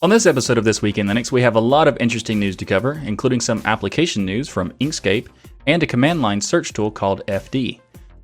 On 0.00 0.10
this 0.10 0.26
episode 0.26 0.58
of 0.58 0.64
This 0.64 0.80
Week 0.80 0.96
in 0.96 1.08
Linux, 1.08 1.32
we 1.32 1.42
have 1.42 1.56
a 1.56 1.60
lot 1.60 1.88
of 1.88 1.96
interesting 1.98 2.38
news 2.38 2.54
to 2.58 2.64
cover, 2.64 3.02
including 3.04 3.40
some 3.40 3.60
application 3.64 4.24
news 4.24 4.48
from 4.48 4.70
Inkscape 4.74 5.26
and 5.66 5.82
a 5.82 5.88
command 5.88 6.22
line 6.22 6.40
search 6.40 6.72
tool 6.72 6.88
called 6.88 7.26
FD. 7.26 7.80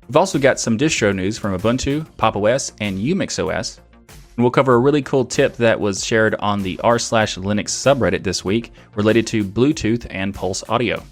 We've 0.07 0.15
also 0.15 0.39
got 0.39 0.57
some 0.57 0.77
distro 0.77 1.13
news 1.13 1.37
from 1.37 1.51
Ubuntu, 1.51 2.07
Pop! 2.15 2.37
OS, 2.37 2.71
and 2.79 2.97
UmixOS. 2.97 3.79
And 4.07 4.37
we'll 4.37 4.51
cover 4.51 4.75
a 4.75 4.79
really 4.79 5.01
cool 5.01 5.25
tip 5.25 5.57
that 5.57 5.77
was 5.77 6.05
shared 6.05 6.35
on 6.35 6.63
the 6.63 6.79
r 6.81 6.97
slash 6.97 7.35
Linux 7.35 7.71
subreddit 7.71 8.23
this 8.23 8.45
week 8.45 8.71
related 8.95 9.27
to 9.27 9.43
Bluetooth 9.43 10.07
and 10.09 10.33
Pulse 10.33 10.63
Audio. 10.69 11.03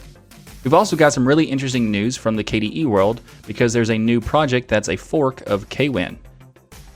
We've 0.64 0.74
also 0.74 0.96
got 0.96 1.12
some 1.12 1.28
really 1.28 1.44
interesting 1.44 1.92
news 1.92 2.16
from 2.16 2.38
the 2.38 2.44
KDE 2.44 2.86
world 2.86 3.20
because 3.46 3.74
there's 3.74 3.92
a 3.92 3.98
new 3.98 4.22
project 4.22 4.70
that's 4.70 4.88
a 4.88 4.96
fork 4.96 5.42
of 5.42 5.68
KWin. 5.68 6.16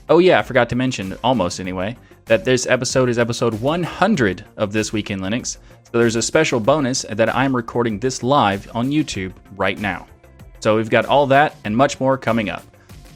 Oh 0.08 0.20
yeah, 0.20 0.38
I 0.38 0.42
forgot 0.42 0.70
to 0.70 0.74
mention, 0.74 1.18
almost 1.22 1.60
anyway, 1.60 1.98
that 2.28 2.44
this 2.44 2.66
episode 2.66 3.08
is 3.08 3.18
episode 3.18 3.54
100 3.54 4.44
of 4.58 4.70
This 4.70 4.92
Week 4.92 5.10
in 5.10 5.20
Linux. 5.20 5.56
So 5.84 5.98
there's 5.98 6.14
a 6.14 6.20
special 6.20 6.60
bonus 6.60 7.06
that 7.08 7.34
I'm 7.34 7.56
recording 7.56 7.98
this 7.98 8.22
live 8.22 8.70
on 8.76 8.90
YouTube 8.90 9.32
right 9.56 9.78
now. 9.78 10.06
So 10.60 10.76
we've 10.76 10.90
got 10.90 11.06
all 11.06 11.26
that 11.28 11.56
and 11.64 11.74
much 11.74 11.98
more 11.98 12.18
coming 12.18 12.50
up. 12.50 12.62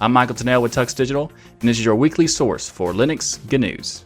I'm 0.00 0.14
Michael 0.14 0.34
Tunnell 0.34 0.62
with 0.62 0.74
Tux 0.74 0.96
Digital, 0.96 1.30
and 1.60 1.68
this 1.68 1.78
is 1.78 1.84
your 1.84 1.94
weekly 1.94 2.26
source 2.26 2.70
for 2.70 2.94
Linux 2.94 3.38
GNews. 3.40 4.04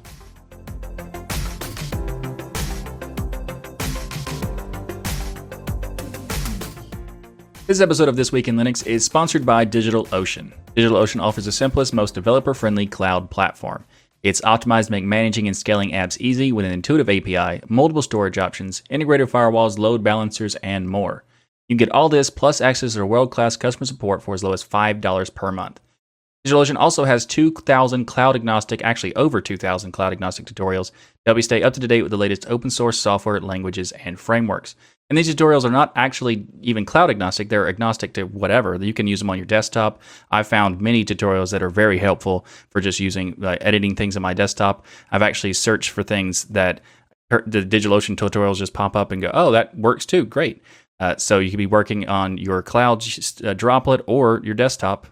This 7.68 7.80
episode 7.80 8.08
of 8.08 8.16
This 8.16 8.32
Week 8.32 8.48
in 8.48 8.56
Linux 8.56 8.84
is 8.84 9.04
sponsored 9.04 9.46
by 9.46 9.64
DigitalOcean. 9.64 10.52
DigitalOcean 10.76 11.20
offers 11.22 11.44
the 11.44 11.52
simplest, 11.52 11.94
most 11.94 12.14
developer 12.14 12.54
friendly 12.54 12.86
cloud 12.86 13.30
platform. 13.30 13.84
It's 14.26 14.40
optimized 14.40 14.86
to 14.86 14.90
make 14.90 15.04
managing 15.04 15.46
and 15.46 15.56
scaling 15.56 15.92
apps 15.92 16.20
easy 16.20 16.50
with 16.50 16.66
an 16.66 16.72
intuitive 16.72 17.08
API, 17.08 17.62
multiple 17.68 18.02
storage 18.02 18.38
options, 18.38 18.82
integrated 18.90 19.28
firewalls, 19.28 19.78
load 19.78 20.02
balancers, 20.02 20.56
and 20.64 20.88
more. 20.88 21.22
You 21.68 21.76
get 21.76 21.92
all 21.92 22.08
this 22.08 22.28
plus 22.28 22.60
access 22.60 22.94
to 22.94 23.06
world 23.06 23.30
class 23.30 23.56
customer 23.56 23.86
support 23.86 24.24
for 24.24 24.34
as 24.34 24.42
low 24.42 24.52
as 24.52 24.64
$5 24.64 25.32
per 25.32 25.52
month. 25.52 25.78
DigitalOcean 26.44 26.74
also 26.74 27.04
has 27.04 27.24
2,000 27.24 28.06
cloud 28.06 28.34
agnostic, 28.34 28.82
actually 28.82 29.14
over 29.14 29.40
2,000 29.40 29.92
cloud 29.92 30.12
agnostic 30.12 30.46
tutorials 30.46 30.90
to 30.90 30.96
help 31.26 31.38
you 31.38 31.42
stay 31.42 31.62
up 31.62 31.74
to 31.74 31.86
date 31.86 32.02
with 32.02 32.10
the 32.10 32.18
latest 32.18 32.46
open 32.48 32.68
source 32.68 32.98
software, 32.98 33.40
languages, 33.40 33.92
and 33.92 34.18
frameworks. 34.18 34.74
And 35.08 35.16
these 35.16 35.32
tutorials 35.32 35.64
are 35.64 35.70
not 35.70 35.92
actually 35.94 36.46
even 36.62 36.84
cloud 36.84 37.10
agnostic, 37.10 37.48
they're 37.48 37.68
agnostic 37.68 38.12
to 38.14 38.24
whatever. 38.24 38.74
You 38.74 38.92
can 38.92 39.06
use 39.06 39.20
them 39.20 39.30
on 39.30 39.38
your 39.38 39.46
desktop. 39.46 40.02
I've 40.30 40.48
found 40.48 40.80
many 40.80 41.04
tutorials 41.04 41.52
that 41.52 41.62
are 41.62 41.70
very 41.70 41.98
helpful 41.98 42.44
for 42.70 42.80
just 42.80 42.98
using 42.98 43.36
uh, 43.44 43.56
editing 43.60 43.94
things 43.94 44.16
on 44.16 44.22
my 44.22 44.34
desktop. 44.34 44.84
I've 45.12 45.22
actually 45.22 45.52
searched 45.52 45.90
for 45.90 46.02
things 46.02 46.44
that 46.44 46.80
the 47.30 47.62
DigitalOcean 47.62 48.16
tutorials 48.16 48.56
just 48.56 48.72
pop 48.72 48.96
up 48.96 49.12
and 49.12 49.22
go, 49.22 49.30
oh, 49.32 49.52
that 49.52 49.76
works 49.78 50.06
too. 50.06 50.24
Great. 50.24 50.62
Uh, 50.98 51.16
so 51.16 51.38
you 51.38 51.50
could 51.50 51.58
be 51.58 51.66
working 51.66 52.08
on 52.08 52.38
your 52.38 52.62
cloud 52.62 53.04
uh, 53.44 53.54
droplet 53.54 54.02
or 54.06 54.40
your 54.44 54.54
desktop. 54.54 55.06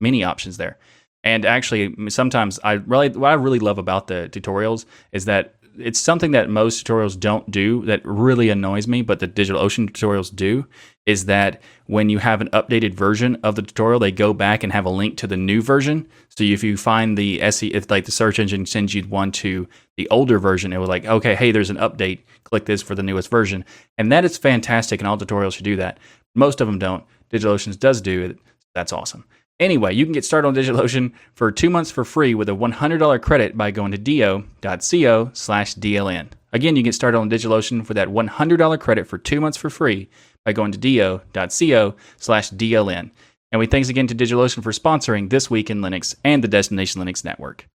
Many 0.00 0.24
options 0.24 0.56
there. 0.56 0.78
And 1.24 1.44
actually, 1.44 1.92
sometimes 2.08 2.60
I 2.62 2.74
really 2.74 3.08
what 3.08 3.30
I 3.30 3.34
really 3.34 3.58
love 3.58 3.78
about 3.78 4.06
the 4.06 4.28
tutorials 4.30 4.84
is 5.10 5.24
that 5.24 5.55
it's 5.78 6.00
something 6.00 6.32
that 6.32 6.48
most 6.48 6.86
tutorials 6.86 7.18
don't 7.18 7.50
do 7.50 7.84
that 7.86 8.00
really 8.04 8.50
annoys 8.50 8.86
me, 8.88 9.02
but 9.02 9.20
the 9.20 9.28
DigitalOcean 9.28 9.90
tutorials 9.90 10.34
do 10.34 10.66
is 11.06 11.26
that 11.26 11.62
when 11.86 12.08
you 12.08 12.18
have 12.18 12.40
an 12.40 12.48
updated 12.50 12.94
version 12.94 13.36
of 13.42 13.54
the 13.54 13.62
tutorial, 13.62 14.00
they 14.00 14.10
go 14.10 14.34
back 14.34 14.62
and 14.62 14.72
have 14.72 14.84
a 14.84 14.90
link 14.90 15.16
to 15.18 15.26
the 15.26 15.36
new 15.36 15.62
version. 15.62 16.08
So 16.28 16.44
if 16.44 16.64
you 16.64 16.76
find 16.76 17.16
the 17.16 17.40
SE, 17.42 17.68
if 17.68 17.90
like 17.90 18.04
the 18.04 18.12
search 18.12 18.38
engine 18.38 18.66
sends 18.66 18.92
you 18.92 19.02
one 19.04 19.30
to 19.32 19.68
the 19.96 20.08
older 20.08 20.38
version, 20.38 20.72
it 20.72 20.78
was 20.78 20.88
like, 20.88 21.04
okay, 21.04 21.34
hey, 21.34 21.52
there's 21.52 21.70
an 21.70 21.76
update. 21.76 22.20
Click 22.44 22.64
this 22.64 22.82
for 22.82 22.94
the 22.94 23.02
newest 23.02 23.30
version, 23.30 23.64
and 23.98 24.10
that 24.12 24.24
is 24.24 24.38
fantastic. 24.38 25.00
And 25.00 25.08
all 25.08 25.18
tutorials 25.18 25.54
should 25.54 25.64
do 25.64 25.76
that. 25.76 25.98
Most 26.34 26.60
of 26.60 26.66
them 26.66 26.78
don't. 26.78 27.04
DigitalOcean 27.30 27.78
does 27.78 28.00
do 28.00 28.24
it. 28.24 28.38
That's 28.74 28.92
awesome. 28.92 29.24
Anyway, 29.58 29.94
you 29.94 30.04
can 30.04 30.12
get 30.12 30.24
started 30.24 30.46
on 30.46 30.54
DigitalOcean 30.54 31.12
for 31.32 31.50
two 31.50 31.70
months 31.70 31.90
for 31.90 32.04
free 32.04 32.34
with 32.34 32.48
a 32.48 32.52
$100 32.52 33.22
credit 33.22 33.56
by 33.56 33.70
going 33.70 33.92
to 33.92 33.98
do.co 33.98 35.30
slash 35.32 35.74
DLN. 35.74 36.28
Again, 36.52 36.76
you 36.76 36.82
can 36.82 36.88
get 36.88 36.94
started 36.94 37.18
on 37.18 37.30
DigitalOcean 37.30 37.86
for 37.86 37.94
that 37.94 38.08
$100 38.08 38.80
credit 38.80 39.06
for 39.06 39.16
two 39.16 39.40
months 39.40 39.56
for 39.56 39.70
free 39.70 40.10
by 40.44 40.52
going 40.52 40.72
to 40.72 40.78
do.co 40.78 41.94
slash 42.18 42.50
DLN. 42.50 43.10
And 43.50 43.58
we 43.58 43.66
thanks 43.66 43.88
again 43.88 44.06
to 44.08 44.14
DigitalOcean 44.14 44.62
for 44.62 44.72
sponsoring 44.72 45.30
This 45.30 45.50
Week 45.50 45.70
in 45.70 45.80
Linux 45.80 46.14
and 46.22 46.44
the 46.44 46.48
Destination 46.48 47.00
Linux 47.00 47.24
Network. 47.24 47.66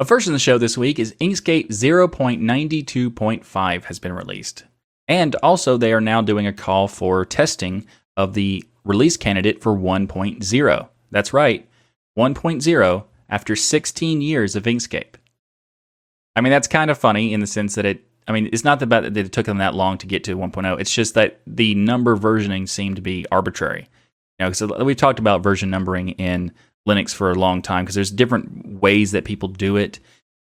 A 0.00 0.04
first 0.04 0.26
in 0.26 0.32
the 0.32 0.40
show 0.40 0.58
this 0.58 0.76
week 0.76 0.98
is 0.98 1.14
Inkscape 1.20 1.68
0.92.5 1.68 3.84
has 3.84 3.98
been 4.00 4.12
released. 4.12 4.64
And 5.06 5.36
also, 5.36 5.76
they 5.76 5.92
are 5.92 6.00
now 6.00 6.22
doing 6.22 6.46
a 6.46 6.52
call 6.52 6.88
for 6.88 7.24
testing 7.24 7.86
of 8.16 8.34
the 8.34 8.64
release 8.84 9.16
candidate 9.16 9.62
for 9.62 9.76
1.0. 9.76 10.88
That's 11.10 11.32
right, 11.32 11.68
1.0 12.18 13.04
after 13.28 13.56
16 13.56 14.20
years 14.20 14.56
of 14.56 14.64
Inkscape. 14.64 15.14
I 16.34 16.40
mean, 16.40 16.50
that's 16.50 16.68
kind 16.68 16.90
of 16.90 16.98
funny 16.98 17.32
in 17.32 17.40
the 17.40 17.46
sense 17.46 17.74
that 17.74 17.84
it, 17.84 18.04
I 18.26 18.32
mean, 18.32 18.48
it's 18.52 18.64
not 18.64 18.80
about 18.82 19.02
that 19.02 19.16
it 19.16 19.32
took 19.32 19.46
them 19.46 19.58
that 19.58 19.74
long 19.74 19.98
to 19.98 20.06
get 20.06 20.24
to 20.24 20.36
1.0. 20.36 20.80
It's 20.80 20.94
just 20.94 21.14
that 21.14 21.40
the 21.46 21.74
number 21.74 22.16
versioning 22.16 22.68
seemed 22.68 22.96
to 22.96 23.02
be 23.02 23.26
arbitrary. 23.30 23.88
You 24.38 24.46
know, 24.46 24.50
because 24.50 24.84
we've 24.84 24.96
talked 24.96 25.18
about 25.18 25.42
version 25.42 25.70
numbering 25.70 26.10
in 26.10 26.52
Linux 26.88 27.14
for 27.14 27.30
a 27.30 27.34
long 27.34 27.62
time 27.62 27.84
because 27.84 27.94
there's 27.94 28.10
different 28.10 28.80
ways 28.80 29.12
that 29.12 29.24
people 29.24 29.48
do 29.48 29.76
it. 29.76 29.98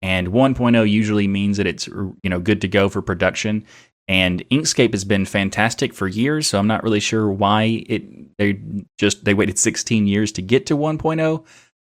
And 0.03 0.29
1.0 0.29 0.91
usually 0.91 1.29
means 1.29 1.57
that 1.57 1.67
it's 1.67 1.87
you 1.87 2.17
know 2.25 2.41
good 2.41 2.61
to 2.63 2.69
go 2.69 2.89
for 2.89 3.03
production. 3.03 3.65
And 4.09 4.49
Inkscape 4.51 4.93
has 4.93 5.05
been 5.05 5.25
fantastic 5.25 5.93
for 5.93 6.07
years, 6.07 6.47
so 6.47 6.59
I'm 6.59 6.69
not 6.69 6.85
really 6.85 7.01
sure 7.01 7.29
why 7.29 7.85
it 7.89 8.05
they 8.39 8.61
just 8.99 9.25
they 9.25 9.35
waited 9.35 9.59
16 9.59 10.07
years 10.07 10.33
to 10.33 10.43
get 10.43 10.67
to 10.67 10.77
1.0, 10.77 11.45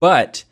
but 0.00 0.44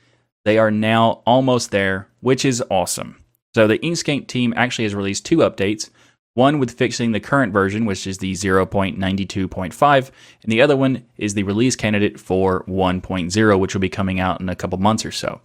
they 0.44 0.59
are 0.59 0.71
now 0.71 1.22
almost 1.26 1.71
there, 1.71 2.09
which 2.21 2.44
is 2.44 2.62
awesome. 2.71 3.22
So 3.54 3.66
the 3.66 3.78
Inkscape 3.78 4.28
team 4.28 4.53
actually 4.56 4.84
has 4.84 4.94
released 4.94 5.26
two 5.26 5.38
updates. 5.38 5.91
One 6.34 6.60
with 6.60 6.71
fixing 6.71 7.10
the 7.12 7.21
current 7.21 7.53
version, 7.53 7.84
which 7.84 8.06
is 8.06 8.19
the 8.19 8.32
0.92.5, 8.32 10.10
and 10.43 10.53
the 10.53 10.62
other 10.62 10.76
one 10.76 11.04
is 11.16 11.34
the 11.34 11.43
release 11.43 11.75
candidate 11.75 12.20
for 12.20 12.62
1.0, 12.65 13.59
which 13.59 13.75
will 13.75 13.81
be 13.81 13.88
coming 13.88 14.20
out 14.20 14.41
in 14.41 14.49
a 14.49 14.55
couple 14.55 14.78
months 14.78 15.05
or 15.05 15.10
so 15.10 15.41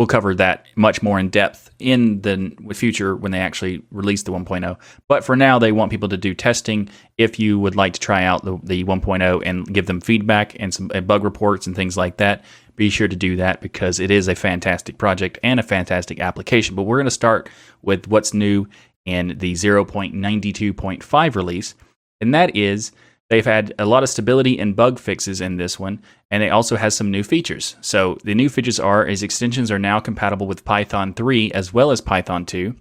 we'll 0.00 0.06
cover 0.06 0.34
that 0.34 0.64
much 0.76 1.02
more 1.02 1.18
in 1.18 1.28
depth 1.28 1.70
in 1.78 2.22
the 2.22 2.56
future 2.72 3.14
when 3.14 3.32
they 3.32 3.38
actually 3.38 3.82
release 3.90 4.22
the 4.22 4.32
1.0. 4.32 4.78
But 5.08 5.24
for 5.24 5.36
now, 5.36 5.58
they 5.58 5.72
want 5.72 5.90
people 5.90 6.08
to 6.08 6.16
do 6.16 6.32
testing. 6.32 6.88
If 7.18 7.38
you 7.38 7.58
would 7.58 7.76
like 7.76 7.92
to 7.92 8.00
try 8.00 8.24
out 8.24 8.42
the, 8.42 8.58
the 8.62 8.82
1.0 8.84 9.42
and 9.44 9.66
give 9.66 9.84
them 9.84 10.00
feedback 10.00 10.56
and 10.58 10.72
some 10.72 10.88
bug 10.88 11.22
reports 11.22 11.66
and 11.66 11.76
things 11.76 11.98
like 11.98 12.16
that, 12.16 12.46
be 12.76 12.88
sure 12.88 13.08
to 13.08 13.14
do 13.14 13.36
that 13.36 13.60
because 13.60 14.00
it 14.00 14.10
is 14.10 14.26
a 14.26 14.34
fantastic 14.34 14.96
project 14.96 15.38
and 15.42 15.60
a 15.60 15.62
fantastic 15.62 16.18
application. 16.18 16.74
But 16.74 16.84
we're 16.84 16.96
going 16.96 17.04
to 17.04 17.10
start 17.10 17.50
with 17.82 18.08
what's 18.08 18.32
new 18.32 18.68
in 19.04 19.36
the 19.36 19.52
0.92.5 19.52 21.34
release, 21.34 21.74
and 22.22 22.34
that 22.34 22.56
is 22.56 22.92
They've 23.30 23.46
had 23.46 23.72
a 23.78 23.86
lot 23.86 24.02
of 24.02 24.08
stability 24.08 24.58
and 24.58 24.74
bug 24.74 24.98
fixes 24.98 25.40
in 25.40 25.56
this 25.56 25.78
one, 25.78 26.02
and 26.32 26.42
it 26.42 26.48
also 26.48 26.76
has 26.76 26.96
some 26.96 27.12
new 27.12 27.22
features. 27.22 27.76
So 27.80 28.18
the 28.24 28.34
new 28.34 28.48
features 28.48 28.80
are 28.80 29.06
is 29.06 29.22
extensions 29.22 29.70
are 29.70 29.78
now 29.78 30.00
compatible 30.00 30.48
with 30.48 30.64
Python 30.64 31.14
3 31.14 31.52
as 31.52 31.72
well 31.72 31.92
as 31.92 32.00
Python 32.00 32.44
2. 32.44 32.74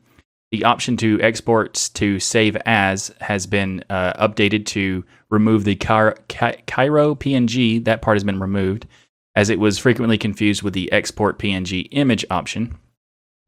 The 0.51 0.63
option 0.63 0.97
to 0.97 1.21
export 1.21 1.91
to 1.93 2.19
save 2.19 2.57
as 2.65 3.13
has 3.21 3.45
been 3.45 3.83
uh, 3.91 4.27
updated 4.27 4.65
to 4.67 5.05
remove 5.29 5.65
the 5.65 5.75
Cairo 5.75 6.15
PNG. 6.25 7.85
That 7.85 8.01
part 8.01 8.15
has 8.15 8.23
been 8.23 8.39
removed, 8.39 8.87
as 9.35 9.51
it 9.51 9.59
was 9.59 9.77
frequently 9.77 10.17
confused 10.17 10.63
with 10.63 10.73
the 10.73 10.91
export 10.91 11.37
PNG 11.37 11.87
image 11.91 12.25
option. 12.31 12.75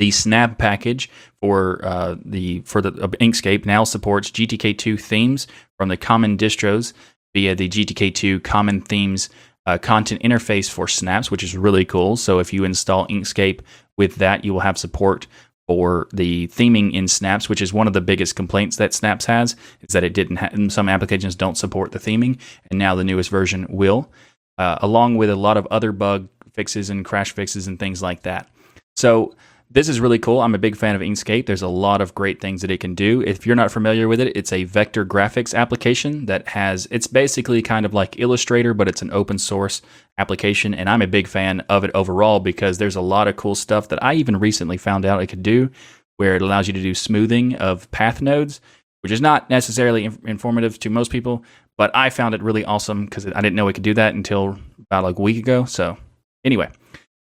The 0.01 0.09
Snap 0.09 0.57
package 0.57 1.11
for 1.41 1.79
uh, 1.85 2.15
the 2.25 2.61
for 2.61 2.81
the 2.81 2.89
uh, 2.89 3.07
Inkscape 3.21 3.67
now 3.67 3.83
supports 3.83 4.31
GTK2 4.31 4.99
themes 4.99 5.45
from 5.77 5.89
the 5.89 5.95
common 5.95 6.39
distros 6.39 6.93
via 7.35 7.53
the 7.53 7.69
GTK2 7.69 8.43
Common 8.43 8.81
Themes 8.81 9.29
uh, 9.67 9.77
content 9.77 10.23
interface 10.23 10.71
for 10.71 10.87
snaps, 10.87 11.29
which 11.29 11.43
is 11.43 11.55
really 11.55 11.85
cool. 11.85 12.17
So 12.17 12.39
if 12.39 12.51
you 12.51 12.63
install 12.63 13.07
Inkscape 13.09 13.59
with 13.95 14.15
that, 14.15 14.43
you 14.43 14.53
will 14.53 14.61
have 14.61 14.79
support 14.79 15.27
for 15.67 16.07
the 16.11 16.47
theming 16.47 16.91
in 16.93 17.07
Snaps, 17.07 17.47
which 17.47 17.61
is 17.61 17.71
one 17.71 17.85
of 17.85 17.93
the 17.93 18.01
biggest 18.01 18.35
complaints 18.35 18.77
that 18.77 18.95
Snaps 18.95 19.25
has, 19.25 19.55
is 19.81 19.93
that 19.93 20.03
it 20.03 20.15
didn't. 20.15 20.37
Ha- 20.37 20.49
some 20.69 20.89
applications 20.89 21.35
don't 21.35 21.59
support 21.59 21.91
the 21.91 21.99
theming, 21.99 22.39
and 22.71 22.79
now 22.79 22.95
the 22.95 23.03
newest 23.03 23.29
version 23.29 23.67
will, 23.69 24.11
uh, 24.57 24.79
along 24.81 25.17
with 25.17 25.29
a 25.29 25.35
lot 25.35 25.57
of 25.57 25.67
other 25.69 25.91
bug 25.91 26.27
fixes 26.53 26.89
and 26.89 27.05
crash 27.05 27.33
fixes 27.33 27.67
and 27.67 27.77
things 27.77 28.01
like 28.01 28.23
that. 28.23 28.49
So 28.95 29.35
this 29.73 29.87
is 29.87 30.01
really 30.01 30.19
cool. 30.19 30.41
I'm 30.41 30.53
a 30.53 30.59
big 30.59 30.75
fan 30.75 30.95
of 30.95 31.01
Inkscape. 31.01 31.45
There's 31.45 31.61
a 31.61 31.67
lot 31.69 32.01
of 32.01 32.13
great 32.13 32.41
things 32.41 32.61
that 32.61 32.71
it 32.71 32.81
can 32.81 32.93
do. 32.93 33.21
If 33.21 33.45
you're 33.45 33.55
not 33.55 33.71
familiar 33.71 34.09
with 34.09 34.19
it, 34.19 34.35
it's 34.35 34.51
a 34.51 34.65
vector 34.65 35.05
graphics 35.05 35.55
application 35.55 36.25
that 36.25 36.49
has, 36.49 36.89
it's 36.91 37.07
basically 37.07 37.61
kind 37.61 37.85
of 37.85 37.93
like 37.93 38.19
Illustrator, 38.19 38.73
but 38.73 38.89
it's 38.89 39.01
an 39.01 39.11
open 39.11 39.37
source 39.37 39.81
application. 40.17 40.73
And 40.73 40.89
I'm 40.89 41.01
a 41.01 41.07
big 41.07 41.25
fan 41.25 41.61
of 41.69 41.85
it 41.85 41.91
overall 41.95 42.41
because 42.41 42.79
there's 42.79 42.97
a 42.97 43.01
lot 43.01 43.29
of 43.29 43.37
cool 43.37 43.55
stuff 43.55 43.87
that 43.89 44.03
I 44.03 44.15
even 44.15 44.37
recently 44.39 44.75
found 44.75 45.05
out 45.05 45.21
it 45.23 45.27
could 45.27 45.43
do 45.43 45.71
where 46.17 46.35
it 46.35 46.41
allows 46.41 46.67
you 46.67 46.73
to 46.73 46.81
do 46.81 46.93
smoothing 46.93 47.55
of 47.55 47.89
path 47.91 48.21
nodes, 48.21 48.59
which 49.01 49.11
is 49.11 49.21
not 49.21 49.49
necessarily 49.49 50.03
inf- 50.03 50.23
informative 50.25 50.79
to 50.79 50.89
most 50.89 51.11
people, 51.11 51.45
but 51.77 51.95
I 51.95 52.09
found 52.09 52.35
it 52.35 52.43
really 52.43 52.65
awesome 52.65 53.05
because 53.05 53.25
I 53.25 53.39
didn't 53.39 53.55
know 53.55 53.69
it 53.69 53.73
could 53.73 53.83
do 53.83 53.93
that 53.93 54.15
until 54.15 54.59
about 54.81 55.05
like 55.05 55.17
a 55.17 55.21
week 55.21 55.37
ago. 55.37 55.63
So, 55.63 55.97
anyway, 56.43 56.69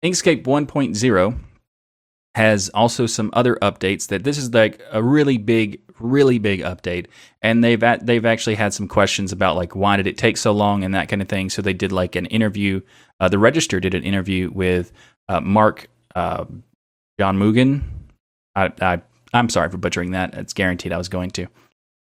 Inkscape 0.04 0.44
1.0 0.44 1.38
has 2.36 2.68
also 2.74 3.06
some 3.06 3.30
other 3.32 3.56
updates 3.62 4.08
that 4.08 4.22
this 4.22 4.36
is 4.36 4.52
like 4.52 4.78
a 4.92 5.02
really 5.02 5.38
big 5.38 5.80
really 5.98 6.38
big 6.38 6.60
update. 6.60 7.06
And 7.40 7.64
they've 7.64 7.82
at, 7.82 8.04
they've 8.04 8.26
actually 8.26 8.56
had 8.56 8.74
some 8.74 8.86
questions 8.86 9.32
about 9.32 9.56
like 9.56 9.74
why 9.74 9.96
did 9.96 10.06
it 10.06 10.18
take 10.18 10.36
so 10.36 10.52
long 10.52 10.84
and 10.84 10.94
that 10.94 11.08
kind 11.08 11.22
of 11.22 11.30
thing. 11.30 11.48
So 11.48 11.62
they 11.62 11.72
did 11.72 11.92
like 11.92 12.14
an 12.14 12.26
interview 12.26 12.82
uh, 13.20 13.30
the 13.30 13.38
register 13.38 13.80
did 13.80 13.94
an 13.94 14.02
interview 14.02 14.50
with 14.52 14.92
uh, 15.30 15.40
mark 15.40 15.88
uh, 16.14 16.44
john 17.18 17.38
mugen. 17.38 17.80
I, 18.54 18.70
I 18.82 19.00
i'm 19.32 19.48
sorry 19.48 19.70
for 19.70 19.78
butchering 19.78 20.10
that. 20.10 20.34
It's 20.34 20.52
guaranteed 20.52 20.92
i 20.92 20.98
was 20.98 21.08
going 21.08 21.30
to. 21.30 21.46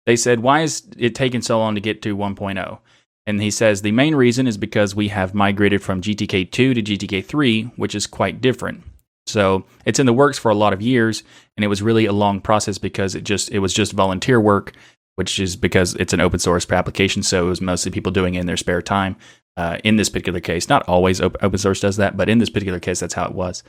They 0.05 0.15
said 0.15 0.41
why 0.41 0.61
is 0.61 0.83
it 0.95 1.15
taking 1.15 1.41
so 1.41 1.57
long 1.57 1.73
to 1.73 1.81
get 1.81 2.03
to 2.03 2.15
1.0 2.15 2.77
and 3.25 3.41
he 3.41 3.49
says 3.49 3.81
the 3.81 3.91
main 3.91 4.13
reason 4.13 4.45
is 4.45 4.57
because 4.57 4.93
we 4.93 5.07
have 5.07 5.33
migrated 5.33 5.81
from 5.81 6.01
gtk2 6.01 6.51
to 6.51 6.75
gtk3 6.75 7.71
which 7.77 7.95
is 7.95 8.05
quite 8.05 8.41
different 8.41 8.83
so 9.29 9.65
it's 9.85 9.99
in 9.99 10.05
the 10.05 10.13
works 10.13 10.37
for 10.37 10.49
a 10.49 10.55
lot 10.55 10.73
of 10.73 10.81
years, 10.81 11.23
and 11.55 11.63
it 11.63 11.67
was 11.67 11.81
really 11.81 12.05
a 12.05 12.13
long 12.13 12.41
process 12.41 12.77
because 12.77 13.15
it 13.15 13.23
just 13.23 13.51
it 13.51 13.59
was 13.59 13.73
just 13.73 13.93
volunteer 13.93 14.39
work, 14.41 14.73
which 15.15 15.39
is 15.39 15.55
because 15.55 15.95
it's 15.95 16.13
an 16.13 16.19
open 16.19 16.39
source 16.39 16.69
application. 16.71 17.23
So 17.23 17.45
it 17.45 17.49
was 17.49 17.61
mostly 17.61 17.91
people 17.91 18.11
doing 18.11 18.35
it 18.35 18.41
in 18.41 18.45
their 18.45 18.57
spare 18.57 18.81
time. 18.81 19.15
Uh, 19.57 19.77
in 19.83 19.97
this 19.97 20.09
particular 20.09 20.39
case, 20.39 20.69
not 20.69 20.87
always 20.87 21.19
open 21.19 21.57
source 21.57 21.81
does 21.81 21.97
that, 21.97 22.15
but 22.15 22.29
in 22.29 22.37
this 22.37 22.49
particular 22.49 22.79
case, 22.79 22.99
that's 23.01 23.13
how 23.13 23.25
it 23.25 23.33
was. 23.33 23.61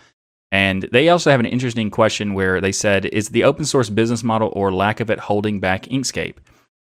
And 0.52 0.88
they 0.92 1.08
also 1.08 1.30
have 1.30 1.40
an 1.40 1.46
interesting 1.46 1.90
question 1.90 2.34
where 2.34 2.60
they 2.60 2.72
said, 2.72 3.06
"Is 3.06 3.30
the 3.30 3.44
open 3.44 3.64
source 3.64 3.90
business 3.90 4.22
model 4.22 4.52
or 4.54 4.72
lack 4.72 5.00
of 5.00 5.10
it 5.10 5.20
holding 5.20 5.60
back 5.60 5.84
Inkscape?" 5.84 6.36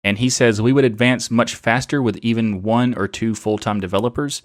And 0.03 0.17
he 0.17 0.29
says 0.29 0.61
we 0.61 0.73
would 0.73 0.85
advance 0.85 1.29
much 1.29 1.55
faster 1.55 2.01
with 2.01 2.17
even 2.21 2.61
one 2.61 2.93
or 2.95 3.07
two 3.07 3.35
full 3.35 3.57
time 3.57 3.79
developers 3.79 4.41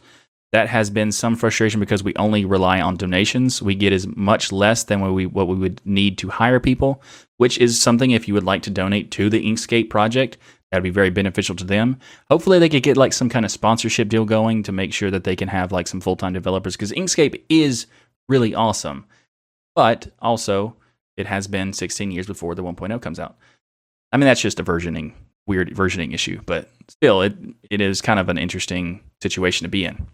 that 0.55 0.69
has 0.69 0.89
been 0.89 1.11
some 1.11 1.35
frustration 1.35 1.81
because 1.81 2.05
we 2.05 2.15
only 2.15 2.45
rely 2.45 2.81
on 2.81 2.97
donations. 2.97 3.61
We 3.61 3.75
get 3.75 3.93
as 3.93 4.07
much 4.07 4.53
less 4.53 4.85
than 4.85 5.01
what 5.01 5.13
we 5.13 5.27
what 5.27 5.49
we 5.49 5.57
would 5.57 5.85
need 5.85 6.17
to 6.19 6.29
hire 6.29 6.61
people, 6.61 7.03
which 7.39 7.59
is 7.59 7.83
something 7.83 8.13
if 8.13 8.29
you 8.29 8.35
would 8.35 8.45
like 8.45 8.63
to 8.63 8.71
donate 8.71 9.11
to 9.11 9.29
the 9.29 9.45
Inkscape 9.45 9.91
project, 9.91 10.39
that'd 10.71 10.85
be 10.85 10.91
very 10.91 11.11
beneficial 11.11 11.57
to 11.57 11.65
them. 11.65 11.99
Hopefully 12.31 12.61
they 12.61 12.69
could 12.69 12.85
get 12.85 12.97
like 12.97 13.13
some 13.13 13.29
kind 13.29 13.45
of 13.45 13.51
sponsorship 13.51 14.09
deal 14.09 14.25
going 14.25 14.63
to 14.63 14.71
make 14.71 14.93
sure 14.93 15.11
that 15.11 15.25
they 15.25 15.35
can 15.35 15.49
have 15.49 15.73
like 15.73 15.89
some 15.89 16.01
full-time 16.01 16.33
developers 16.33 16.77
because 16.77 16.93
Inkscape 16.93 17.43
is 17.49 17.87
really 18.29 18.55
awesome. 18.55 19.07
But 19.75 20.13
also 20.23 20.77
it 21.17 21.27
has 21.27 21.49
been 21.49 21.73
16 21.73 22.13
years 22.13 22.29
before 22.29 22.55
the 22.55 22.63
1.0 22.63 23.03
comes 23.03 23.19
out. 23.19 23.37
I 24.13 24.19
mean 24.19 24.27
that's 24.27 24.41
just 24.41 24.61
a 24.61 24.65
versioning 24.65 25.15
weird 25.49 25.75
versioning 25.75 26.15
issue, 26.15 26.41
but 26.47 26.71
still 26.89 27.23
it 27.23 27.35
it 27.71 27.81
is 27.81 28.01
kind 28.01 28.21
of 28.21 28.29
an 28.29 28.39
interesting 28.39 29.01
situation 29.21 29.65
to 29.65 29.69
be 29.69 29.85
in. 29.85 30.07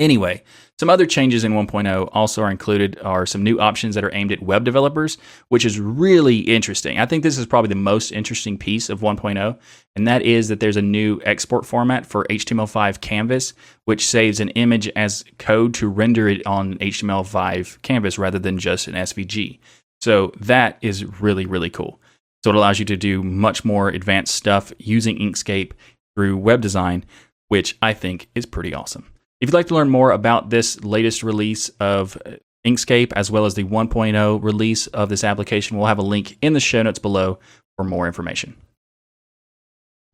Anyway, 0.00 0.42
some 0.76 0.90
other 0.90 1.06
changes 1.06 1.44
in 1.44 1.52
1.0 1.52 2.08
also 2.12 2.42
are 2.42 2.50
included 2.50 2.98
are 3.04 3.24
some 3.24 3.44
new 3.44 3.60
options 3.60 3.94
that 3.94 4.02
are 4.02 4.12
aimed 4.12 4.32
at 4.32 4.42
web 4.42 4.64
developers, 4.64 5.18
which 5.50 5.64
is 5.64 5.78
really 5.78 6.38
interesting. 6.38 6.98
I 6.98 7.06
think 7.06 7.22
this 7.22 7.38
is 7.38 7.46
probably 7.46 7.68
the 7.68 7.76
most 7.76 8.10
interesting 8.10 8.58
piece 8.58 8.90
of 8.90 9.00
1.0, 9.00 9.56
and 9.94 10.08
that 10.08 10.22
is 10.22 10.48
that 10.48 10.58
there's 10.58 10.76
a 10.76 10.82
new 10.82 11.20
export 11.24 11.64
format 11.64 12.04
for 12.04 12.26
HTML5 12.28 13.00
canvas, 13.00 13.54
which 13.84 14.04
saves 14.04 14.40
an 14.40 14.48
image 14.50 14.88
as 14.96 15.24
code 15.38 15.74
to 15.74 15.88
render 15.88 16.28
it 16.28 16.44
on 16.44 16.74
HTML5 16.78 17.80
canvas 17.82 18.18
rather 18.18 18.40
than 18.40 18.58
just 18.58 18.88
an 18.88 18.94
SVG. 18.94 19.60
So 20.00 20.32
that 20.40 20.76
is 20.82 21.04
really, 21.20 21.46
really 21.46 21.70
cool. 21.70 22.00
So 22.42 22.50
it 22.50 22.56
allows 22.56 22.80
you 22.80 22.84
to 22.86 22.96
do 22.96 23.22
much 23.22 23.64
more 23.64 23.90
advanced 23.90 24.34
stuff 24.34 24.72
using 24.78 25.18
Inkscape 25.18 25.70
through 26.16 26.36
web 26.36 26.60
design, 26.60 27.04
which 27.46 27.78
I 27.80 27.94
think 27.94 28.28
is 28.34 28.44
pretty 28.44 28.74
awesome. 28.74 29.06
If 29.40 29.48
you'd 29.48 29.54
like 29.54 29.66
to 29.68 29.74
learn 29.74 29.90
more 29.90 30.10
about 30.12 30.50
this 30.50 30.82
latest 30.82 31.22
release 31.22 31.68
of 31.80 32.16
Inkscape 32.64 33.12
as 33.14 33.30
well 33.30 33.44
as 33.44 33.54
the 33.54 33.64
1.0 33.64 34.42
release 34.42 34.86
of 34.88 35.08
this 35.08 35.24
application, 35.24 35.76
we'll 35.76 35.86
have 35.86 35.98
a 35.98 36.02
link 36.02 36.38
in 36.40 36.52
the 36.52 36.60
show 36.60 36.82
notes 36.82 36.98
below 36.98 37.38
for 37.76 37.84
more 37.84 38.06
information. 38.06 38.56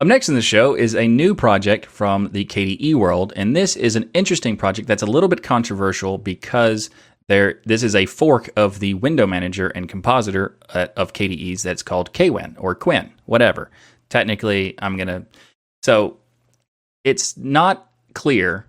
Up 0.01 0.07
next 0.07 0.29
in 0.29 0.35
the 0.35 0.41
show 0.41 0.73
is 0.73 0.95
a 0.95 1.07
new 1.07 1.35
project 1.35 1.85
from 1.85 2.29
the 2.31 2.43
KDE 2.45 2.95
world, 2.95 3.33
and 3.35 3.55
this 3.55 3.75
is 3.75 3.95
an 3.95 4.09
interesting 4.15 4.57
project 4.57 4.87
that's 4.87 5.03
a 5.03 5.05
little 5.05 5.29
bit 5.29 5.43
controversial 5.43 6.17
because 6.17 6.89
there 7.27 7.61
this 7.65 7.83
is 7.83 7.95
a 7.95 8.07
fork 8.07 8.49
of 8.55 8.79
the 8.79 8.95
window 8.95 9.27
manager 9.27 9.67
and 9.69 9.87
compositor 9.87 10.57
uh, 10.73 10.87
of 10.97 11.13
KDE's 11.13 11.61
that's 11.61 11.83
called 11.83 12.13
Kwin 12.13 12.55
or 12.57 12.73
Quinn, 12.73 13.11
whatever. 13.25 13.69
Technically, 14.09 14.73
I'm 14.79 14.97
gonna 14.97 15.27
so 15.83 16.17
it's 17.03 17.37
not 17.37 17.91
clear 18.13 18.65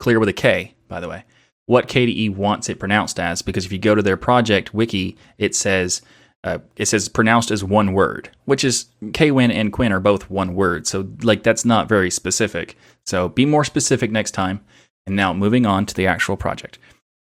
clear 0.00 0.18
with 0.18 0.28
a 0.28 0.32
K, 0.32 0.74
by 0.88 0.98
the 0.98 1.08
way, 1.08 1.24
what 1.66 1.86
KDE 1.86 2.34
wants 2.34 2.68
it 2.68 2.80
pronounced 2.80 3.20
as. 3.20 3.42
Because 3.42 3.64
if 3.64 3.70
you 3.70 3.78
go 3.78 3.94
to 3.94 4.02
their 4.02 4.16
project 4.16 4.74
wiki, 4.74 5.16
it 5.38 5.54
says 5.54 6.02
uh, 6.42 6.58
it 6.76 6.86
says 6.86 7.08
pronounced 7.08 7.50
as 7.50 7.62
one 7.62 7.92
word, 7.92 8.30
which 8.46 8.64
is 8.64 8.86
Kwin 9.14 9.50
and 9.50 9.72
Quinn 9.72 9.92
are 9.92 10.00
both 10.00 10.30
one 10.30 10.54
word. 10.54 10.86
So 10.86 11.08
like 11.22 11.42
that's 11.42 11.64
not 11.64 11.88
very 11.88 12.10
specific. 12.10 12.76
So 13.04 13.28
be 13.28 13.44
more 13.44 13.64
specific 13.64 14.10
next 14.10 14.32
time. 14.32 14.60
And 15.06 15.14
now 15.16 15.32
moving 15.32 15.66
on 15.66 15.86
to 15.86 15.94
the 15.94 16.06
actual 16.06 16.36
project. 16.36 16.78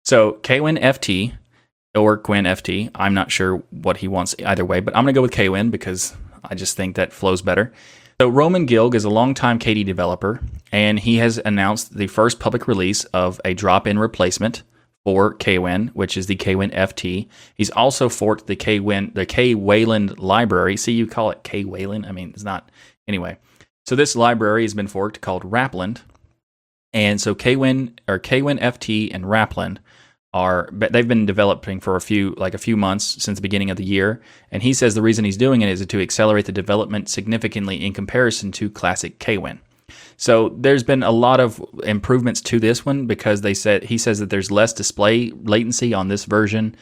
So 0.04 0.34
KWinFT 0.42 1.34
or 1.94 2.18
Quinn 2.18 2.44
FT. 2.44 2.90
I'm 2.94 3.14
not 3.14 3.30
sure 3.30 3.62
what 3.70 3.98
he 3.98 4.08
wants 4.08 4.34
either 4.44 4.64
way, 4.64 4.80
but 4.80 4.96
I'm 4.96 5.04
gonna 5.04 5.12
go 5.12 5.22
with 5.22 5.34
Kwin 5.34 5.70
because 5.70 6.14
I 6.42 6.54
just 6.54 6.76
think 6.76 6.96
that 6.96 7.12
flows 7.12 7.40
better. 7.40 7.72
So 8.24 8.30
Roman 8.30 8.66
Gilg 8.66 8.94
is 8.94 9.04
a 9.04 9.10
longtime 9.10 9.58
KDE 9.58 9.84
developer, 9.84 10.40
and 10.72 10.98
he 10.98 11.16
has 11.16 11.36
announced 11.44 11.94
the 11.94 12.06
first 12.06 12.40
public 12.40 12.66
release 12.66 13.04
of 13.12 13.38
a 13.44 13.52
drop-in 13.52 13.98
replacement 13.98 14.62
for 15.04 15.34
Kwin, 15.34 15.88
which 15.88 16.16
is 16.16 16.26
the 16.26 16.34
KWinFT. 16.34 17.28
He's 17.54 17.68
also 17.68 18.08
forked 18.08 18.46
the 18.46 18.56
Kwin, 18.56 19.12
the 19.12 19.26
KWayland 19.26 20.14
library. 20.16 20.78
See, 20.78 20.92
you 20.92 21.06
call 21.06 21.32
it 21.32 21.42
K 21.42 21.64
Wayland. 21.64 22.06
I 22.06 22.12
mean, 22.12 22.30
it's 22.30 22.42
not 22.42 22.70
anyway. 23.06 23.36
So 23.84 23.94
this 23.94 24.16
library 24.16 24.62
has 24.62 24.72
been 24.72 24.88
forked 24.88 25.20
called 25.20 25.42
Wrapland, 25.42 26.00
and 26.94 27.20
so 27.20 27.34
Kwin 27.34 27.98
or 28.08 28.18
KWinFT 28.18 29.14
and 29.14 29.26
Wrapland 29.26 29.80
are 30.34 30.69
they've 30.72 31.06
been 31.06 31.25
developing 31.25 31.78
for 31.78 31.94
a 31.94 32.00
few 32.00 32.34
like 32.36 32.54
a 32.54 32.58
few 32.58 32.76
months 32.76 33.22
since 33.22 33.38
the 33.38 33.42
beginning 33.42 33.70
of 33.70 33.76
the 33.76 33.84
year. 33.84 34.20
And 34.50 34.62
he 34.62 34.75
says 34.75 34.94
the 34.94 35.00
reason 35.00 35.25
he's 35.25 35.36
doing 35.36 35.62
it 35.62 35.69
is 35.69 35.86
to 35.86 36.03
accelerate 36.03 36.46
the 36.46 36.53
development 36.53 37.08
significantly 37.08 37.82
in 37.82 37.93
comparison 37.93 38.50
to 38.53 38.69
classic 38.69 39.20
kwin. 39.20 39.60
So 40.17 40.48
there's 40.58 40.82
been 40.82 41.05
a 41.05 41.12
lot 41.12 41.38
of 41.38 41.64
improvements 41.84 42.41
to 42.43 42.58
this 42.58 42.84
one 42.84 43.06
because 43.06 43.43
they 43.43 43.55
said 43.55 43.84
he 43.84 43.96
says 43.96 44.19
that 44.19 44.31
there's 44.31 44.50
less 44.50 44.72
display 44.72 45.31
latency 45.31 45.94
on 45.94 46.08
this 46.08 46.24
version 46.24 46.74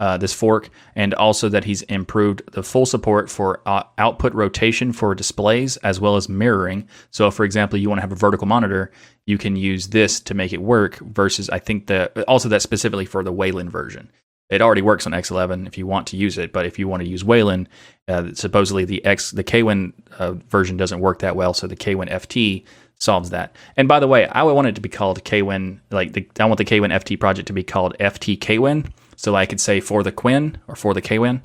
uh, 0.00 0.16
this 0.16 0.32
fork, 0.32 0.70
and 0.96 1.14
also 1.14 1.48
that 1.48 1.64
he's 1.64 1.82
improved 1.82 2.42
the 2.52 2.62
full 2.62 2.86
support 2.86 3.30
for 3.30 3.60
uh, 3.66 3.84
output 3.98 4.32
rotation 4.32 4.92
for 4.92 5.14
displays 5.14 5.76
as 5.78 6.00
well 6.00 6.16
as 6.16 6.28
mirroring. 6.28 6.88
So, 7.10 7.30
for 7.30 7.44
example, 7.44 7.78
you 7.78 7.88
want 7.88 7.98
to 7.98 8.02
have 8.02 8.12
a 8.12 8.16
vertical 8.16 8.46
monitor, 8.46 8.90
you 9.26 9.38
can 9.38 9.56
use 9.56 9.88
this 9.88 10.18
to 10.20 10.34
make 10.34 10.52
it 10.52 10.62
work. 10.62 10.96
Versus, 10.98 11.50
I 11.50 11.58
think 11.58 11.86
that 11.86 12.16
also 12.24 12.48
that 12.48 12.62
specifically 12.62 13.04
for 13.04 13.22
the 13.22 13.32
Wayland 13.32 13.70
version. 13.70 14.10
It 14.48 14.62
already 14.62 14.82
works 14.82 15.06
on 15.06 15.12
X11 15.12 15.68
if 15.68 15.78
you 15.78 15.86
want 15.86 16.08
to 16.08 16.16
use 16.16 16.36
it, 16.36 16.52
but 16.52 16.66
if 16.66 16.76
you 16.76 16.88
want 16.88 17.02
to 17.04 17.08
use 17.08 17.22
Wayland, 17.22 17.68
uh, 18.08 18.32
supposedly 18.34 18.84
the 18.84 19.04
X 19.04 19.30
the 19.30 19.44
Kwin 19.44 19.92
uh, 20.18 20.32
version 20.32 20.76
doesn't 20.76 20.98
work 20.98 21.20
that 21.20 21.36
well, 21.36 21.54
so 21.54 21.68
the 21.68 21.76
KWinFT 21.76 22.64
solves 22.96 23.30
that. 23.30 23.54
And 23.76 23.86
by 23.86 24.00
the 24.00 24.08
way, 24.08 24.26
I 24.26 24.42
would 24.42 24.54
want 24.54 24.66
it 24.66 24.74
to 24.74 24.80
be 24.80 24.88
called 24.88 25.24
Kwin, 25.24 25.80
like 25.90 26.14
the, 26.14 26.26
I 26.40 26.46
want 26.46 26.58
the 26.58 26.64
KWinFT 26.64 27.20
project 27.20 27.46
to 27.46 27.52
be 27.52 27.62
called 27.62 27.94
FT 28.00 28.44
Kwin 28.44 28.92
so 29.20 29.36
I 29.36 29.44
could 29.44 29.60
say 29.60 29.80
for 29.80 30.02
the 30.02 30.12
Quinn 30.12 30.56
or 30.66 30.74
for 30.74 30.94
the 30.94 31.02
Kwin. 31.02 31.42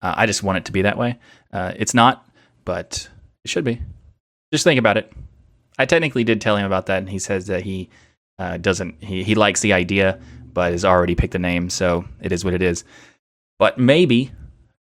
Uh, 0.00 0.14
I 0.16 0.26
just 0.26 0.44
want 0.44 0.58
it 0.58 0.64
to 0.66 0.72
be 0.72 0.82
that 0.82 0.96
way. 0.96 1.18
Uh, 1.52 1.72
it's 1.76 1.92
not, 1.92 2.24
but 2.64 3.08
it 3.44 3.50
should 3.50 3.64
be. 3.64 3.82
Just 4.52 4.62
think 4.62 4.78
about 4.78 4.96
it. 4.96 5.12
I 5.76 5.86
technically 5.86 6.22
did 6.22 6.40
tell 6.40 6.56
him 6.56 6.64
about 6.64 6.86
that, 6.86 6.98
and 6.98 7.10
he 7.10 7.18
says 7.18 7.48
that 7.48 7.62
he 7.62 7.90
uh, 8.38 8.58
doesn't. 8.58 9.02
He 9.02 9.24
he 9.24 9.34
likes 9.34 9.60
the 9.60 9.72
idea, 9.72 10.20
but 10.52 10.70
has 10.70 10.84
already 10.84 11.16
picked 11.16 11.32
the 11.32 11.40
name, 11.40 11.68
so 11.68 12.04
it 12.22 12.30
is 12.30 12.44
what 12.44 12.54
it 12.54 12.62
is. 12.62 12.84
But 13.58 13.76
maybe, 13.76 14.30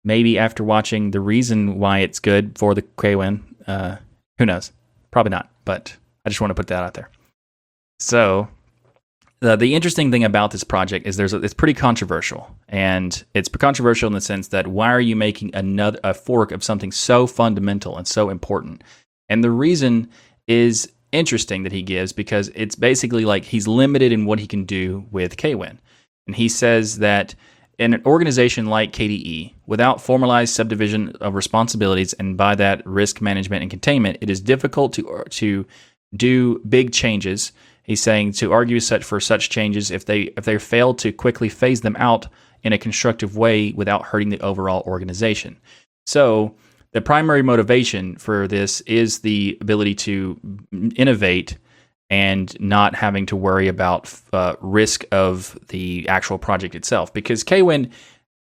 maybe 0.04 0.38
after 0.38 0.64
watching 0.64 1.10
the 1.10 1.22
reason 1.22 1.80
why 1.80 2.00
it's 2.00 2.20
good 2.20 2.60
for 2.60 2.75
the 2.75 2.84
Kwin, 2.84 3.44
uh, 3.66 3.96
who 4.38 4.46
knows? 4.46 4.72
Probably 5.10 5.32
not. 5.32 5.50
But 5.66 5.98
I 6.24 6.30
just 6.30 6.42
want 6.42 6.52
to 6.52 6.56
put 6.56 6.68
that 6.68 6.84
out 6.84 6.94
there. 6.94 7.10
So 8.00 8.50
the, 9.46 9.56
the 9.56 9.75
interesting 9.75 10.10
thing 10.10 10.24
about 10.24 10.50
this 10.50 10.64
project 10.64 11.06
is 11.06 11.18
there's 11.18 11.34
a, 11.34 11.38
it's 11.38 11.54
pretty 11.54 11.75
controversial, 11.75 12.56
and 12.68 13.24
it's 13.36 13.48
controversial 13.48 14.08
in 14.08 14.14
the 14.14 14.22
sense 14.22 14.48
that 14.48 14.66
why 14.66 14.88
are 14.88 15.00
you 15.00 15.16
making 15.16 15.54
another 15.54 16.00
a 16.04 16.16
fork 16.16 16.52
of 16.52 16.64
something 16.64 16.92
so 16.92 17.28
fundamental 17.28 17.96
and 17.96 18.08
so 18.08 18.30
important? 18.30 18.84
And 19.30 19.44
the 19.44 19.52
reason 19.52 20.10
is 20.48 20.92
interesting 21.12 21.62
that 21.62 21.72
he 21.72 21.84
gives 21.84 22.12
because 22.12 22.50
it's 22.56 22.75
basically 22.75 23.24
like 23.24 23.46
he's 23.46 23.68
limited 23.68 24.12
in 24.12 24.25
what 24.25 24.40
he 24.40 24.48
can 24.48 24.66
do 24.66 25.06
with 25.12 25.38
Kwin, 25.38 25.80
and 26.25 26.36
he 26.36 26.50
says 26.50 26.98
that 26.98 27.36
in 27.78 27.94
an 27.94 28.02
organization 28.04 28.66
like 28.66 28.94
KDE, 28.94 29.54
without 29.68 30.02
formalized 30.02 30.56
subdivision 30.56 31.10
of 31.22 31.36
responsibilities 31.36 32.14
and 32.14 32.36
by 32.36 32.56
that 32.56 32.84
risk 32.88 33.22
management 33.22 33.62
and 33.62 33.70
containment, 33.70 34.18
it 34.22 34.30
is 34.32 34.42
difficult 34.42 34.94
to 34.94 35.24
to 35.30 35.68
do 36.16 36.60
big 36.68 36.92
changes. 36.94 37.52
He's 37.86 38.01
saying 38.01 38.34
to 38.34 38.51
argue 38.51 38.80
such 38.80 39.04
for 39.04 39.20
such 39.20 39.50
changes 39.50 39.92
if 39.92 40.06
they 40.06 40.22
if 40.38 40.46
they 40.46 40.58
fail 40.58 40.94
to 40.96 41.12
quickly 41.12 41.50
phase 41.50 41.82
them 41.82 41.96
out 41.98 42.27
in 42.63 42.74
a 42.74 42.77
constructive 42.77 43.38
way 43.38 43.72
without 43.74 44.04
hurting 44.04 44.30
the 44.30 44.39
overall 44.42 44.82
organization. 44.88 45.60
So 46.08 46.56
the 46.94 47.01
primary 47.01 47.44
motivation 47.44 48.15
for 48.15 48.48
this 48.48 48.82
is 48.82 49.20
the 49.20 49.58
ability 49.62 49.96
to 49.96 50.39
innovate 50.96 51.58
and 52.10 52.60
not 52.60 52.96
having 52.96 53.25
to 53.27 53.36
worry 53.36 53.68
about 53.68 54.13
uh, 54.34 54.56
risk 54.62 55.06
of 55.12 55.58
the 55.70 56.08
actual 56.08 56.38
project 56.38 56.75
itself. 56.75 57.13
Because 57.13 57.44
Kwin, 57.44 57.92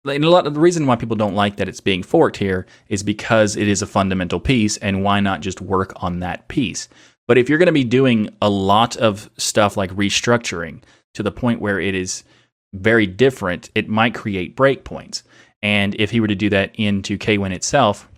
and 0.05 0.25
a 0.25 0.31
lot 0.31 0.47
of 0.47 0.55
the 0.55 0.61
reason 0.61 0.87
why 0.87 0.97
people 0.97 1.17
don't 1.17 1.35
like 1.35 1.57
that 1.57 1.69
it's 1.69 1.81
being 1.81 2.03
forked 2.03 2.39
here 2.39 2.67
is 2.89 3.03
because 3.03 3.57
it 3.57 3.69
is 3.69 3.83
a 3.83 3.87
fundamental 3.87 4.41
piece, 4.41 4.79
and 4.79 5.05
why 5.05 5.21
not 5.21 5.41
just 5.41 5.61
work 5.61 5.93
on 5.97 6.21
that 6.21 6.49
piece? 6.49 6.89
But 7.31 7.39
if 7.39 7.49
you're 7.49 7.59
going 7.59 7.67
to 7.67 7.73
be 7.73 7.85
doing 7.85 8.29
a 8.43 8.51
lot 8.51 8.97
of 8.97 9.31
stuff 9.37 9.77
like 9.77 9.93
restructuring 9.93 10.83
to 11.15 11.23
the 11.23 11.31
point 11.31 11.61
where 11.61 11.79
it 11.79 11.95
is 11.95 12.25
very 12.73 13.07
different, 13.07 13.71
it 13.77 13.89
might 13.89 14.17
create 14.17 14.57
breakpoints. 14.57 15.23
And 15.63 15.95
if 16.01 16.11
he 16.11 16.19
were 16.19 16.27
to 16.27 16.35
do 16.35 16.51
that 16.51 16.75
into 16.75 17.17
Kwin 17.17 17.53
itself, 17.53 18.09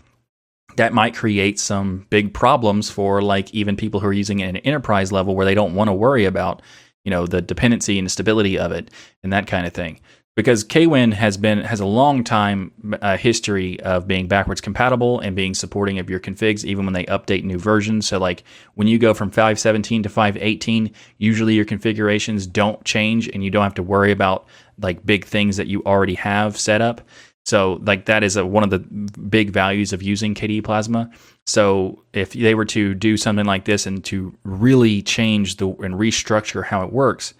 that 0.76 0.94
might 0.94 1.14
create 1.14 1.60
some 1.60 2.06
big 2.08 2.32
problems 2.32 2.88
for 2.88 3.20
like 3.20 3.52
even 3.52 3.76
people 3.76 4.00
who 4.00 4.06
are 4.06 4.14
using 4.14 4.40
it 4.40 4.44
at 4.44 4.54
an 4.54 4.56
enterprise 4.62 5.12
level 5.12 5.36
where 5.36 5.44
they 5.44 5.54
don't 5.54 5.74
want 5.74 5.88
to 5.88 5.92
worry 5.92 6.24
about 6.24 6.62
you 7.04 7.10
know 7.10 7.26
the 7.26 7.42
dependency 7.42 7.98
and 7.98 8.10
stability 8.10 8.58
of 8.58 8.72
it 8.72 8.90
and 9.22 9.30
that 9.30 9.46
kind 9.46 9.66
of 9.66 9.74
thing 9.74 10.00
because 10.34 10.64
kwin 10.64 11.12
has 11.12 11.36
been 11.36 11.60
has 11.60 11.80
a 11.80 11.86
long 11.86 12.24
time 12.24 12.72
uh, 13.02 13.16
history 13.16 13.80
of 13.80 14.06
being 14.06 14.28
backwards 14.28 14.60
compatible 14.60 15.20
and 15.20 15.36
being 15.36 15.54
supporting 15.54 15.98
of 15.98 16.08
your 16.08 16.20
configs 16.20 16.64
even 16.64 16.84
when 16.84 16.94
they 16.94 17.04
update 17.04 17.44
new 17.44 17.58
versions 17.58 18.06
so 18.06 18.18
like 18.18 18.44
when 18.74 18.88
you 18.88 18.98
go 18.98 19.14
from 19.14 19.30
517 19.30 20.02
to 20.04 20.08
518 20.08 20.90
usually 21.18 21.54
your 21.54 21.64
configurations 21.64 22.46
don't 22.46 22.82
change 22.84 23.28
and 23.28 23.44
you 23.44 23.50
don't 23.50 23.64
have 23.64 23.74
to 23.74 23.82
worry 23.82 24.12
about 24.12 24.46
like 24.80 25.04
big 25.04 25.24
things 25.24 25.56
that 25.56 25.66
you 25.66 25.82
already 25.84 26.14
have 26.14 26.58
set 26.58 26.80
up 26.80 27.02
so 27.44 27.80
like 27.82 28.06
that 28.06 28.22
is 28.22 28.36
a, 28.36 28.46
one 28.46 28.62
of 28.62 28.70
the 28.70 28.78
big 28.78 29.50
values 29.50 29.92
of 29.92 30.02
using 30.02 30.34
KDE 30.34 30.64
Plasma. 30.64 31.10
So 31.46 32.04
if 32.12 32.32
they 32.32 32.54
were 32.54 32.64
to 32.66 32.94
do 32.94 33.16
something 33.16 33.46
like 33.46 33.64
this 33.64 33.86
and 33.86 34.04
to 34.04 34.36
really 34.44 35.02
change 35.02 35.56
the 35.56 35.68
and 35.68 35.94
restructure 35.94 36.64
how 36.64 36.84
it 36.84 36.92
works, 36.92 37.34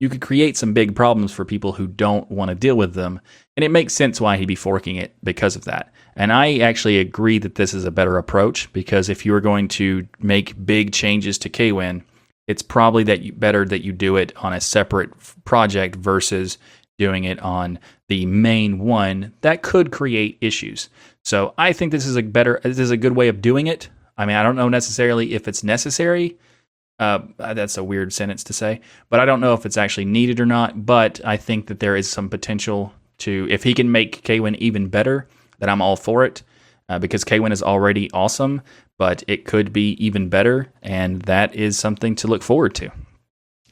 you 0.00 0.08
could 0.08 0.22
create 0.22 0.56
some 0.56 0.72
big 0.72 0.96
problems 0.96 1.30
for 1.30 1.44
people 1.44 1.72
who 1.72 1.86
don't 1.86 2.28
want 2.30 2.48
to 2.48 2.54
deal 2.54 2.74
with 2.74 2.94
them. 2.94 3.20
And 3.56 3.62
it 3.62 3.70
makes 3.70 3.92
sense 3.92 4.20
why 4.20 4.38
he'd 4.38 4.48
be 4.48 4.54
forking 4.54 4.96
it 4.96 5.14
because 5.22 5.54
of 5.54 5.66
that. 5.66 5.92
And 6.16 6.32
I 6.32 6.58
actually 6.58 6.98
agree 6.98 7.38
that 7.38 7.54
this 7.54 7.74
is 7.74 7.84
a 7.84 7.90
better 7.90 8.16
approach 8.16 8.72
because 8.72 9.10
if 9.10 9.24
you 9.24 9.34
are 9.34 9.40
going 9.40 9.68
to 9.68 10.08
make 10.18 10.66
big 10.66 10.92
changes 10.92 11.36
to 11.38 11.50
Kwin, 11.50 12.02
it's 12.46 12.62
probably 12.62 13.04
that 13.04 13.20
you, 13.20 13.32
better 13.32 13.64
that 13.66 13.84
you 13.84 13.92
do 13.92 14.16
it 14.16 14.32
on 14.38 14.54
a 14.54 14.60
separate 14.60 15.10
project 15.44 15.96
versus 15.96 16.58
doing 16.98 17.24
it 17.24 17.38
on 17.40 17.78
the 18.08 18.26
main 18.26 18.78
one 18.78 19.32
that 19.42 19.62
could 19.62 19.92
create 19.92 20.38
issues. 20.40 20.88
So 21.24 21.54
I 21.58 21.72
think 21.72 21.92
this 21.92 22.06
is 22.06 22.16
a 22.16 22.22
better, 22.22 22.60
this 22.64 22.78
is 22.78 22.90
a 22.90 22.96
good 22.96 23.14
way 23.14 23.28
of 23.28 23.42
doing 23.42 23.66
it. 23.66 23.88
I 24.16 24.26
mean, 24.26 24.36
I 24.36 24.42
don't 24.42 24.56
know 24.56 24.68
necessarily 24.68 25.34
if 25.34 25.46
it's 25.46 25.62
necessary. 25.62 26.38
Uh, 27.00 27.20
that's 27.38 27.78
a 27.78 27.82
weird 27.82 28.12
sentence 28.12 28.44
to 28.44 28.52
say, 28.52 28.80
but 29.08 29.18
I 29.18 29.24
don't 29.24 29.40
know 29.40 29.54
if 29.54 29.64
it's 29.64 29.78
actually 29.78 30.04
needed 30.04 30.38
or 30.38 30.46
not. 30.46 30.86
But 30.86 31.20
I 31.24 31.36
think 31.38 31.66
that 31.66 31.80
there 31.80 31.96
is 31.96 32.08
some 32.08 32.28
potential 32.28 32.92
to, 33.18 33.48
if 33.50 33.64
he 33.64 33.74
can 33.74 33.90
make 33.90 34.22
Kwin 34.22 34.54
even 34.56 34.88
better, 34.88 35.26
then 35.58 35.70
I'm 35.70 35.82
all 35.82 35.96
for 35.96 36.24
it. 36.24 36.42
Uh, 36.90 36.98
because 36.98 37.24
Kwin 37.24 37.52
is 37.52 37.62
already 37.62 38.10
awesome, 38.10 38.60
but 38.98 39.22
it 39.28 39.44
could 39.44 39.72
be 39.72 39.92
even 40.04 40.28
better, 40.28 40.66
and 40.82 41.22
that 41.22 41.54
is 41.54 41.78
something 41.78 42.16
to 42.16 42.26
look 42.26 42.42
forward 42.42 42.74
to. 42.74 42.90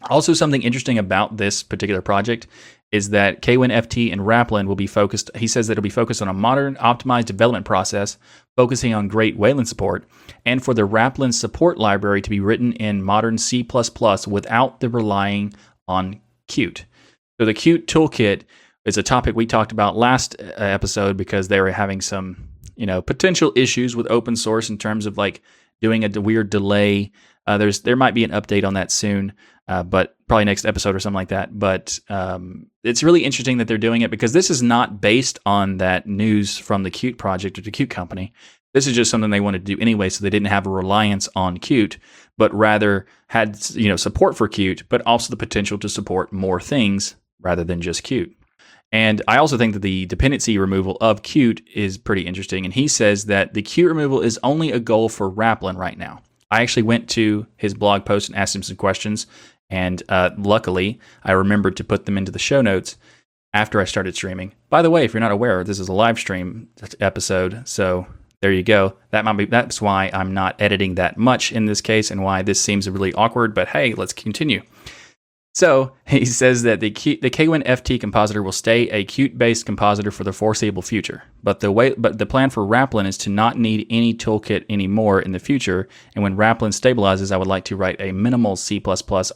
Also, 0.08 0.32
something 0.32 0.62
interesting 0.62 0.98
about 0.98 1.36
this 1.36 1.64
particular 1.64 2.00
project 2.00 2.46
is 2.90 3.10
that 3.10 3.42
KWinFT 3.42 4.10
and 4.10 4.22
Wrapland 4.22 4.66
will 4.66 4.76
be 4.76 4.86
focused. 4.86 5.30
He 5.36 5.46
says 5.46 5.66
that 5.66 5.72
it'll 5.72 5.82
be 5.82 5.90
focused 5.90 6.22
on 6.22 6.28
a 6.28 6.32
modern, 6.32 6.74
optimized 6.76 7.26
development 7.26 7.66
process, 7.66 8.16
focusing 8.56 8.94
on 8.94 9.08
great 9.08 9.36
Wayland 9.36 9.68
support, 9.68 10.08
and 10.46 10.64
for 10.64 10.72
the 10.72 10.86
Wrapland 10.86 11.34
support 11.34 11.78
library 11.78 12.22
to 12.22 12.30
be 12.30 12.40
written 12.40 12.72
in 12.74 13.02
modern 13.02 13.36
C 13.36 13.66
without 14.26 14.80
the 14.80 14.88
relying 14.88 15.52
on 15.86 16.20
Qt. 16.48 16.84
So 17.38 17.44
the 17.44 17.54
Qt 17.54 17.84
toolkit 17.84 18.42
is 18.84 18.96
a 18.96 19.02
topic 19.02 19.36
we 19.36 19.46
talked 19.46 19.72
about 19.72 19.96
last 19.96 20.34
uh, 20.40 20.54
episode 20.56 21.16
because 21.16 21.48
they 21.48 21.60
were 21.60 21.70
having 21.70 22.00
some, 22.00 22.48
you 22.74 22.86
know, 22.86 23.02
potential 23.02 23.52
issues 23.54 23.94
with 23.94 24.10
open 24.10 24.34
source 24.34 24.70
in 24.70 24.78
terms 24.78 25.04
of 25.04 25.18
like 25.18 25.42
doing 25.82 26.04
a 26.04 26.20
weird 26.20 26.48
delay. 26.48 27.12
Uh, 27.46 27.58
there's 27.58 27.80
there 27.82 27.96
might 27.96 28.14
be 28.14 28.24
an 28.24 28.30
update 28.30 28.64
on 28.64 28.74
that 28.74 28.90
soon. 28.90 29.34
Uh, 29.68 29.82
but 29.82 30.16
probably 30.28 30.46
next 30.46 30.64
episode 30.64 30.96
or 30.96 30.98
something 30.98 31.14
like 31.14 31.28
that. 31.28 31.58
But 31.58 32.00
um, 32.08 32.66
it's 32.82 33.02
really 33.02 33.24
interesting 33.24 33.58
that 33.58 33.68
they're 33.68 33.76
doing 33.76 34.00
it 34.00 34.10
because 34.10 34.32
this 34.32 34.48
is 34.50 34.62
not 34.62 35.00
based 35.00 35.38
on 35.44 35.76
that 35.76 36.06
news 36.06 36.56
from 36.56 36.82
the 36.82 36.90
Qt 36.90 37.18
project 37.18 37.58
or 37.58 37.62
the 37.62 37.70
Qt 37.70 37.90
company. 37.90 38.32
This 38.74 38.86
is 38.86 38.94
just 38.96 39.10
something 39.10 39.30
they 39.30 39.40
wanted 39.40 39.64
to 39.66 39.74
do 39.74 39.80
anyway, 39.80 40.08
so 40.08 40.22
they 40.22 40.30
didn't 40.30 40.48
have 40.48 40.66
a 40.66 40.70
reliance 40.70 41.28
on 41.36 41.58
Qt, 41.58 41.98
but 42.36 42.52
rather 42.54 43.06
had 43.28 43.58
you 43.70 43.88
know 43.88 43.96
support 43.96 44.36
for 44.36 44.48
Qt, 44.48 44.84
but 44.88 45.02
also 45.06 45.30
the 45.30 45.36
potential 45.36 45.78
to 45.78 45.88
support 45.88 46.32
more 46.32 46.60
things 46.60 47.16
rather 47.40 47.64
than 47.64 47.80
just 47.80 48.04
Qt. 48.04 48.34
And 48.90 49.20
I 49.28 49.36
also 49.36 49.58
think 49.58 49.74
that 49.74 49.82
the 49.82 50.06
dependency 50.06 50.56
removal 50.56 50.96
of 51.00 51.22
Qt 51.22 51.62
is 51.74 51.98
pretty 51.98 52.22
interesting. 52.22 52.64
And 52.64 52.72
he 52.72 52.88
says 52.88 53.26
that 53.26 53.52
the 53.52 53.62
Qt 53.62 53.86
removal 53.86 54.22
is 54.22 54.38
only 54.42 54.72
a 54.72 54.80
goal 54.80 55.08
for 55.08 55.30
Wrapland 55.30 55.76
right 55.76 55.98
now. 55.98 56.22
I 56.50 56.62
actually 56.62 56.84
went 56.84 57.10
to 57.10 57.46
his 57.56 57.74
blog 57.74 58.06
post 58.06 58.28
and 58.28 58.38
asked 58.38 58.56
him 58.56 58.62
some 58.62 58.76
questions, 58.76 59.26
and 59.70 60.02
uh, 60.08 60.30
luckily, 60.36 60.98
I 61.24 61.32
remembered 61.32 61.76
to 61.76 61.84
put 61.84 62.06
them 62.06 62.18
into 62.18 62.32
the 62.32 62.38
show 62.38 62.60
notes 62.60 62.96
after 63.52 63.80
I 63.80 63.84
started 63.84 64.14
streaming. 64.14 64.52
By 64.70 64.82
the 64.82 64.90
way, 64.90 65.04
if 65.04 65.12
you're 65.12 65.20
not 65.20 65.32
aware, 65.32 65.64
this 65.64 65.78
is 65.78 65.88
a 65.88 65.92
live 65.92 66.18
stream 66.18 66.68
episode, 67.00 67.66
so 67.66 68.06
there 68.40 68.52
you 68.52 68.62
go. 68.62 68.96
That 69.10 69.24
might 69.24 69.36
be 69.36 69.44
that's 69.46 69.82
why 69.82 70.10
I'm 70.12 70.32
not 70.32 70.60
editing 70.60 70.94
that 70.94 71.16
much 71.16 71.52
in 71.52 71.66
this 71.66 71.80
case, 71.80 72.10
and 72.10 72.22
why 72.22 72.42
this 72.42 72.60
seems 72.60 72.88
really 72.88 73.12
awkward. 73.14 73.54
But 73.54 73.68
hey, 73.68 73.94
let's 73.94 74.12
continue. 74.12 74.62
So 75.58 75.90
he 76.06 76.24
says 76.24 76.62
that 76.62 76.78
the 76.78 76.92
Q, 76.92 77.18
the 77.20 77.30
KWinFT 77.30 78.00
compositor 78.00 78.44
will 78.44 78.52
stay 78.52 78.88
a 78.90 79.04
Qt-based 79.04 79.66
compositor 79.66 80.12
for 80.12 80.22
the 80.22 80.32
foreseeable 80.32 80.82
future. 80.82 81.24
But 81.42 81.58
the 81.58 81.72
way, 81.72 81.94
but 81.98 82.18
the 82.18 82.26
plan 82.26 82.50
for 82.50 82.64
Wrapland 82.64 83.08
is 83.08 83.18
to 83.18 83.30
not 83.30 83.58
need 83.58 83.84
any 83.90 84.14
toolkit 84.14 84.66
anymore 84.70 85.20
in 85.20 85.32
the 85.32 85.40
future. 85.40 85.88
And 86.14 86.22
when 86.22 86.36
Wrapland 86.36 86.78
stabilizes, 86.78 87.32
I 87.32 87.36
would 87.36 87.48
like 87.48 87.64
to 87.64 87.76
write 87.76 88.00
a 88.00 88.12
minimal 88.12 88.54
C++ 88.54 88.80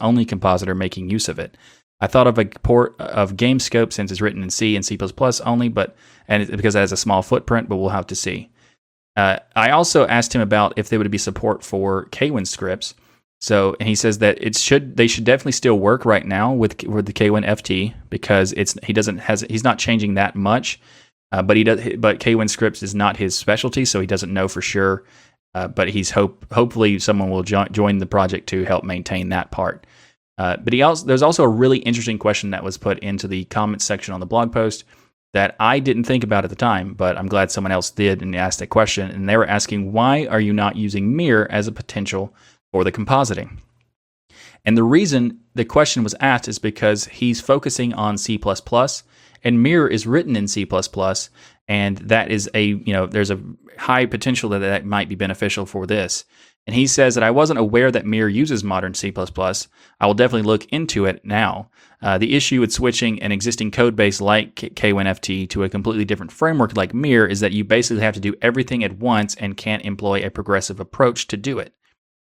only 0.01 0.25
compositor 0.25 0.77
making 0.77 1.11
use 1.11 1.29
of 1.29 1.41
it. 1.41 1.57
I 2.01 2.07
thought 2.07 2.29
of 2.29 2.39
a 2.39 2.45
port 2.45 2.95
of 3.01 3.35
GameScope 3.35 3.93
since 3.93 4.13
it's 4.13 4.21
written 4.21 4.45
in 4.45 4.51
C 4.51 4.77
and 4.77 4.87
C++ 4.87 4.97
only, 5.45 5.69
but 5.69 5.97
and 6.29 6.49
because 6.53 6.77
it 6.77 6.81
has 6.81 6.93
a 6.93 6.97
small 6.97 7.23
footprint, 7.23 7.69
but 7.69 7.79
we'll 7.79 7.89
have 7.89 8.07
to 8.07 8.15
see. 8.15 8.49
Uh, 9.17 9.39
I 9.57 9.71
also 9.71 10.07
asked 10.07 10.35
him 10.35 10.41
about 10.41 10.75
if 10.77 10.89
there 10.89 11.01
would 11.01 11.11
be 11.11 11.19
support 11.19 11.65
for 11.65 12.05
Kwin 12.13 12.47
scripts. 12.47 12.95
So, 13.43 13.75
and 13.81 13.89
he 13.89 13.97
says 13.97 14.19
that 14.19 14.41
it 14.41 14.57
should 14.57 14.97
they 14.97 15.09
should 15.09 15.25
definitely 15.25 15.53
still 15.53 15.77
work 15.77 16.05
right 16.05 16.25
now 16.25 16.53
with 16.53 16.81
with 16.85 17.07
the 17.07 17.13
KWinFT 17.13 17.93
because 18.09 18.53
it's 18.53 18.77
he 18.85 18.93
doesn't 18.93 19.19
has 19.19 19.45
he's 19.51 19.65
not 19.65 19.81
changing 19.81 20.15
that 20.15 20.37
much, 20.37 20.81
uh, 21.33 21.43
but 21.43 21.57
he 21.57 21.65
does 21.65 21.81
but 21.99 22.21
Kwin 22.23 22.47
scripts 22.47 22.85
is 22.85 22.95
not 22.95 23.17
his 23.17 23.35
specialty, 23.35 23.85
so 23.85 24.01
he 24.01 24.07
doesn't 24.07 24.33
know 24.33 24.47
for 24.47 24.63
sure. 24.63 25.03
Uh, 25.57 25.67
but 25.67 25.89
he's 25.89 26.13
hope 26.13 26.47
hopefully 26.53 27.01
someone 27.01 27.31
will 27.31 27.43
jo- 27.43 27.67
join 27.73 27.99
the 27.99 28.07
project 28.07 28.49
to 28.51 28.63
help 28.63 28.85
maintain 28.85 29.31
that 29.31 29.51
part. 29.51 29.89
Uh, 30.39 30.57
but 30.59 30.73
he 30.73 30.81
also 30.83 31.05
there's 31.05 31.21
also 31.21 31.43
a 31.43 31.49
really 31.49 31.79
interesting 31.79 32.21
question 32.21 32.51
that 32.51 32.63
was 32.63 32.79
put 32.79 33.01
into 33.01 33.27
the 33.27 33.45
comments 33.47 33.85
section 33.85 34.15
on 34.15 34.21
the 34.21 34.27
blog 34.27 34.53
post 34.53 34.85
that 35.33 35.57
I 35.59 35.81
didn't 35.81 36.05
think 36.05 36.23
about 36.23 36.45
at 36.45 36.51
the 36.51 36.57
time, 36.57 36.95
but 36.95 37.19
I'm 37.19 37.27
glad 37.27 37.51
someone 37.51 37.73
else 37.73 37.91
did 37.91 38.23
and 38.23 38.37
asked 38.37 38.61
that 38.61 38.69
question. 38.69 39.11
And 39.11 39.29
they 39.29 39.37
were 39.37 39.47
asking, 39.47 39.93
why 39.93 40.27
are 40.27 40.41
you 40.41 40.53
not 40.53 40.77
using 40.77 41.17
Mir 41.17 41.49
as 41.51 41.67
a 41.67 41.73
potential 41.73 42.33
or 42.73 42.85
the 42.85 42.93
compositing. 42.93 43.59
And 44.65 44.77
the 44.77 44.85
reason 44.85 45.41
the 45.55 45.65
question 45.65 46.05
was 46.05 46.15
asked 46.21 46.49
is 46.49 46.59
because 46.59 47.07
he's 47.07 47.41
focusing 47.41 47.93
on 47.95 48.19
C++, 48.19 48.41
and 49.45 49.63
Mir 49.63 49.87
is 49.89 50.07
written 50.07 50.37
in 50.37 50.49
C++, 50.49 50.67
and 51.69 51.99
that 51.99 52.31
is 52.31 52.51
a, 52.55 52.65
you 52.65 52.93
know, 52.93 53.07
there's 53.07 53.31
a 53.31 53.41
high 53.79 54.07
potential 54.07 54.51
that 54.51 54.61
that 54.61 54.87
might 54.87 55.09
be 55.09 55.15
beneficial 55.15 55.67
for 55.67 55.87
this. 55.87 56.25
And 56.67 56.77
he 56.77 56.87
says 56.87 57.17
that 57.17 57.25
I 57.25 57.33
wasn't 57.33 57.59
aware 57.59 57.91
that 57.91 58.07
Mir 58.07 58.29
uses 58.29 58.63
modern 58.63 58.95
C++. 58.95 59.13
I 59.17 60.07
will 60.07 60.15
definitely 60.15 60.47
look 60.47 60.65
into 60.67 61.07
it 61.07 61.25
now. 61.25 61.71
Uh, 62.01 62.19
the 62.19 62.37
issue 62.37 62.61
with 62.61 62.73
switching 62.73 63.21
an 63.21 63.33
existing 63.33 63.73
code 63.73 63.97
base 63.97 64.21
like 64.21 64.55
KWinFT 64.55 65.49
to 65.51 65.65
a 65.65 65.69
completely 65.69 66.05
different 66.05 66.31
framework 66.31 66.77
like 66.77 66.95
Mir 66.95 67.27
is 67.27 67.41
that 67.41 67.53
you 67.53 67.65
basically 67.65 68.03
have 68.03 68.15
to 68.15 68.21
do 68.21 68.35
everything 68.43 68.85
at 68.85 68.99
once 68.99 69.35
and 69.37 69.57
can't 69.57 69.85
employ 69.85 70.25
a 70.25 70.31
progressive 70.31 70.79
approach 70.79 71.27
to 71.29 71.37
do 71.37 71.59
it. 71.59 71.75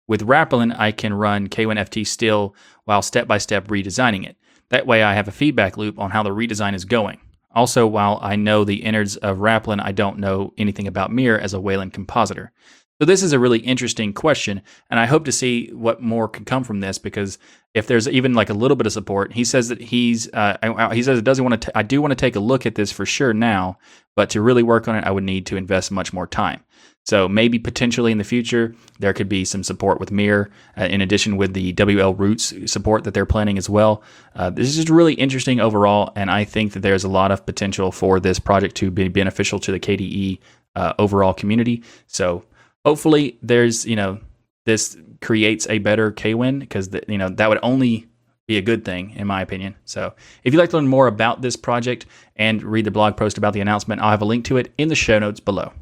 With 0.08 0.26
Wrapland, 0.26 0.78
I 0.78 0.92
can 0.92 1.12
run 1.14 1.48
KWinFT 1.48 2.06
still 2.06 2.54
while 2.84 3.02
step 3.02 3.26
by 3.26 3.38
step 3.38 3.68
redesigning 3.68 4.26
it. 4.26 4.36
That 4.68 4.86
way, 4.86 5.02
I 5.02 5.14
have 5.14 5.28
a 5.28 5.32
feedback 5.32 5.76
loop 5.76 5.98
on 5.98 6.10
how 6.10 6.22
the 6.22 6.30
redesign 6.30 6.74
is 6.74 6.84
going. 6.84 7.18
Also, 7.54 7.86
while 7.86 8.18
I 8.22 8.36
know 8.36 8.64
the 8.64 8.82
innards 8.82 9.16
of 9.16 9.38
Wrapland, 9.38 9.80
I 9.82 9.92
don't 9.92 10.18
know 10.18 10.52
anything 10.58 10.86
about 10.86 11.10
Mir 11.10 11.38
as 11.38 11.54
a 11.54 11.60
Wayland 11.60 11.92
compositor. 11.92 12.52
So 13.00 13.04
this 13.04 13.22
is 13.22 13.32
a 13.34 13.38
really 13.38 13.58
interesting 13.58 14.14
question, 14.14 14.62
and 14.88 14.98
I 14.98 15.04
hope 15.04 15.26
to 15.26 15.32
see 15.32 15.68
what 15.72 16.00
more 16.00 16.28
can 16.28 16.46
come 16.46 16.64
from 16.64 16.80
this 16.80 16.96
because 16.96 17.38
if 17.74 17.86
there's 17.86 18.08
even 18.08 18.32
like 18.32 18.48
a 18.48 18.54
little 18.54 18.76
bit 18.76 18.86
of 18.86 18.92
support, 18.92 19.34
he 19.34 19.44
says 19.44 19.68
that 19.68 19.82
he's 19.82 20.32
uh, 20.32 20.90
he 20.92 21.02
says 21.02 21.18
it 21.18 21.24
doesn't 21.24 21.44
want 21.44 21.60
to. 21.60 21.78
I 21.78 21.82
do 21.82 22.00
want 22.00 22.12
to 22.12 22.16
take 22.16 22.36
a 22.36 22.40
look 22.40 22.64
at 22.64 22.74
this 22.74 22.90
for 22.90 23.04
sure 23.04 23.34
now, 23.34 23.78
but 24.14 24.30
to 24.30 24.40
really 24.40 24.62
work 24.62 24.88
on 24.88 24.96
it, 24.96 25.04
I 25.04 25.10
would 25.10 25.24
need 25.24 25.44
to 25.46 25.58
invest 25.58 25.92
much 25.92 26.14
more 26.14 26.26
time. 26.26 26.64
So 27.06 27.28
maybe 27.28 27.60
potentially 27.60 28.10
in 28.10 28.18
the 28.18 28.24
future 28.24 28.74
there 28.98 29.12
could 29.12 29.28
be 29.28 29.44
some 29.44 29.62
support 29.62 30.00
with 30.00 30.10
Mir, 30.10 30.50
uh, 30.76 30.84
in 30.84 31.00
addition 31.00 31.36
with 31.36 31.54
the 31.54 31.72
WL 31.74 32.18
Roots 32.18 32.52
support 32.70 33.04
that 33.04 33.14
they're 33.14 33.24
planning 33.24 33.58
as 33.58 33.70
well. 33.70 34.02
Uh, 34.34 34.50
this 34.50 34.76
is 34.76 34.90
really 34.90 35.14
interesting 35.14 35.60
overall, 35.60 36.12
and 36.16 36.30
I 36.30 36.44
think 36.44 36.72
that 36.72 36.80
there's 36.80 37.04
a 37.04 37.08
lot 37.08 37.30
of 37.30 37.46
potential 37.46 37.92
for 37.92 38.18
this 38.18 38.40
project 38.40 38.74
to 38.76 38.90
be 38.90 39.08
beneficial 39.08 39.60
to 39.60 39.72
the 39.72 39.78
KDE 39.78 40.40
uh, 40.74 40.94
overall 40.98 41.32
community. 41.32 41.84
So 42.08 42.44
hopefully 42.84 43.38
there's 43.40 43.86
you 43.86 43.96
know 43.96 44.18
this 44.64 44.96
creates 45.20 45.68
a 45.68 45.78
better 45.78 46.10
KWin 46.10 46.58
because 46.58 46.90
you 47.06 47.18
know 47.18 47.28
that 47.28 47.48
would 47.48 47.60
only 47.62 48.08
be 48.48 48.58
a 48.58 48.62
good 48.62 48.84
thing 48.84 49.12
in 49.12 49.28
my 49.28 49.42
opinion. 49.42 49.76
So 49.84 50.12
if 50.42 50.52
you'd 50.52 50.58
like 50.58 50.70
to 50.70 50.76
learn 50.76 50.88
more 50.88 51.06
about 51.06 51.40
this 51.40 51.54
project 51.54 52.06
and 52.34 52.62
read 52.64 52.84
the 52.84 52.90
blog 52.90 53.16
post 53.16 53.38
about 53.38 53.52
the 53.52 53.60
announcement, 53.60 54.00
I'll 54.00 54.10
have 54.10 54.22
a 54.22 54.26
link 54.26 54.44
to 54.46 54.56
it 54.56 54.72
in 54.76 54.88
the 54.88 54.94
show 54.96 55.20
notes 55.20 55.38
below. 55.38 55.72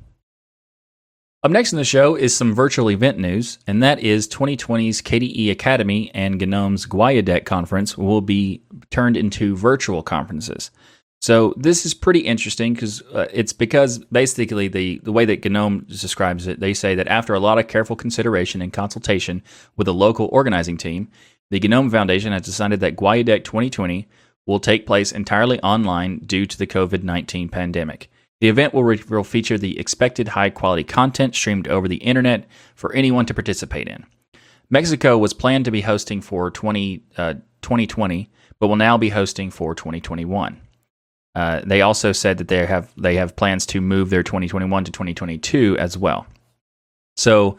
Up 1.45 1.51
next 1.51 1.75
in 1.75 1.77
the 1.77 1.85
show 1.85 2.15
is 2.15 2.35
some 2.35 2.55
virtual 2.55 2.91
event 2.91 3.19
news, 3.19 3.59
and 3.67 3.83
that 3.83 4.01
is 4.01 4.27
2020's 4.27 5.03
KDE 5.03 5.55
Akademy 5.55 6.11
and 6.15 6.41
GNOME's 6.41 6.87
GUADEC 6.87 7.45
conference 7.45 7.99
will 7.99 8.23
be 8.23 8.63
turned 8.89 9.15
into 9.19 9.55
virtual 9.55 10.03
conferences. 10.03 10.71
So 11.21 11.53
this 11.59 11.85
is 11.85 11.93
pretty 11.93 12.21
interesting 12.21 12.73
because 12.73 13.03
uh, 13.13 13.27
it's 13.31 13.53
because 13.53 13.99
basically 13.99 14.69
the, 14.69 15.01
the 15.05 15.13
way 15.13 15.27
that 15.27 15.45
GNOME 15.45 15.81
describes 15.81 16.47
it, 16.47 16.61
they 16.61 16.73
say 16.73 16.95
that 16.95 17.09
after 17.09 17.35
a 17.35 17.41
lot 17.41 17.59
of 17.59 17.69
careful 17.69 17.95
consideration 17.95 18.63
and 18.63 18.73
consultation 18.73 19.43
with 19.77 19.85
the 19.85 19.93
local 19.93 20.31
organizing 20.33 20.79
team, 20.79 21.09
the 21.51 21.61
GNOME 21.61 21.91
Foundation 21.91 22.33
has 22.33 22.41
decided 22.41 22.81
that 22.81 22.97
GUADEC 22.97 23.45
2020 23.45 24.09
will 24.47 24.61
take 24.61 24.87
place 24.87 25.13
entirely 25.13 25.61
online 25.61 26.21
due 26.21 26.47
to 26.47 26.57
the 26.57 26.67
COVID 26.67 27.03
19 27.03 27.51
pandemic. 27.51 28.09
The 28.45 28.51
event 28.51 28.75
will, 28.75 28.85
re- 28.85 29.03
will 29.09 29.25
feature 29.25 29.57
the 29.57 29.79
expected 29.81 30.29
high 30.29 30.51
quality 30.51 30.85
content 30.85 31.35
streamed 31.35 31.67
over 31.67 31.89
the 31.89 31.97
internet 31.97 32.47
for 32.75 32.93
anyone 32.93 33.25
to 33.25 33.33
participate 33.33 33.89
in. 33.89 34.05
Mexico 34.69 35.17
was 35.17 35.33
planned 35.33 35.65
to 35.65 35.71
be 35.71 35.81
hosting 35.81 36.21
for 36.21 36.51
20, 36.51 37.03
uh, 37.17 37.33
2020, 37.63 38.31
but 38.61 38.69
will 38.69 38.77
now 38.77 38.99
be 38.99 39.09
hosting 39.09 39.51
for 39.51 39.75
2021. 39.75 40.61
Uh, 41.35 41.63
they 41.65 41.81
also 41.81 42.13
said 42.13 42.37
that 42.37 42.49
they 42.49 42.67
have 42.67 42.93
they 42.99 43.15
have 43.15 43.35
plans 43.35 43.65
to 43.65 43.81
move 43.81 44.11
their 44.11 44.23
2021 44.23 44.85
to 44.85 44.93
2022 44.93 45.79
as 45.79 45.97
well. 45.97 46.27
So 47.17 47.57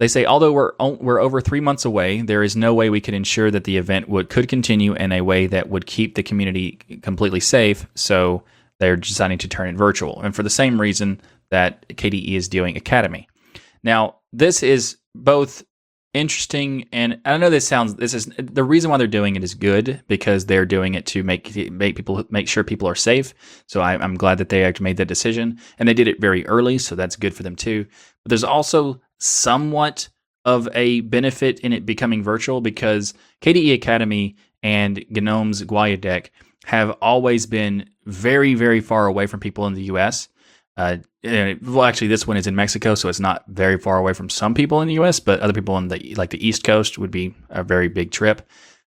they 0.00 0.08
say 0.08 0.24
although 0.24 0.50
we're 0.50 0.72
we're 0.80 1.20
over 1.20 1.40
three 1.40 1.60
months 1.60 1.84
away, 1.84 2.20
there 2.20 2.42
is 2.42 2.56
no 2.56 2.74
way 2.74 2.90
we 2.90 3.00
could 3.00 3.14
ensure 3.14 3.52
that 3.52 3.62
the 3.62 3.76
event 3.76 4.08
would 4.08 4.28
could 4.28 4.48
continue 4.48 4.94
in 4.94 5.12
a 5.12 5.20
way 5.20 5.46
that 5.46 5.68
would 5.68 5.86
keep 5.86 6.16
the 6.16 6.24
community 6.24 6.80
completely 7.00 7.38
safe. 7.38 7.86
So 7.94 8.42
they're 8.80 8.96
deciding 8.96 9.38
to 9.38 9.48
turn 9.48 9.68
it 9.68 9.76
virtual, 9.76 10.20
and 10.20 10.34
for 10.34 10.42
the 10.42 10.50
same 10.50 10.80
reason 10.80 11.20
that 11.50 11.88
KDE 11.88 12.34
is 12.34 12.48
doing 12.48 12.74
Akademy. 12.74 13.26
Now 13.82 14.16
this 14.32 14.62
is 14.62 14.96
both 15.14 15.62
interesting 16.14 16.88
and 16.90 17.20
I 17.24 17.36
know 17.36 17.50
this 17.50 17.68
sounds 17.68 17.94
this 17.96 18.14
is 18.14 18.26
the 18.38 18.64
reason 18.64 18.90
why 18.90 18.96
they're 18.96 19.06
doing 19.06 19.36
it 19.36 19.44
is 19.44 19.54
good 19.54 20.02
because 20.08 20.46
they're 20.46 20.64
doing 20.64 20.94
it 20.94 21.06
to 21.06 21.22
make 21.22 21.54
make 21.70 21.96
people 21.96 22.24
make 22.30 22.48
sure 22.48 22.64
people 22.64 22.88
are 22.88 22.94
safe. 22.94 23.34
So 23.66 23.80
I, 23.80 24.02
am 24.02 24.16
glad 24.16 24.38
that 24.38 24.48
they 24.48 24.64
actually 24.64 24.84
made 24.84 24.96
that 24.96 25.06
decision 25.06 25.58
and 25.78 25.88
they 25.88 25.94
did 25.94 26.08
it 26.08 26.20
very 26.20 26.46
early, 26.46 26.78
so 26.78 26.94
that's 26.94 27.16
good 27.16 27.34
for 27.34 27.42
them 27.42 27.56
too. 27.56 27.84
But 28.24 28.30
there's 28.30 28.44
also 28.44 29.00
somewhat 29.18 30.08
of 30.44 30.68
a 30.74 31.00
benefit 31.02 31.60
in 31.60 31.72
it 31.72 31.84
becoming 31.84 32.22
virtual 32.22 32.60
because 32.60 33.12
KDE 33.42 33.78
Akademy 33.78 34.36
and 34.62 35.04
GNOME's 35.10 35.62
GUADEC 35.62 36.30
have 36.64 36.90
always 37.02 37.46
been 37.46 37.88
very 38.08 38.54
very 38.54 38.80
far 38.80 39.06
away 39.06 39.26
from 39.26 39.40
people 39.40 39.66
in 39.66 39.74
the 39.74 39.84
U.S. 39.84 40.28
Uh, 40.76 40.98
well, 41.24 41.82
actually, 41.82 42.06
this 42.06 42.26
one 42.26 42.36
is 42.36 42.46
in 42.46 42.54
Mexico, 42.54 42.94
so 42.94 43.08
it's 43.08 43.18
not 43.18 43.44
very 43.48 43.76
far 43.78 43.98
away 43.98 44.12
from 44.12 44.28
some 44.28 44.54
people 44.54 44.80
in 44.80 44.86
the 44.86 44.94
U.S., 44.94 45.18
but 45.18 45.40
other 45.40 45.52
people 45.52 45.76
in 45.76 45.88
the 45.88 46.14
like 46.14 46.30
the 46.30 46.46
East 46.46 46.62
Coast 46.62 46.98
would 46.98 47.10
be 47.10 47.34
a 47.50 47.64
very 47.64 47.88
big 47.88 48.12
trip. 48.12 48.48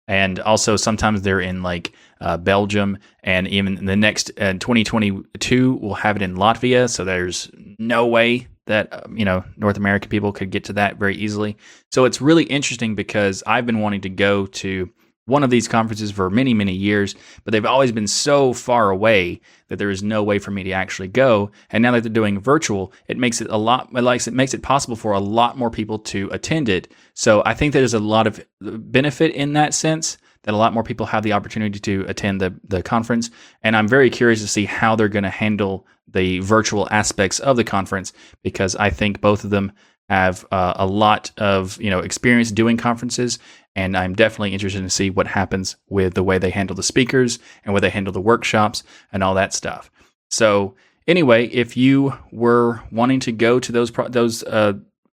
And 0.09 0.39
also, 0.41 0.77
sometimes 0.77 1.23
they're 1.23 1.41
in 1.41 1.63
like 1.63 1.93
uh, 2.21 2.37
Belgium, 2.39 2.99
and 3.23 3.47
even 3.49 3.87
the 3.87 3.97
next 3.97 4.33
uh, 4.39 4.55
2022 4.55 5.75
we'll 5.75 5.95
have 5.95 6.17
it 6.17 6.23
in 6.23 6.37
Latvia. 6.37 6.91
So 6.91 7.05
there's 7.05 7.51
no 7.79 8.07
way 8.07 8.49
that 8.67 9.05
um, 9.05 9.17
you 9.17 9.25
know 9.25 9.45
North 9.57 9.77
American 9.77 10.09
people 10.09 10.33
could 10.33 10.51
get 10.51 10.65
to 10.65 10.73
that 10.75 10.97
very 10.97 11.17
easily. 11.17 11.57
So 11.93 12.05
it's 12.05 12.21
really 12.21 12.45
interesting 12.45 12.97
because 12.97 13.45
I've 13.47 13.67
been 13.67 13.81
wanting 13.81 14.01
to 14.03 14.09
go 14.09 14.47
to 14.47 14.91
one 15.27 15.43
of 15.43 15.51
these 15.51 15.69
conferences 15.69 16.11
for 16.11 16.31
many, 16.31 16.55
many 16.55 16.73
years, 16.73 17.15
but 17.45 17.53
they've 17.53 17.67
always 17.67 17.93
been 17.93 18.07
so 18.07 18.53
far 18.53 18.91
away 18.91 19.41
that 19.69 19.77
there 19.77 19.91
is 19.91 20.03
no 20.03 20.23
way 20.23 20.39
for 20.39 20.53
me 20.53 20.63
to 20.63 20.71
actually 20.71 21.09
go. 21.09 21.51
And 21.71 21.83
now 21.83 21.93
that 21.93 22.03
they're 22.03 22.13
doing 22.13 22.41
virtual, 22.41 22.93
it 23.09 23.19
makes 23.19 23.41
it 23.41 23.49
a 23.51 23.57
lot, 23.57 23.91
it 23.95 24.03
likes 24.03 24.29
it 24.29 24.35
makes 24.35 24.55
it 24.55 24.63
possible 24.63 24.97
for 24.97 25.13
a 25.13 25.21
lot 25.21 25.59
more 25.59 25.71
people 25.71 25.99
to 25.99 26.29
attend 26.33 26.69
it. 26.69 26.93
So 27.15 27.43
I 27.45 27.55
think 27.55 27.73
there's 27.73 27.95
a 27.95 27.99
lot 27.99 28.27
of 28.27 28.45
benefit 28.61 29.35
in 29.35 29.53
that 29.55 29.75
sense 29.75 30.17
that 30.45 30.55
a 30.55 30.57
lot 30.57 30.73
more 30.73 30.85
people 30.85 31.07
have 31.07 31.25
the 31.25 31.33
opportunity 31.33 31.81
to 31.81 32.05
attend 32.09 32.41
the, 32.41 32.55
the 32.69 32.81
conference. 32.81 33.31
And 33.65 33.77
I'm 33.77 33.89
very 33.89 34.11
curious 34.11 34.41
to 34.43 34.49
see 34.49 34.65
how 34.65 34.95
they're 34.95 35.09
going 35.09 35.25
to 35.25 35.31
handle 35.31 35.89
the 36.07 36.39
virtual 36.39 36.87
aspects 36.93 37.41
of 37.41 37.57
the 37.57 37.65
conference 37.65 38.13
because 38.45 38.77
I 38.77 38.91
think 38.91 39.21
both 39.21 39.43
of 39.43 39.51
them 39.51 39.73
have 40.09 40.47
uh, 40.53 40.75
a 40.77 40.87
lot 40.87 41.33
of 41.37 41.81
you 41.81 41.91
know 41.91 41.99
experience 41.99 42.53
doing 42.53 42.77
conferences 42.77 43.39
and 43.77 43.95
I'm 43.95 44.15
definitely 44.15 44.55
interested 44.55 44.81
to 44.81 44.91
see 44.91 45.11
what 45.11 45.29
happens 45.29 45.77
with 45.89 46.15
the 46.15 46.25
way 46.25 46.39
they 46.39 46.51
handle 46.51 46.75
the 46.75 46.83
speakers 46.83 47.39
and 47.63 47.73
where 47.73 47.81
they 47.81 47.91
handle 47.91 48.13
the 48.13 48.21
workshops 48.21 48.83
and 49.13 49.23
all 49.23 49.35
that 49.35 49.53
stuff. 49.53 49.91
So 50.31 50.75
anyway, 51.07 51.47
if 51.49 51.77
you 51.77 52.15
were 52.33 52.81
wanting 52.91 53.21
to 53.21 53.33
go 53.33 53.61
to 53.61 53.71
those 53.71 53.91
pro- 53.91 54.09
those 54.09 54.43
uh, 54.45 54.73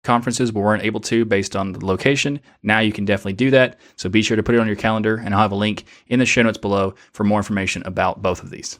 conferences 0.04 0.52
but 0.52 0.62
weren't 0.62 0.84
able 0.84 1.00
to 1.02 1.24
based 1.24 1.56
on 1.56 1.72
the 1.72 1.86
location, 1.86 2.40
now 2.64 2.80
you 2.80 2.92
can 2.92 3.06
definitely 3.06 3.34
do 3.34 3.52
that. 3.52 3.80
So 3.96 4.10
be 4.10 4.24
sure 4.24 4.36
to 4.36 4.44
put 4.44 4.56
it 4.56 4.60
on 4.60 4.68
your 4.68 4.76
calendar, 4.76 5.16
and 5.16 5.36
I'll 5.36 5.42
have 5.42 5.52
a 5.52 5.56
link 5.56 5.86
in 6.08 6.20
the 6.20 6.26
show 6.26 6.42
notes 6.42 6.58
below 6.58 6.96
for 7.14 7.24
more 7.24 7.40
information 7.40 7.84
about 7.86 8.24
both 8.24 8.42
of 8.42 8.50
these. 8.50 8.80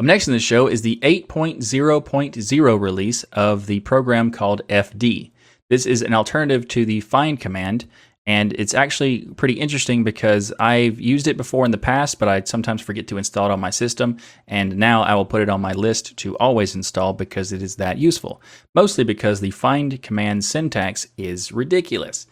Up 0.00 0.06
next 0.06 0.26
in 0.26 0.32
the 0.32 0.40
show 0.40 0.66
is 0.66 0.82
the 0.82 0.98
8.0.0 1.02 2.80
release 2.80 3.22
of 3.24 3.66
the 3.66 3.80
program 3.80 4.30
called 4.30 4.62
FD. 4.68 5.30
This 5.68 5.86
is 5.86 6.02
an 6.02 6.14
alternative 6.14 6.66
to 6.68 6.84
the 6.84 7.00
find 7.00 7.38
command 7.38 7.86
and 8.30 8.52
it's 8.52 8.74
actually 8.74 9.22
pretty 9.34 9.54
interesting 9.54 10.04
because 10.04 10.52
I've 10.60 11.00
used 11.00 11.26
it 11.26 11.36
before 11.36 11.64
in 11.64 11.72
the 11.72 11.78
past, 11.78 12.20
but 12.20 12.28
I 12.28 12.44
sometimes 12.44 12.80
forget 12.80 13.08
to 13.08 13.18
install 13.18 13.46
it 13.46 13.52
on 13.52 13.58
my 13.58 13.70
system. 13.70 14.18
And 14.46 14.76
now 14.76 15.02
I 15.02 15.14
will 15.14 15.24
put 15.24 15.42
it 15.42 15.48
on 15.48 15.60
my 15.60 15.72
list 15.72 16.16
to 16.18 16.36
always 16.36 16.76
install 16.76 17.12
because 17.12 17.50
it 17.50 17.60
is 17.60 17.74
that 17.76 17.98
useful. 17.98 18.40
Mostly 18.72 19.02
because 19.02 19.40
the 19.40 19.50
find 19.50 20.00
command 20.00 20.44
syntax 20.44 21.08
is 21.16 21.50
ridiculous. 21.50 22.28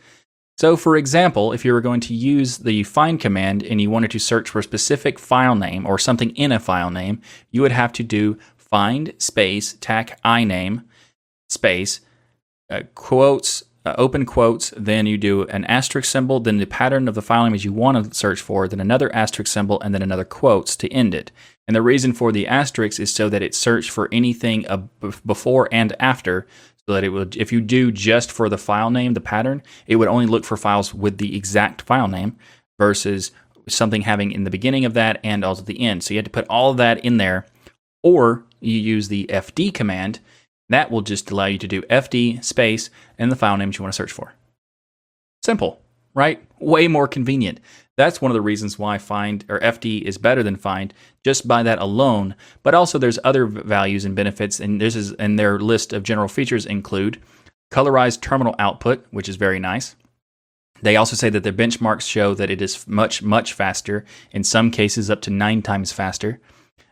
So, 0.57 0.77
for 0.77 0.97
example, 0.97 1.53
if 1.53 1.65
you 1.65 1.73
were 1.73 1.81
going 1.81 2.01
to 2.03 2.15
use 2.15 2.59
the 2.59 2.85
find 2.85 3.19
command 3.19 3.65
and 3.65 3.81
you 3.81 3.91
wanted 3.91 4.13
to 4.13 4.21
search 4.21 4.51
for 4.51 4.61
a 4.61 4.63
specific 4.63 5.19
file 5.19 5.57
name 5.57 5.85
or 5.85 5.99
something 5.99 6.31
in 6.37 6.53
a 6.53 6.61
file 6.61 6.93
name, 6.93 7.21
you 7.51 7.61
would 7.61 7.73
have 7.73 7.93
to 7.95 8.05
do 8.05 8.39
find 8.57 9.15
space 9.19 9.77
tac 9.81 10.23
iname 10.23 10.85
space 11.49 12.03
uh, 12.71 12.83
quotes 12.95 13.65
uh, 13.89 13.95
open 13.97 14.27
quotes, 14.27 14.73
then 14.77 15.07
you 15.07 15.17
do 15.17 15.45
an 15.45 15.65
asterisk 15.65 16.11
symbol, 16.11 16.41
then 16.41 16.59
the 16.59 16.67
pattern 16.67 17.09
of 17.09 17.15
the 17.15 17.23
file 17.23 17.47
image 17.47 17.65
you 17.65 17.73
want 17.73 18.05
to 18.05 18.15
search 18.15 18.41
for, 18.41 18.69
then 18.69 18.81
another 18.81 19.15
asterisk 19.15 19.51
symbol, 19.51 19.81
and 19.81 19.95
then 19.95 20.03
another 20.03 20.25
quotes 20.25 20.77
to 20.77 20.93
end 20.93 21.15
it. 21.15 21.31
And 21.67 21.75
the 21.75 21.83
reason 21.83 22.13
for 22.13 22.31
the 22.31 22.47
asterisk 22.47 23.01
is 23.01 23.13
so 23.13 23.29
that 23.29 23.43
it 23.43 23.55
searches 23.55 23.91
for 23.91 24.09
anything 24.13 24.67
before 25.25 25.69
and 25.73 25.95
after, 26.01 26.47
so 26.87 26.95
that 26.95 27.05
it 27.05 27.11
would, 27.11 27.37
if 27.37 27.51
you 27.51 27.61
do 27.61 27.91
just 27.91 28.31
for 28.31 28.49
the 28.49 28.59
file 28.59 28.91
name, 28.91 29.15
the 29.15 29.21
pattern, 29.21 29.63
it 29.87 29.97
would 29.97 30.09
only 30.09 30.27
look 30.27 30.45
for 30.45 30.57
files 30.57 30.93
with 30.93 31.19
the 31.19 31.35
exact 31.35 31.83
file 31.83 32.09
name 32.09 32.37
versus 32.79 33.31
something 33.69 34.03
having 34.03 34.33
in 34.33 34.45
the 34.45 34.51
beginning 34.51 34.85
of 34.85 34.95
that 34.95 35.21
and 35.25 35.45
also 35.45 35.63
the 35.63 35.81
end. 35.81 36.05
So 36.05 36.13
you 36.13 36.19
had 36.19 36.25
to 36.27 36.31
put 36.31 36.47
all 36.49 36.71
of 36.71 36.77
that 36.77 37.05
in 37.05 37.17
there, 37.17 37.47
or 38.03 38.45
you 38.61 38.79
use 38.79 39.09
the 39.09 39.27
FD 39.29 39.73
command 39.73 40.21
that 40.69 40.91
will 40.91 41.03
just 41.03 41.31
allow 41.31 41.47
you 41.47 41.59
to 41.59 41.69
do 41.69 41.83
FD 41.83 42.45
space 42.45 42.91
and 43.19 43.33
the 43.33 43.37
file 43.37 43.57
names 43.57 43.79
you 43.79 43.83
want 43.83 43.93
to 43.93 43.97
search 43.97 44.13
for. 44.13 44.35
Simple, 45.45 45.81
right? 46.15 46.43
Way 46.61 46.89
more 46.89 47.09
convenient. 47.09 47.61
That's 47.97 48.21
one 48.21 48.31
of 48.31 48.35
the 48.35 48.41
reasons 48.41 48.79
why 48.79 48.99
find 48.99 49.45
or 49.49 49.61
FD 49.61 50.03
is 50.03 50.19
better 50.19 50.43
than 50.43 50.57
find 50.57 50.95
just 51.25 51.49
by 51.49 51.63
that 51.63 51.79
alone. 51.79 52.35
But 52.63 52.75
also 52.75 52.99
there's 52.99 53.19
other 53.25 53.47
values 53.47 54.05
and 54.05 54.15
benefits 54.15 54.61
and 54.61 54.81
this 54.81 54.95
is 54.95 55.13
and 55.15 55.39
their 55.39 55.59
list 55.59 55.93
of 55.93 56.03
general 56.03 56.29
features 56.29 56.67
include 56.67 57.21
colorized 57.73 58.21
terminal 58.21 58.55
output, 58.59 59.05
which 59.11 59.29
is 59.29 59.37
very 59.37 59.59
nice. 59.59 59.97
They 60.81 60.97
also 60.97 61.17
say 61.17 61.29
that 61.31 61.43
their 61.43 61.53
benchmarks 61.53 62.09
show 62.09 62.35
that 62.35 62.51
it 62.51 62.63
is 62.63 62.87
much, 62.87 63.23
much 63.23 63.53
faster, 63.53 64.05
in 64.31 64.45
some 64.45 64.71
cases 64.71 65.11
up 65.11 65.21
to 65.23 65.31
nine 65.31 65.61
times 65.61 65.93
faster. 65.93 66.41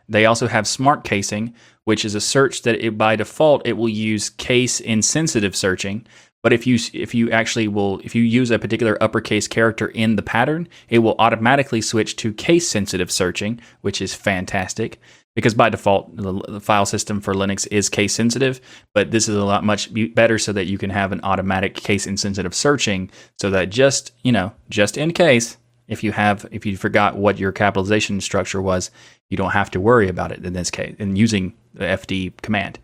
They 0.09 0.25
also 0.25 0.47
have 0.47 0.67
smart 0.67 1.03
casing, 1.03 1.53
which 1.83 2.05
is 2.05 2.15
a 2.15 2.21
search 2.21 2.61
that 2.63 2.83
it, 2.83 2.97
by 2.97 3.15
default 3.15 3.65
it 3.65 3.73
will 3.73 3.89
use 3.89 4.29
case 4.29 4.79
insensitive 4.79 5.55
searching. 5.55 6.05
But 6.43 6.53
if 6.53 6.67
you 6.67 6.77
if 6.93 7.13
you 7.13 7.31
actually 7.31 7.67
will 7.67 7.99
if 8.03 8.15
you 8.15 8.23
use 8.23 8.51
a 8.51 8.59
particular 8.59 9.01
uppercase 9.01 9.47
character 9.47 9.87
in 9.87 10.15
the 10.15 10.21
pattern, 10.21 10.67
it 10.87 10.99
will 10.99 11.15
automatically 11.19 11.81
switch 11.81 12.15
to 12.17 12.33
case 12.33 12.69
sensitive 12.69 13.11
searching, 13.11 13.59
which 13.81 14.01
is 14.01 14.13
fantastic 14.13 14.99
because 15.37 15.53
by 15.53 15.69
default 15.69 16.17
the, 16.17 16.33
the, 16.47 16.59
file 16.59 16.85
system 16.87 17.21
for 17.21 17.35
Linux 17.35 17.67
is 17.69 17.89
case 17.89 18.11
sensitive, 18.15 18.59
but 18.95 19.11
this 19.11 19.29
is 19.29 19.35
a 19.35 19.45
lot 19.45 19.63
much 19.63 19.91
better 20.15 20.39
so 20.39 20.51
that 20.51 20.65
you 20.65 20.79
can 20.79 20.89
have 20.89 21.11
an 21.11 21.19
automatic 21.21 21.75
case 21.75 22.07
insensitive 22.07 22.55
searching 22.55 23.11
so 23.39 23.51
that 23.51 23.69
just, 23.69 24.13
you 24.23 24.31
know, 24.31 24.51
just 24.67 24.97
in 24.97 25.11
case 25.13 25.57
if 25.87 26.03
you 26.03 26.11
have 26.11 26.45
if 26.51 26.65
you 26.65 26.77
forgot 26.77 27.17
what 27.17 27.39
your 27.39 27.51
capitalization 27.51 28.21
structure 28.21 28.61
was, 28.61 28.91
you 29.29 29.37
don't 29.37 29.51
have 29.51 29.71
to 29.71 29.79
worry 29.79 30.09
about 30.09 30.31
it 30.31 30.45
in 30.45 30.53
this 30.53 30.71
case 30.71 30.95
in 30.99 31.15
using 31.15 31.53
the 31.73 31.85
FD 31.85 32.41
command. 32.41 32.79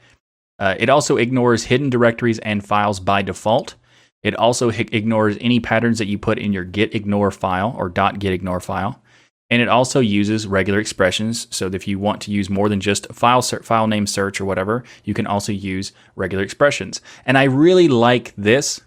Uh, 0.60 0.76
it 0.80 0.90
also 0.90 1.18
ignores 1.18 1.66
hidden 1.66 1.90
directories 1.90 2.40
and 2.40 2.66
files 2.66 3.00
by 3.00 3.22
default. 3.22 3.76
It 4.22 4.36
also 4.36 4.70
ignores 4.70 5.38
any 5.42 5.60
patterns 5.60 6.00
that 6.00 6.08
you 6.08 6.18
put 6.18 6.40
in 6.40 6.54
your 6.54 6.64
git 6.64 6.96
ignore 6.96 7.32
file 7.32 7.76
or 7.78 7.90
dot 7.90 8.20
.git 8.20 8.32
ignore 8.32 8.62
file. 8.62 9.02
And 9.50 9.62
it 9.62 9.68
also 9.68 10.00
uses 10.00 10.48
regular 10.48 10.80
expressions. 10.80 11.48
So 11.52 11.68
if 11.68 11.88
you 11.88 12.00
want 12.00 12.22
to 12.22 12.32
use 12.32 12.50
more 12.50 12.70
than 12.70 12.80
just 12.80 13.12
file 13.14 13.42
file 13.42 13.88
name 13.88 14.08
search 14.08 14.40
or 14.40 14.46
whatever, 14.46 14.84
you 15.04 15.14
can 15.14 15.28
also 15.28 15.52
use 15.52 15.92
regular 16.16 16.44
expressions. 16.44 17.02
And 17.26 17.38
I 17.38 17.44
really 17.44 17.88
like 17.88 18.34
this. 18.38 18.82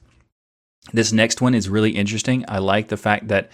This 0.93 1.13
next 1.13 1.41
one 1.41 1.55
is 1.55 1.69
really 1.69 1.91
interesting. 1.91 2.45
I 2.49 2.59
like 2.59 2.89
the 2.89 2.97
fact 2.97 3.29
that 3.29 3.51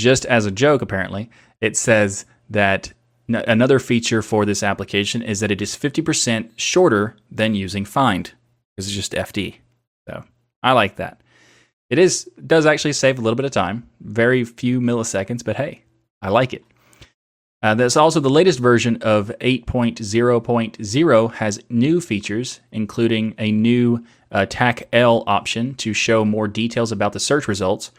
just 0.00 0.24
as 0.26 0.46
a 0.46 0.50
joke, 0.50 0.82
apparently, 0.82 1.30
it 1.60 1.76
says 1.76 2.24
that 2.48 2.92
another 3.28 3.78
feature 3.78 4.22
for 4.22 4.44
this 4.44 4.62
application 4.62 5.22
is 5.22 5.40
that 5.40 5.50
it 5.50 5.62
is 5.62 5.76
50% 5.76 6.50
shorter 6.56 7.16
than 7.30 7.54
using 7.54 7.84
find 7.84 8.32
because 8.76 8.88
it's 8.88 8.96
just 8.96 9.12
FD. 9.12 9.56
So 10.08 10.24
I 10.62 10.72
like 10.72 10.96
that. 10.96 11.20
It 11.90 11.98
is 11.98 12.30
does 12.46 12.66
actually 12.66 12.92
save 12.92 13.18
a 13.18 13.22
little 13.22 13.36
bit 13.36 13.44
of 13.44 13.50
time, 13.50 13.88
very 14.00 14.44
few 14.44 14.80
milliseconds, 14.80 15.44
but 15.44 15.56
hey, 15.56 15.82
I 16.22 16.28
like 16.30 16.52
it. 16.54 16.64
Uh, 17.62 17.74
there's 17.74 17.96
also 17.96 18.20
the 18.20 18.30
latest 18.30 18.58
version 18.58 18.96
of 19.02 19.30
8.0.0 19.40 21.32
has 21.34 21.60
new 21.68 22.00
features, 22.00 22.60
including 22.72 23.34
a 23.36 23.52
new 23.52 24.02
uh, 24.32 24.46
TAC 24.48 24.88
L 24.94 25.24
option 25.26 25.74
to 25.74 25.92
show 25.92 26.24
more 26.24 26.48
details 26.48 26.90
about 26.90 27.12
the 27.12 27.20
search 27.20 27.46
results. 27.46 27.90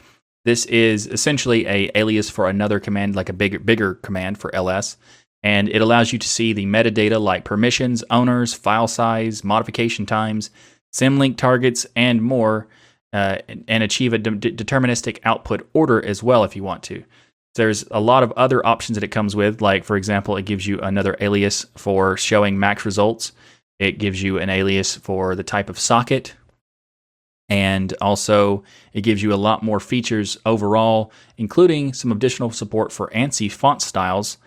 This 0.44 0.66
is 0.66 1.08
essentially 1.08 1.68
a 1.68 1.92
alias 1.94 2.30
for 2.30 2.50
another 2.50 2.80
command, 2.80 3.16
like 3.16 3.30
a 3.30 3.34
bigger 3.34 3.60
bigger 3.60 3.96
command 3.96 4.38
for 4.40 4.54
ls, 4.56 4.98
and 5.44 5.70
it 5.70 5.82
allows 5.82 6.12
you 6.12 6.20
to 6.20 6.28
see 6.28 6.54
the 6.54 6.66
metadata 6.66 7.20
like 7.22 7.44
permissions, 7.44 8.04
owners, 8.10 8.54
file 8.54 8.88
size, 8.88 9.44
modification 9.44 10.06
times, 10.06 10.50
symlink 10.94 11.38
targets, 11.38 11.86
and 11.96 12.22
more, 12.22 12.68
uh, 13.14 13.38
and 13.68 13.84
achieve 13.84 14.14
a 14.14 14.18
de- 14.18 14.52
deterministic 14.52 15.20
output 15.24 15.70
order 15.74 16.04
as 16.04 16.24
well 16.24 16.44
if 16.44 16.56
you 16.56 16.64
want 16.64 16.84
to. 16.84 17.04
There's 17.56 17.84
a 17.92 18.00
lot 18.00 18.24
of 18.24 18.32
other 18.34 18.66
options 18.66 18.96
that 18.96 19.04
it 19.04 19.10
comes 19.10 19.36
with, 19.36 19.62
like, 19.62 19.84
for 19.84 19.98
example, 19.98 20.38
it 20.38 20.46
gives 20.46 20.66
you 20.66 20.80
another 20.80 21.18
alias 21.20 21.66
for 21.76 22.16
showing 22.16 22.58
max 22.58 22.86
results. 22.86 23.34
It 23.78 24.00
gives 24.00 24.24
you 24.24 24.38
an 24.38 24.50
alias 24.50 24.96
for 24.96 25.36
the 25.36 25.44
type 25.44 25.70
of 25.70 25.78
socket. 25.78 26.34
And 27.52 27.94
also, 28.00 28.64
it 28.94 29.02
gives 29.02 29.22
you 29.22 29.34
a 29.34 29.36
lot 29.36 29.62
more 29.62 29.82
features 29.82 30.38
overall, 30.46 31.12
including 31.38 31.92
some 31.92 32.10
additional 32.10 32.50
support 32.50 32.94
for 32.94 33.10
ANSI 33.14 33.52
font 33.52 33.82
styles. 33.82 34.38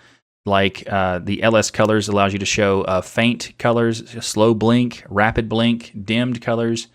Like 0.47 0.91
uh, 0.91 1.19
the 1.19 1.43
LS 1.43 1.71
colors 1.71 2.09
allows 2.09 2.33
you 2.33 2.39
to 2.39 2.47
show 2.47 2.81
uh, 2.83 3.03
faint 3.03 3.53
colors, 3.59 4.25
slow 4.25 4.55
blink, 4.55 5.05
rapid 5.11 5.51
blink, 5.51 5.93
dimmed 6.03 6.41
colors, 6.41 6.87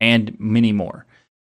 and 0.00 0.36
many 0.40 0.72
more. 0.72 1.06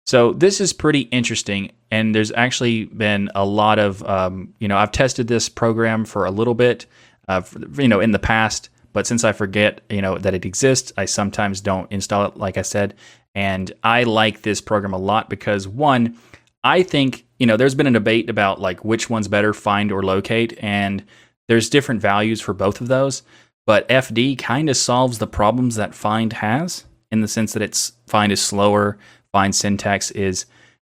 So 0.07 0.33
this 0.33 0.61
is 0.61 0.73
pretty 0.73 1.03
interesting, 1.03 1.71
and 1.93 2.13
there's 2.13 2.33
actually 2.33 2.87
been 2.87 3.31
a 3.37 3.45
lot 3.45 3.79
of 3.79 4.03
um, 4.03 4.55
you 4.59 4.67
know 4.67 4.77
I've 4.77 4.91
tested 4.91 5.29
this 5.29 5.49
program 5.49 6.05
for 6.05 6.25
a 6.25 6.33
little 6.33 6.55
bit, 6.55 6.87
uh, 7.29 7.43
for, 7.43 7.61
you 7.81 7.87
know 7.87 8.01
in 8.01 8.11
the 8.11 8.19
past, 8.19 8.71
but 8.93 9.07
since 9.07 9.23
I 9.23 9.31
forget 9.31 9.83
you 9.89 10.03
know 10.03 10.19
that 10.19 10.35
it 10.35 10.45
exists, 10.45 10.93
I 10.97 11.05
sometimes 11.05 11.61
don't 11.61 11.91
install 11.93 12.27
it. 12.27 12.37
Like 12.37 12.59
I 12.59 12.63
said, 12.63 12.95
and 13.35 13.73
I 13.83 14.05
like 14.05 14.43
this 14.43 14.61
program 14.61 14.93
a 14.93 14.99
lot 14.99 15.31
because 15.31 15.69
one, 15.69 16.17
I 16.65 16.83
think 16.83 17.25
you 17.39 17.47
know 17.47 17.57
there's 17.57 17.75
been 17.75 17.87
a 17.87 17.93
debate 17.93 18.29
about 18.29 18.61
like 18.61 18.85
which 18.85 19.09
one's 19.09 19.29
better, 19.29 19.53
find 19.53 19.93
or 19.93 20.03
locate, 20.03 20.59
and 20.63 21.05
there's 21.49 21.71
different 21.71 22.01
values 22.01 22.41
for 22.41 22.55
both 22.55 22.81
of 22.81 22.89
those. 22.89 23.23
But 23.67 23.89
FD 23.89 24.39
kind 24.39 24.69
of 24.69 24.77
solves 24.77 25.19
the 25.19 25.27
problems 25.27 25.77
that 25.77 25.95
find 25.95 26.33
has 26.35 26.85
in 27.11 27.21
the 27.21 27.29
sense 27.29 27.53
that 27.53 27.63
it's 27.63 27.93
find 28.07 28.33
is 28.33 28.41
slower 28.41 28.99
find 29.33 29.55
syntax 29.55 30.11
is 30.11 30.47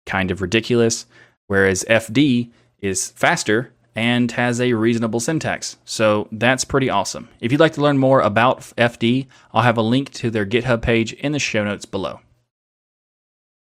kind 0.05 0.31
of 0.31 0.41
ridiculous, 0.41 1.05
whereas 1.47 1.85
FD 1.89 2.51
is 2.79 3.11
faster 3.11 3.71
and 3.95 4.31
has 4.33 4.59
a 4.59 4.73
reasonable 4.73 5.19
syntax. 5.19 5.77
So 5.85 6.27
that's 6.31 6.65
pretty 6.65 6.89
awesome. 6.89 7.29
If 7.39 7.51
you'd 7.51 7.61
like 7.61 7.73
to 7.73 7.81
learn 7.81 7.97
more 7.97 8.19
about 8.19 8.59
FD, 8.77 9.27
I'll 9.53 9.63
have 9.63 9.77
a 9.77 9.81
link 9.81 10.11
to 10.13 10.29
their 10.29 10.45
GitHub 10.45 10.81
page 10.81 11.13
in 11.13 11.31
the 11.31 11.39
show 11.39 11.63
notes 11.63 11.85
below. 11.85 12.19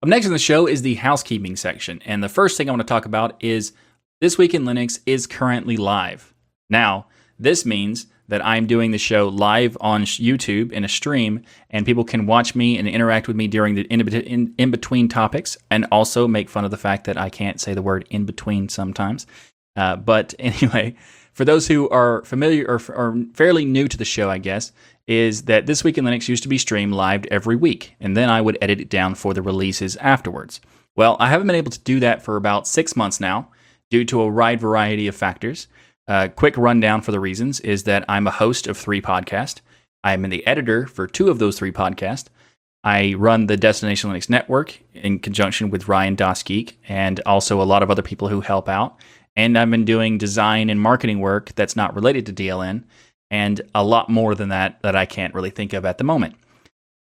Up 0.04 0.10
next 0.10 0.28
in 0.28 0.32
the 0.32 0.38
show 0.38 0.68
is 0.68 0.84
the 0.84 0.96
housekeeping 0.96 1.56
section. 1.56 2.02
And 2.06 2.24
the 2.24 2.30
first 2.30 2.56
thing 2.56 2.70
I 2.70 2.72
want 2.72 2.82
to 2.82 2.88
talk 2.88 3.06
about 3.06 3.36
is 3.44 3.74
This 4.22 4.38
Week 4.38 4.54
in 4.54 4.64
Linux 4.64 5.00
is 5.08 5.26
currently 5.26 5.76
live. 5.76 6.36
Now, 6.70 7.08
this 7.40 7.66
means 7.66 8.06
that 8.28 8.46
I'm 8.46 8.68
doing 8.68 8.92
the 8.92 9.00
show 9.00 9.28
live 9.28 9.76
on 9.82 10.04
YouTube 10.04 10.72
in 10.72 10.84
a 10.84 10.88
stream, 10.88 11.42
and 11.72 11.84
people 11.84 12.04
can 12.04 12.28
watch 12.28 12.54
me 12.54 12.78
and 12.78 12.88
interact 12.88 13.28
with 13.28 13.38
me 13.38 13.48
during 13.48 13.74
the 13.74 13.86
in, 13.86 14.08
in, 14.08 14.54
in, 14.60 14.70
between 14.70 15.08
topics, 15.08 15.58
and 15.72 15.88
also 15.92 16.28
make 16.28 16.50
fun 16.50 16.66
of 16.66 16.70
the 16.70 16.78
fact 16.78 17.06
that 17.06 17.18
I 17.18 17.30
can't 17.30 17.60
say 17.60 17.74
the 17.74 17.82
word 17.82 18.06
in 18.12 18.26
between 18.26 18.70
sometimes. 18.70 19.26
Uh, 19.76 19.96
but 19.96 20.36
anyway, 20.40 20.96
for 21.38 21.46
those 21.46 21.68
who 21.68 21.88
are 21.90 22.24
familiar 22.26 22.66
or, 22.66 22.82
are 22.96 23.16
fairly 23.36 23.64
new 23.64 23.88
to 23.88 23.96
the 23.96 24.04
show, 24.04 24.28
I 24.28 24.40
guess, 24.40 24.72
is 25.06 25.44
that 25.44 25.68
This 25.68 25.84
Week 25.84 25.96
in 25.96 26.04
Linux 26.04 26.28
used 26.28 26.42
to 26.42 26.50
be 26.50 26.58
streamed 26.58 26.96
live 26.96 27.26
every 27.26 27.56
week, 27.56 27.96
and 28.00 28.18
then 28.18 28.28
I 28.28 28.42
would 28.42 28.58
edit 28.60 28.82
it 28.82 28.90
down 28.90 29.14
for 29.14 29.36
the 29.36 29.44
releases 29.44 29.98
afterwards. 29.98 30.60
Well, 30.96 31.16
I 31.20 31.30
haven't 31.30 31.46
been 31.46 31.56
able 31.56 31.70
to 31.70 31.80
do 31.80 32.00
that 32.00 32.24
for 32.24 32.38
about 32.38 32.68
six 32.68 32.96
months 32.96 33.20
now 33.20 33.50
due 33.92 34.04
to 34.06 34.22
a 34.22 34.28
wide 34.28 34.60
variety 34.60 35.06
of 35.06 35.16
factors. 35.16 35.68
Uh, 36.08 36.30
quick 36.30 36.58
rundown 36.58 37.02
for 37.02 37.12
the 37.12 37.20
reasons 37.20 37.60
is 37.60 37.84
that 37.84 38.04
I'm 38.10 38.26
a 38.26 38.32
host 38.32 38.66
of 38.66 38.76
three 38.76 39.00
podcasts. 39.00 39.62
I'm 40.04 40.24
the 40.24 40.46
editor 40.48 40.88
for 40.88 41.06
two 41.06 41.30
of 41.30 41.38
those 41.38 41.60
three 41.60 41.72
podcasts. 41.72 42.30
I 42.84 43.14
run 43.14 43.46
the 43.46 43.58
Destination 43.58 44.10
Linux 44.10 44.28
Network 44.28 44.82
in 44.96 45.20
conjunction 45.20 45.70
with 45.70 45.88
Ryan 45.88 46.16
DasGeek 46.16 46.78
and 46.88 47.20
also 47.28 47.62
a 47.62 47.64
lot 47.64 47.84
of 47.84 47.92
other 47.92 48.02
people 48.02 48.30
who 48.30 48.42
help 48.42 48.68
out. 48.68 48.98
And 49.38 49.58
I've 49.58 49.72
been 49.72 49.86
doing 49.86 50.18
design 50.18 50.70
and 50.70 50.82
marketing 50.82 51.20
work 51.20 51.54
that's 51.56 51.76
not 51.76 51.96
related 51.96 52.26
to 52.26 52.34
DLN 52.34 52.84
and 53.30 53.62
a 53.76 53.84
lot 53.84 54.10
more 54.10 54.36
than 54.36 54.50
that 54.50 54.82
that 54.82 54.96
I 54.96 55.06
can't 55.06 55.34
really 55.34 55.52
think 55.52 55.74
of 55.74 55.86
at 55.86 55.98
the 56.00 56.04
moment. 56.04 56.36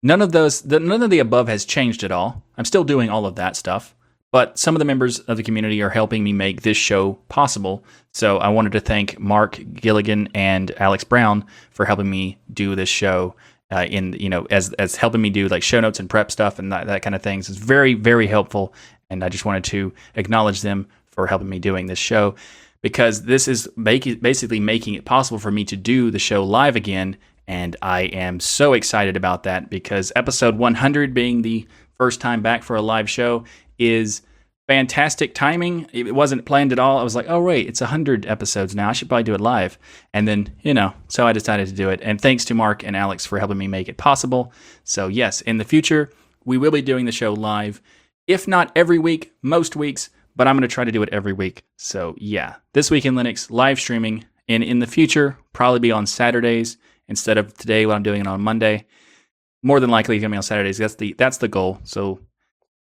None 0.03 0.21
of 0.21 0.31
those, 0.31 0.63
none 0.63 1.01
of 1.01 1.09
the 1.09 1.19
above 1.19 1.47
has 1.47 1.65
changed 1.65 2.03
at 2.03 2.11
all. 2.11 2.43
I'm 2.55 2.65
still 2.65 2.83
doing 2.83 3.09
all 3.09 3.25
of 3.25 3.35
that 3.35 3.55
stuff. 3.55 3.95
But 4.31 4.59
some 4.59 4.75
of 4.75 4.79
the 4.79 4.85
members 4.85 5.19
of 5.19 5.37
the 5.37 5.43
community 5.43 5.81
are 5.81 5.89
helping 5.89 6.23
me 6.23 6.33
make 6.33 6.61
this 6.61 6.77
show 6.77 7.13
possible. 7.29 7.83
So 8.13 8.37
I 8.37 8.49
wanted 8.49 8.73
to 8.73 8.81
thank 8.81 9.17
Mark 9.19 9.59
Gilligan 9.73 10.29
and 10.35 10.71
Alex 10.79 11.03
Brown 11.03 11.45
for 11.71 11.85
helping 11.85 12.09
me 12.09 12.37
do 12.53 12.75
this 12.75 12.89
show. 12.89 13.35
Uh, 13.69 13.85
in 13.89 14.13
you 14.13 14.29
know 14.29 14.47
as 14.49 14.71
as 14.75 14.95
helping 14.95 15.21
me 15.21 15.29
do 15.29 15.49
like 15.49 15.61
show 15.61 15.81
notes 15.81 15.99
and 15.99 16.09
prep 16.09 16.31
stuff 16.31 16.57
and 16.57 16.71
that, 16.71 16.87
that 16.87 17.01
kind 17.01 17.13
of 17.13 17.21
things 17.21 17.49
is 17.49 17.57
very 17.57 17.95
very 17.95 18.25
helpful 18.25 18.73
and 19.09 19.25
I 19.25 19.27
just 19.27 19.43
wanted 19.43 19.65
to 19.65 19.91
acknowledge 20.15 20.61
them 20.61 20.87
for 21.17 21.25
helping 21.25 21.49
me 21.49 21.57
doing 21.57 21.87
this 21.87 21.97
show 21.97 22.35
because 22.83 23.23
this 23.23 23.47
is 23.47 23.67
basically 23.75 24.59
making 24.59 24.93
it 24.93 25.03
possible 25.03 25.39
for 25.39 25.49
me 25.49 25.65
to 25.65 25.75
do 25.75 26.11
the 26.11 26.19
show 26.19 26.43
live 26.43 26.75
again 26.75 27.17
and 27.47 27.75
I 27.81 28.01
am 28.01 28.39
so 28.39 28.73
excited 28.73 29.17
about 29.17 29.43
that 29.43 29.71
because 29.71 30.11
episode 30.15 30.57
100 30.57 31.15
being 31.15 31.41
the 31.41 31.67
first 31.95 32.21
time 32.21 32.43
back 32.43 32.61
for 32.61 32.75
a 32.75 32.81
live 32.81 33.09
show 33.09 33.45
is 33.79 34.21
fantastic 34.67 35.33
timing. 35.33 35.87
It 35.91 36.13
wasn't 36.13 36.45
planned 36.45 36.71
at 36.71 36.77
all. 36.77 36.99
I 36.99 37.03
was 37.03 37.15
like, 37.15 37.27
oh, 37.29 37.41
wait, 37.41 37.67
it's 37.67 37.81
100 37.81 38.27
episodes 38.27 38.75
now. 38.75 38.89
I 38.89 38.91
should 38.91 39.07
probably 39.07 39.23
do 39.23 39.33
it 39.33 39.41
live. 39.41 39.79
And 40.13 40.27
then, 40.27 40.53
you 40.61 40.73
know, 40.73 40.93
so 41.07 41.25
I 41.25 41.33
decided 41.33 41.67
to 41.69 41.73
do 41.73 41.89
it. 41.89 42.01
And 42.03 42.21
thanks 42.21 42.45
to 42.45 42.53
Mark 42.53 42.83
and 42.83 42.95
Alex 42.95 43.25
for 43.25 43.39
helping 43.39 43.57
me 43.57 43.67
make 43.67 43.89
it 43.89 43.97
possible. 43.97 44.51
So, 44.83 45.07
yes, 45.07 45.39
in 45.41 45.57
the 45.57 45.63
future, 45.63 46.11
we 46.43 46.57
will 46.57 46.71
be 46.71 46.81
doing 46.81 47.05
the 47.05 47.11
show 47.11 47.33
live. 47.33 47.81
If 48.27 48.45
not 48.45 48.73
every 48.75 48.99
week, 48.99 49.31
most 49.41 49.77
weeks, 49.77 50.09
but 50.37 50.47
I'm 50.47 50.55
going 50.55 50.61
to 50.61 50.73
try 50.73 50.85
to 50.85 50.91
do 50.91 51.03
it 51.03 51.09
every 51.11 51.33
week. 51.33 51.63
So, 51.77 52.15
yeah, 52.17 52.55
this 52.73 52.91
week 52.91 53.05
in 53.05 53.15
Linux, 53.15 53.51
live 53.51 53.79
streaming. 53.79 54.23
And 54.47 54.63
in 54.63 54.79
the 54.79 54.87
future, 54.87 55.37
probably 55.51 55.79
be 55.79 55.91
on 55.91 56.05
Saturdays 56.05 56.77
instead 57.09 57.37
of 57.37 57.53
today 57.57 57.85
when 57.85 57.95
I'm 57.95 58.03
doing 58.03 58.21
it 58.21 58.27
on 58.27 58.39
Monday. 58.39 58.85
More 59.63 59.79
than 59.79 59.89
likely, 59.89 60.19
going 60.19 60.29
to 60.31 60.35
be 60.35 60.37
on 60.37 60.43
Saturdays. 60.43 60.77
That's 60.77 60.95
the 60.95 61.13
that's 61.17 61.39
the 61.39 61.47
goal. 61.47 61.79
So 61.83 62.19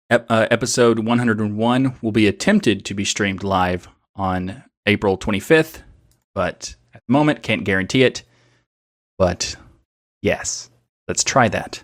uh, 0.08 0.46
episode 0.50 1.00
101 1.00 1.96
will 2.00 2.12
be 2.12 2.26
attempted 2.26 2.84
to 2.84 2.94
be 2.94 3.04
streamed 3.04 3.42
live 3.42 3.88
on 4.14 4.62
April 4.86 5.18
25th, 5.18 5.82
but 6.34 6.76
at 6.94 7.02
the 7.06 7.12
moment 7.12 7.42
can't 7.42 7.64
guarantee 7.64 8.04
it. 8.04 8.22
But 9.18 9.56
yes, 10.22 10.70
let's 11.08 11.24
try 11.24 11.48
that. 11.48 11.82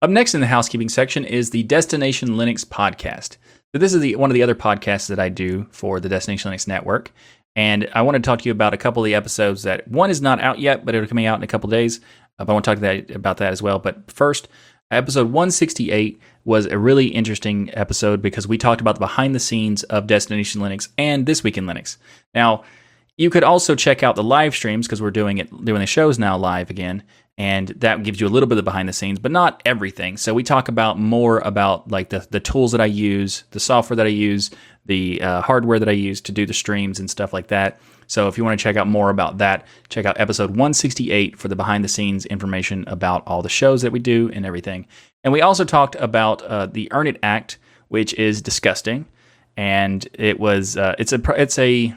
Up 0.00 0.10
next 0.10 0.34
in 0.34 0.40
the 0.40 0.46
housekeeping 0.46 0.88
section 0.88 1.24
is 1.24 1.50
the 1.50 1.64
Destination 1.64 2.30
Linux 2.30 2.64
podcast. 2.64 3.36
So 3.74 3.78
this 3.78 3.92
is 3.92 4.00
the, 4.00 4.16
one 4.16 4.30
of 4.30 4.34
the 4.34 4.42
other 4.42 4.54
podcasts 4.54 5.08
that 5.08 5.18
I 5.18 5.28
do 5.28 5.66
for 5.70 6.00
the 6.00 6.08
Destination 6.08 6.50
Linux 6.50 6.66
Network. 6.66 7.12
And 7.54 7.88
I 7.92 8.02
want 8.02 8.14
to 8.14 8.22
talk 8.22 8.40
to 8.40 8.44
you 8.46 8.52
about 8.52 8.72
a 8.72 8.78
couple 8.78 9.02
of 9.02 9.04
the 9.04 9.14
episodes 9.14 9.64
that 9.64 9.86
one 9.88 10.10
is 10.10 10.22
not 10.22 10.40
out 10.40 10.58
yet, 10.58 10.84
but 10.84 10.94
it'll 10.94 11.08
coming 11.08 11.26
out 11.26 11.38
in 11.38 11.42
a 11.42 11.48
couple 11.48 11.68
days. 11.68 12.00
Uh, 12.38 12.44
but 12.44 12.50
I 12.50 12.52
want 12.54 12.64
to 12.64 12.70
talk 12.70 12.76
to 12.76 12.82
that, 12.82 13.10
about 13.10 13.36
that 13.38 13.52
as 13.52 13.60
well. 13.60 13.78
But 13.78 14.10
first, 14.10 14.48
episode 14.90 15.26
168 15.26 16.18
was 16.44 16.66
a 16.66 16.78
really 16.78 17.08
interesting 17.08 17.70
episode 17.74 18.22
because 18.22 18.48
we 18.48 18.56
talked 18.56 18.80
about 18.80 18.94
the 18.94 19.00
behind 19.00 19.34
the 19.34 19.40
scenes 19.40 19.82
of 19.84 20.06
Destination 20.06 20.62
Linux 20.62 20.88
and 20.96 21.26
This 21.26 21.44
Week 21.44 21.58
in 21.58 21.66
Linux. 21.66 21.98
Now, 22.34 22.64
you 23.18 23.28
could 23.28 23.44
also 23.44 23.74
check 23.74 24.02
out 24.02 24.14
the 24.14 24.22
live 24.22 24.54
streams 24.54 24.86
because 24.86 25.02
we're 25.02 25.10
doing 25.10 25.38
it 25.38 25.64
doing 25.64 25.80
the 25.80 25.86
shows 25.86 26.18
now 26.18 26.38
live 26.38 26.70
again 26.70 27.02
and 27.38 27.68
that 27.68 28.02
gives 28.02 28.20
you 28.20 28.26
a 28.26 28.28
little 28.28 28.48
bit 28.48 28.58
of 28.58 28.64
behind 28.64 28.88
the 28.88 28.92
scenes, 28.92 29.20
but 29.20 29.30
not 29.30 29.62
everything. 29.64 30.16
So 30.16 30.34
we 30.34 30.42
talk 30.42 30.66
about 30.66 30.98
more 30.98 31.38
about 31.38 31.88
like 31.90 32.10
the 32.10 32.26
the 32.30 32.40
tools 32.40 32.72
that 32.72 32.80
I 32.80 32.86
use, 32.86 33.44
the 33.52 33.60
software 33.60 33.96
that 33.96 34.06
I 34.06 34.10
use, 34.10 34.50
the 34.86 35.22
uh, 35.22 35.40
hardware 35.40 35.78
that 35.78 35.88
I 35.88 35.92
use 35.92 36.20
to 36.22 36.32
do 36.32 36.44
the 36.44 36.52
streams 36.52 36.98
and 36.98 37.08
stuff 37.08 37.32
like 37.32 37.46
that. 37.48 37.80
So 38.08 38.26
if 38.26 38.36
you 38.36 38.44
want 38.44 38.58
to 38.58 38.62
check 38.62 38.76
out 38.76 38.88
more 38.88 39.10
about 39.10 39.38
that, 39.38 39.66
check 39.88 40.04
out 40.04 40.18
episode 40.18 40.50
168 40.50 41.38
for 41.38 41.46
the 41.46 41.54
behind 41.54 41.84
the 41.84 41.88
scenes 41.88 42.26
information 42.26 42.84
about 42.88 43.22
all 43.26 43.42
the 43.42 43.48
shows 43.48 43.82
that 43.82 43.92
we 43.92 44.00
do 44.00 44.30
and 44.32 44.44
everything. 44.44 44.86
And 45.22 45.32
we 45.32 45.42
also 45.42 45.64
talked 45.64 45.94
about 45.96 46.42
uh, 46.42 46.66
the 46.66 46.90
Earn 46.90 47.06
It 47.06 47.18
Act, 47.22 47.58
which 47.88 48.14
is 48.14 48.42
disgusting, 48.42 49.06
and 49.56 50.08
it 50.14 50.40
was 50.40 50.76
uh, 50.76 50.96
it's 50.98 51.12
a 51.12 51.20
it's 51.40 51.58
a 51.58 51.94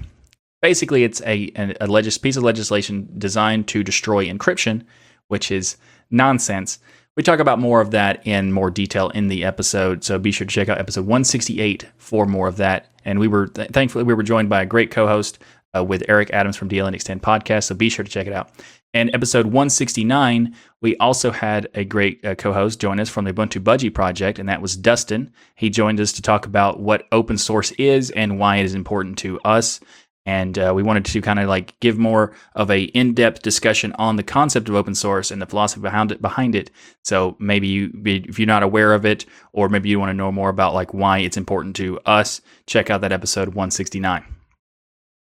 basically 0.62 1.04
it's 1.04 1.21
a 1.21 1.51
a, 1.56 1.75
a 1.82 1.88
legis- 1.88 2.19
piece 2.19 2.38
of 2.38 2.43
legislation 2.43 3.10
designed 3.17 3.67
to 3.69 3.84
destroy 3.84 4.27
encryption 4.27 4.84
which 5.32 5.50
is 5.50 5.78
nonsense. 6.10 6.80
We 7.15 7.24
talk 7.24 7.39
about 7.39 7.60
more 7.60 7.82
of 7.82 7.91
that 7.91 8.26
in 8.28 8.52
more 8.52 8.70
detail 8.70 9.10
in 9.10 9.28
the 9.28 9.44
episode, 9.46 10.04
so 10.04 10.20
be 10.20 10.32
sure 10.32 10.46
to 10.46 10.54
check 10.54 10.70
out 10.70 10.78
episode 10.78 11.06
168 11.06 11.86
for 11.98 12.26
more 12.26 12.48
of 12.48 12.58
that. 12.58 12.91
And 13.06 13.17
we 13.17 13.28
were 13.28 13.48
th- 13.48 13.70
thankfully 13.70 14.04
we 14.04 14.13
were 14.13 14.24
joined 14.24 14.50
by 14.50 14.62
a 14.62 14.65
great 14.65 14.91
co-host 14.91 15.39
uh, 15.76 15.84
with 15.84 16.04
Eric 16.10 16.32
Adams 16.32 16.58
from 16.58 16.67
DLN 16.67 16.94
Xtend 16.94 17.22
podcast, 17.22 17.63
so 17.63 17.76
be 17.76 17.89
sure 17.89 18.04
to 18.04 18.12
check 18.12 18.28
it 18.28 18.34
out. 18.34 18.52
And 18.94 19.10
episode 19.13 19.46
169, 19.46 20.54
we 20.82 20.98
also 20.98 21.32
had 21.32 21.70
a 21.76 21.86
great 21.86 22.26
uh, 22.26 22.36
co-host 22.36 22.82
join 22.82 23.00
us 23.00 23.08
from 23.08 23.24
the 23.24 23.32
Ubuntu 23.32 23.62
Budgie 23.62 23.94
project, 23.94 24.38
and 24.38 24.50
that 24.50 24.62
was 24.62 24.76
Dustin. 24.76 25.32
He 25.56 25.70
joined 25.70 26.02
us 26.02 26.12
to 26.13 26.22
talk 26.22 26.46
about 26.46 26.82
what 26.82 27.08
open 27.13 27.38
source 27.38 27.72
is 27.74 28.12
and 28.12 28.38
why 28.38 28.58
it 28.58 28.65
is 28.65 28.76
important 28.76 29.17
to 29.20 29.39
us 29.41 29.80
and 30.25 30.57
uh, 30.60 30.71
we 30.75 30.84
wanted 30.84 31.05
to 31.05 31.21
kind 31.21 31.39
of 31.39 31.47
like 31.47 31.79
give 31.79 31.97
more 31.97 32.34
of 32.55 32.69
a 32.69 32.84
in-depth 32.84 33.41
discussion 33.41 33.91
on 33.93 34.15
the 34.15 34.23
concept 34.23 34.69
of 34.69 34.75
open 34.75 34.93
source 34.93 35.31
and 35.31 35.41
the 35.41 35.47
philosophy 35.47 35.81
behind 35.81 36.12
it 36.12 36.21
behind 36.21 36.55
it. 36.55 36.69
So 37.03 37.36
maybe 37.39 37.67
you 37.67 37.91
if 38.05 38.38
you're 38.38 38.45
not 38.45 38.63
aware 38.63 38.93
of 38.93 39.05
it 39.05 39.25
or 39.53 39.69
maybe 39.69 39.89
you 39.89 39.99
want 39.99 40.12
to 40.12 40.13
know 40.13 40.31
more 40.31 40.49
about 40.49 40.73
like 40.73 40.93
why 40.93 41.19
it's 41.19 41.38
important 41.38 41.75
to 41.77 41.99
us 42.05 42.41
check 42.67 42.89
out 42.89 43.01
that 43.01 43.12
episode 43.12 43.49
169 43.49 44.23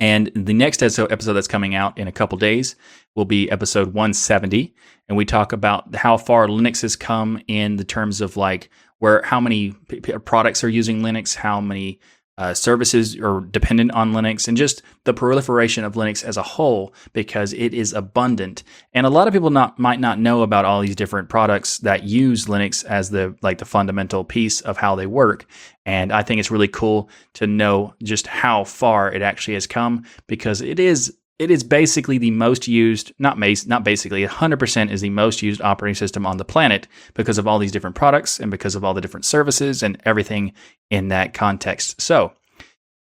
and 0.01 0.31
the 0.33 0.53
next 0.53 0.81
episode 0.81 1.33
that's 1.33 1.47
coming 1.47 1.75
out 1.75 1.97
in 1.97 2.07
a 2.07 2.11
couple 2.11 2.37
days 2.37 2.75
will 3.15 3.25
be 3.25 3.49
episode 3.51 3.93
170 3.93 4.73
and 5.07 5.17
we 5.17 5.25
talk 5.25 5.53
about 5.53 5.93
how 5.95 6.17
far 6.17 6.47
linux 6.47 6.81
has 6.81 6.95
come 6.95 7.41
in 7.47 7.77
the 7.77 7.83
terms 7.83 8.19
of 8.21 8.35
like 8.35 8.69
where 8.99 9.21
how 9.23 9.39
many 9.39 9.71
p- 9.71 9.99
products 9.99 10.63
are 10.63 10.69
using 10.69 11.01
linux 11.01 11.35
how 11.35 11.61
many 11.61 11.99
uh, 12.37 12.53
services 12.53 13.17
are 13.17 13.41
dependent 13.41 13.91
on 13.91 14.13
Linux 14.13 14.47
and 14.47 14.57
just 14.57 14.81
the 15.03 15.13
proliferation 15.13 15.83
of 15.83 15.93
Linux 15.93 16.23
as 16.23 16.37
a 16.37 16.43
whole 16.43 16.93
because 17.13 17.53
it 17.53 17.73
is 17.73 17.93
abundant. 17.93 18.63
And 18.93 19.05
a 19.05 19.09
lot 19.09 19.27
of 19.27 19.33
people 19.33 19.49
not 19.49 19.77
might 19.77 19.99
not 19.99 20.17
know 20.17 20.41
about 20.41 20.65
all 20.65 20.81
these 20.81 20.95
different 20.95 21.29
products 21.29 21.79
that 21.79 22.03
use 22.03 22.45
Linux 22.45 22.85
as 22.85 23.09
the 23.09 23.35
like 23.41 23.57
the 23.57 23.65
fundamental 23.65 24.23
piece 24.23 24.61
of 24.61 24.77
how 24.77 24.95
they 24.95 25.05
work. 25.05 25.45
And 25.85 26.11
I 26.11 26.23
think 26.23 26.39
it's 26.39 26.51
really 26.51 26.67
cool 26.67 27.09
to 27.33 27.47
know 27.47 27.93
just 28.01 28.27
how 28.27 28.63
far 28.63 29.11
it 29.11 29.21
actually 29.21 29.55
has 29.55 29.67
come 29.67 30.05
because 30.27 30.61
it 30.61 30.79
is 30.79 31.15
it 31.41 31.49
is 31.49 31.63
basically 31.63 32.19
the 32.19 32.29
most 32.29 32.67
used, 32.67 33.11
not 33.17 33.35
mas- 33.35 33.65
not 33.65 33.83
basically, 33.83 34.23
100% 34.23 34.91
is 34.91 35.01
the 35.01 35.09
most 35.09 35.41
used 35.41 35.59
operating 35.59 35.95
system 35.95 36.23
on 36.23 36.37
the 36.37 36.45
planet 36.45 36.87
because 37.15 37.39
of 37.39 37.47
all 37.47 37.57
these 37.57 37.71
different 37.71 37.95
products 37.95 38.39
and 38.39 38.51
because 38.51 38.75
of 38.75 38.85
all 38.85 38.93
the 38.93 39.01
different 39.01 39.25
services 39.25 39.81
and 39.81 39.99
everything 40.05 40.53
in 40.91 41.07
that 41.07 41.33
context. 41.33 41.99
So, 41.99 42.33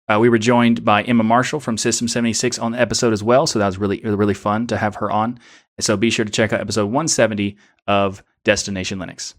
uh, 0.08 0.18
we 0.18 0.30
were 0.30 0.38
joined 0.38 0.86
by 0.86 1.02
Emma 1.02 1.22
Marshall 1.22 1.60
from 1.60 1.76
System 1.76 2.08
76 2.08 2.58
on 2.58 2.72
the 2.72 2.80
episode 2.80 3.12
as 3.12 3.22
well. 3.22 3.46
So 3.46 3.58
that 3.58 3.66
was 3.66 3.76
really, 3.76 4.00
really 4.00 4.32
fun 4.32 4.66
to 4.68 4.78
have 4.78 4.94
her 4.96 5.10
on. 5.10 5.38
So 5.78 5.98
be 5.98 6.08
sure 6.08 6.24
to 6.24 6.32
check 6.32 6.50
out 6.50 6.60
episode 6.60 6.86
170 6.86 7.58
of 7.86 8.24
Destination 8.42 8.98
Linux. 8.98 9.34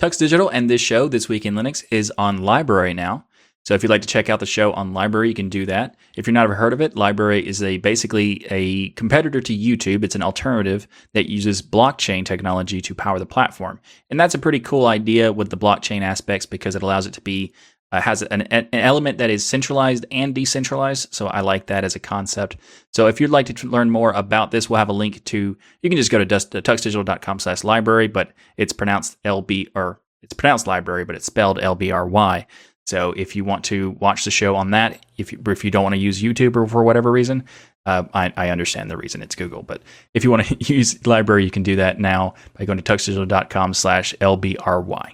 Tux 0.00 0.18
Digital 0.18 0.48
and 0.48 0.70
this 0.70 0.80
show, 0.80 1.08
This 1.08 1.28
Week 1.28 1.44
in 1.44 1.54
Linux, 1.54 1.84
is 1.90 2.10
on 2.16 2.40
LBRY 2.40 2.96
now. 2.96 3.26
So 3.64 3.74
if 3.74 3.82
you'd 3.82 3.90
like 3.90 4.02
to 4.02 4.08
check 4.08 4.28
out 4.28 4.40
the 4.40 4.46
show 4.46 4.72
on 4.74 4.92
LBRY, 4.92 5.28
you 5.28 5.34
can 5.34 5.48
do 5.48 5.64
that. 5.66 5.96
If 6.16 6.26
you're 6.26 6.34
not 6.34 6.44
ever 6.44 6.54
heard 6.54 6.74
of 6.74 6.82
it, 6.82 6.94
LBRY 6.94 7.42
is 7.42 7.62
a 7.62 7.78
basically 7.78 8.46
a 8.50 8.90
competitor 8.90 9.40
to 9.40 9.56
YouTube. 9.56 10.04
It's 10.04 10.14
an 10.14 10.22
alternative 10.22 10.86
that 11.14 11.30
uses 11.30 11.62
blockchain 11.62 12.26
technology 12.26 12.82
to 12.82 12.94
power 12.94 13.18
the 13.18 13.26
platform, 13.26 13.80
and 14.10 14.20
that's 14.20 14.34
a 14.34 14.38
pretty 14.38 14.60
cool 14.60 14.86
idea 14.86 15.32
with 15.32 15.48
the 15.50 15.56
blockchain 15.56 16.02
aspects 16.02 16.44
because 16.44 16.76
it 16.76 16.82
allows 16.82 17.06
it 17.06 17.14
to 17.14 17.22
be 17.22 17.54
uh, 17.94 18.00
has 18.00 18.22
an, 18.22 18.42
an, 18.42 18.68
element 18.72 19.18
that 19.18 19.30
is 19.30 19.46
centralized 19.46 20.04
and 20.10 20.34
decentralized. 20.34 21.14
So 21.14 21.28
I 21.28 21.40
like 21.40 21.66
that 21.66 21.84
as 21.84 21.94
a 21.94 22.00
concept. 22.00 22.56
So 22.92 23.06
if 23.06 23.20
you'd 23.20 23.30
like 23.30 23.46
to 23.46 23.68
learn 23.68 23.88
more 23.88 24.10
about 24.12 24.50
this, 24.50 24.68
we'll 24.68 24.78
have 24.78 24.88
a 24.88 24.92
link 24.92 25.24
to. 25.26 25.56
You 25.80 25.90
can 25.90 25.96
just 25.96 26.10
go 26.10 26.18
to 26.18 26.24
dust, 26.24 26.50
tuxdigital.com/library, 26.50 28.08
but 28.08 28.32
it's 28.56 28.72
pronounced 28.72 29.22
LB 29.22 29.68
or 29.76 30.00
it's 30.22 30.32
pronounced 30.34 30.66
library, 30.66 31.04
but 31.04 31.14
it's 31.14 31.26
spelled 31.26 31.58
LBRY. 31.58 32.46
So 32.86 33.12
if 33.16 33.34
you 33.34 33.44
want 33.44 33.64
to 33.66 33.90
watch 33.92 34.24
the 34.24 34.30
show 34.30 34.56
on 34.56 34.70
that, 34.72 35.04
if 35.16 35.32
you, 35.32 35.40
if 35.46 35.64
you 35.64 35.70
don't 35.70 35.82
want 35.82 35.94
to 35.94 36.00
use 36.00 36.22
YouTube 36.22 36.56
or 36.56 36.66
for 36.66 36.82
whatever 36.82 37.10
reason, 37.10 37.44
uh, 37.86 38.04
I, 38.14 38.32
I, 38.36 38.48
understand 38.50 38.90
the 38.90 38.96
reason 38.96 39.20
it's 39.20 39.34
Google. 39.34 39.62
But 39.62 39.82
if 40.14 40.24
you 40.24 40.30
want 40.30 40.46
to 40.46 40.56
use 40.74 40.94
LBRY, 40.94 41.44
you 41.44 41.50
can 41.50 41.62
do 41.62 41.76
that 41.76 41.98
now 41.98 42.34
by 42.58 42.64
going 42.64 42.80
to 42.80 42.92
tuxdigital.com 42.92 43.74
slash 43.74 44.14
LBRY. 44.20 45.12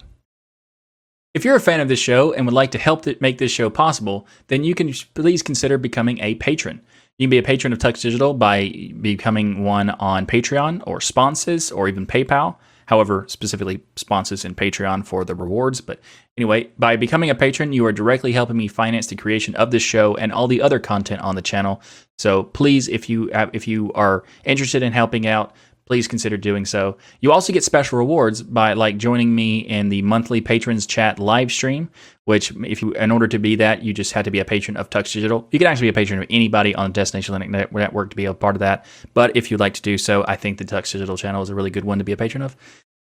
If 1.33 1.45
you're 1.45 1.55
a 1.55 1.61
fan 1.61 1.79
of 1.79 1.87
this 1.87 1.99
show 1.99 2.33
and 2.33 2.45
would 2.45 2.53
like 2.53 2.71
to 2.71 2.77
help 2.77 3.05
make 3.21 3.37
this 3.37 3.51
show 3.51 3.69
possible, 3.69 4.27
then 4.47 4.63
you 4.65 4.75
can 4.75 4.91
please 5.13 5.41
consider 5.41 5.77
becoming 5.77 6.19
a 6.19 6.35
patron. 6.35 6.81
You 7.17 7.25
can 7.25 7.29
be 7.29 7.37
a 7.37 7.43
patron 7.43 7.71
of 7.71 7.79
Tux 7.79 8.01
Digital 8.01 8.33
by 8.33 8.91
becoming 8.99 9.63
one 9.63 9.91
on 9.91 10.25
Patreon 10.25 10.83
or 10.85 10.99
Sponsors 10.99 11.71
or 11.71 11.87
even 11.87 12.05
PayPal. 12.05 12.57
However, 12.91 13.23
specifically 13.29 13.79
sponsors 13.95 14.43
in 14.43 14.53
Patreon 14.53 15.05
for 15.05 15.23
the 15.23 15.33
rewards. 15.33 15.79
But 15.79 16.01
anyway, 16.37 16.71
by 16.77 16.97
becoming 16.97 17.29
a 17.29 17.35
patron, 17.35 17.71
you 17.71 17.85
are 17.85 17.93
directly 17.93 18.33
helping 18.33 18.57
me 18.57 18.67
finance 18.67 19.07
the 19.07 19.15
creation 19.15 19.55
of 19.55 19.71
this 19.71 19.81
show 19.81 20.17
and 20.17 20.33
all 20.33 20.45
the 20.45 20.61
other 20.61 20.77
content 20.77 21.21
on 21.21 21.35
the 21.35 21.41
channel. 21.41 21.81
So 22.19 22.43
please, 22.43 22.89
if 22.89 23.09
you 23.09 23.29
have, 23.31 23.49
if 23.53 23.65
you 23.65 23.93
are 23.93 24.25
interested 24.43 24.83
in 24.83 24.91
helping 24.91 25.25
out, 25.25 25.55
please 25.91 26.07
consider 26.07 26.37
doing 26.37 26.65
so. 26.65 26.97
You 27.19 27.33
also 27.33 27.51
get 27.51 27.65
special 27.65 27.97
rewards 27.97 28.41
by 28.41 28.73
like 28.73 28.97
joining 28.97 29.35
me 29.35 29.59
in 29.59 29.89
the 29.89 30.01
monthly 30.03 30.39
patrons 30.39 30.85
chat 30.85 31.19
live 31.19 31.51
stream, 31.51 31.89
which 32.23 32.53
if 32.63 32.81
you 32.81 32.93
in 32.93 33.11
order 33.11 33.27
to 33.27 33.37
be 33.39 33.57
that, 33.57 33.83
you 33.83 33.93
just 33.93 34.13
had 34.13 34.23
to 34.23 34.31
be 34.31 34.39
a 34.39 34.45
patron 34.45 34.77
of 34.77 34.89
Tux 34.89 35.11
Digital. 35.11 35.49
You 35.51 35.59
can 35.59 35.67
actually 35.67 35.87
be 35.87 35.89
a 35.89 35.93
patron 35.93 36.21
of 36.21 36.27
anybody 36.29 36.73
on 36.75 36.91
the 36.91 36.93
Destination 36.93 37.35
Linux 37.35 37.71
network 37.73 38.11
to 38.11 38.15
be 38.15 38.23
a 38.23 38.33
part 38.33 38.55
of 38.55 38.59
that. 38.59 38.85
But 39.13 39.35
if 39.35 39.51
you'd 39.51 39.59
like 39.59 39.73
to 39.73 39.81
do 39.81 39.97
so, 39.97 40.23
I 40.29 40.37
think 40.37 40.59
the 40.59 40.65
Tux 40.65 40.93
Digital 40.93 41.17
channel 41.17 41.41
is 41.41 41.49
a 41.49 41.55
really 41.55 41.69
good 41.69 41.83
one 41.83 41.97
to 41.97 42.05
be 42.05 42.13
a 42.13 42.17
patron 42.17 42.41
of 42.41 42.55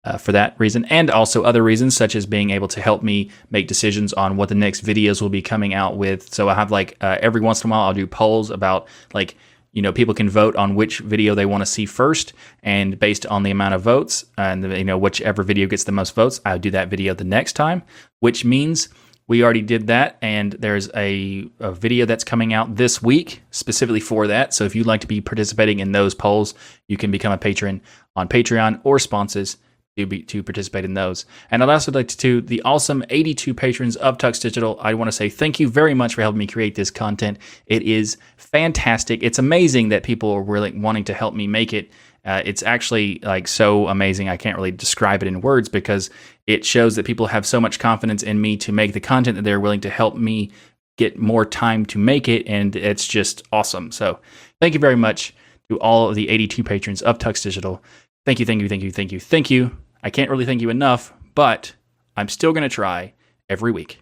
uh, 0.06 0.16
for 0.16 0.30
that 0.32 0.54
reason, 0.58 0.84
and 0.86 1.10
also 1.10 1.42
other 1.42 1.62
reasons, 1.62 1.96
such 1.96 2.14
as 2.14 2.26
being 2.26 2.50
able 2.50 2.68
to 2.68 2.80
help 2.80 3.02
me 3.02 3.28
make 3.50 3.66
decisions 3.66 4.12
on 4.12 4.36
what 4.36 4.48
the 4.48 4.54
next 4.54 4.84
videos 4.84 5.20
will 5.20 5.28
be 5.28 5.42
coming 5.42 5.74
out 5.74 5.96
with. 5.96 6.32
So 6.32 6.48
I 6.48 6.54
have 6.54 6.70
like 6.70 6.96
uh, 7.00 7.18
every 7.20 7.40
once 7.40 7.64
in 7.64 7.68
a 7.68 7.72
while, 7.72 7.82
I'll 7.82 7.92
do 7.92 8.06
polls 8.06 8.50
about 8.50 8.86
like 9.12 9.36
you 9.72 9.82
know 9.82 9.92
people 9.92 10.14
can 10.14 10.30
vote 10.30 10.54
on 10.54 10.76
which 10.76 11.00
video 11.00 11.34
they 11.34 11.44
want 11.44 11.62
to 11.62 11.66
see 11.66 11.86
first, 11.86 12.32
and 12.62 12.98
based 13.00 13.26
on 13.26 13.42
the 13.42 13.50
amount 13.50 13.74
of 13.74 13.82
votes, 13.82 14.24
and 14.38 14.72
you 14.78 14.84
know 14.84 14.96
whichever 14.96 15.42
video 15.42 15.66
gets 15.66 15.84
the 15.84 15.92
most 15.92 16.14
votes, 16.14 16.40
I'll 16.46 16.58
do 16.58 16.70
that 16.70 16.88
video 16.88 17.12
the 17.12 17.24
next 17.24 17.54
time. 17.54 17.82
Which 18.20 18.44
means 18.44 18.88
we 19.26 19.42
already 19.42 19.62
did 19.62 19.88
that, 19.88 20.18
and 20.22 20.52
there's 20.52 20.88
a, 20.94 21.50
a, 21.58 21.72
video 21.72 22.06
that's 22.06 22.22
coming 22.22 22.52
out 22.52 22.76
this 22.76 23.02
week 23.02 23.42
specifically 23.50 23.98
for 23.98 24.28
that. 24.28 24.54
So 24.54 24.62
if 24.62 24.76
you'd 24.76 24.86
like 24.86 25.00
to 25.00 25.08
be 25.08 25.20
participating 25.20 25.80
in 25.80 25.90
those 25.90 26.14
polls, 26.14 26.54
you 26.86 26.96
can 26.96 27.10
become 27.10 27.32
a 27.32 27.38
patron 27.38 27.80
on 28.14 28.28
Patreon 28.28 28.80
or 28.84 29.00
sponsors 29.00 29.56
to 29.96 30.06
be 30.06 30.22
to 30.22 30.42
participate 30.42 30.84
in 30.84 30.94
those. 30.94 31.24
And 31.50 31.62
I'd 31.62 31.68
also 31.68 31.90
like 31.92 32.08
to, 32.08 32.16
to 32.18 32.40
the 32.42 32.60
awesome 32.62 33.04
82 33.08 33.54
patrons 33.54 33.96
of 33.96 34.18
Tux 34.18 34.40
Digital. 34.40 34.78
I 34.80 34.94
want 34.94 35.08
to 35.08 35.12
say 35.12 35.28
thank 35.28 35.58
you 35.58 35.68
very 35.68 35.94
much 35.94 36.14
for 36.14 36.20
helping 36.20 36.38
me 36.38 36.46
create 36.46 36.74
this 36.74 36.90
content. 36.90 37.38
It 37.66 37.82
is 37.82 38.16
fantastic. 38.36 39.22
It's 39.22 39.38
amazing 39.38 39.88
that 39.88 40.02
people 40.02 40.30
are 40.32 40.42
really 40.42 40.72
wanting 40.72 41.04
to 41.04 41.14
help 41.14 41.34
me 41.34 41.46
make 41.46 41.72
it. 41.72 41.90
Uh, 42.24 42.42
it's 42.44 42.62
actually 42.62 43.20
like 43.22 43.48
so 43.48 43.88
amazing. 43.88 44.28
I 44.28 44.36
can't 44.36 44.56
really 44.56 44.72
describe 44.72 45.22
it 45.22 45.28
in 45.28 45.40
words 45.40 45.68
because 45.68 46.10
it 46.46 46.64
shows 46.64 46.96
that 46.96 47.06
people 47.06 47.28
have 47.28 47.46
so 47.46 47.60
much 47.60 47.78
confidence 47.78 48.22
in 48.22 48.40
me 48.40 48.56
to 48.58 48.72
make 48.72 48.92
the 48.92 49.00
content 49.00 49.36
that 49.36 49.42
they're 49.42 49.60
willing 49.60 49.80
to 49.80 49.90
help 49.90 50.16
me 50.16 50.50
get 50.98 51.18
more 51.18 51.44
time 51.44 51.84
to 51.86 51.98
make 51.98 52.26
it, 52.26 52.46
and 52.46 52.74
it's 52.74 53.06
just 53.06 53.42
awesome. 53.52 53.92
So, 53.92 54.18
thank 54.60 54.72
you 54.72 54.80
very 54.80 54.96
much 54.96 55.34
to 55.68 55.78
all 55.78 56.08
of 56.08 56.14
the 56.14 56.28
82 56.30 56.64
patrons 56.64 57.02
of 57.02 57.18
Tux 57.18 57.42
Digital. 57.42 57.82
Thank 58.24 58.40
you, 58.40 58.46
thank 58.46 58.62
you, 58.62 58.68
thank 58.68 58.82
you, 58.82 58.90
thank 58.90 59.12
you, 59.12 59.20
thank 59.20 59.50
you. 59.50 59.76
I 60.06 60.10
can't 60.10 60.30
really 60.30 60.46
thank 60.46 60.60
you 60.60 60.70
enough, 60.70 61.12
but 61.34 61.74
I'm 62.16 62.28
still 62.28 62.52
going 62.52 62.62
to 62.62 62.68
try 62.68 63.14
every 63.48 63.72
week. 63.72 63.98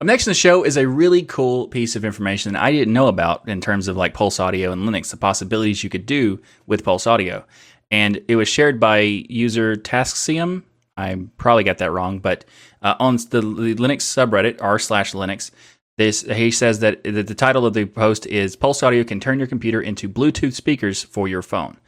Up 0.00 0.06
next 0.06 0.28
in 0.28 0.30
the 0.30 0.36
show 0.36 0.62
is 0.62 0.76
a 0.76 0.86
really 0.86 1.24
cool 1.24 1.66
piece 1.66 1.96
of 1.96 2.04
information 2.04 2.52
that 2.52 2.62
I 2.62 2.70
didn't 2.70 2.94
know 2.94 3.08
about 3.08 3.48
in 3.48 3.60
terms 3.60 3.88
of 3.88 3.96
like 3.96 4.14
Pulse 4.14 4.38
Audio 4.38 4.70
and 4.70 4.88
Linux, 4.88 5.10
the 5.10 5.16
possibilities 5.16 5.82
you 5.82 5.90
could 5.90 6.06
do 6.06 6.40
with 6.64 6.84
Pulse 6.84 7.08
Audio. 7.08 7.44
And 7.90 8.22
it 8.28 8.36
was 8.36 8.46
shared 8.46 8.78
by 8.78 9.00
user 9.00 9.74
Tasksium. 9.74 10.62
I 10.96 11.18
probably 11.38 11.64
got 11.64 11.78
that 11.78 11.90
wrong, 11.90 12.20
but 12.20 12.44
uh, 12.82 12.94
on 13.00 13.16
the, 13.16 13.40
the, 13.40 13.74
Linux 13.74 14.02
subreddit 14.02 14.62
r 14.62 14.78
slash 14.78 15.12
Linux, 15.12 15.50
this 15.98 16.22
he 16.22 16.52
says 16.52 16.78
that 16.78 17.02
the 17.02 17.34
title 17.34 17.66
of 17.66 17.74
the 17.74 17.86
post 17.86 18.26
is 18.28 18.54
Pulse 18.54 18.84
Audio 18.84 19.02
can 19.02 19.18
turn 19.18 19.38
your 19.38 19.48
computer 19.48 19.80
into 19.80 20.08
Bluetooth 20.08 20.52
speakers 20.52 21.02
for 21.02 21.26
your 21.26 21.42
phone. 21.42 21.78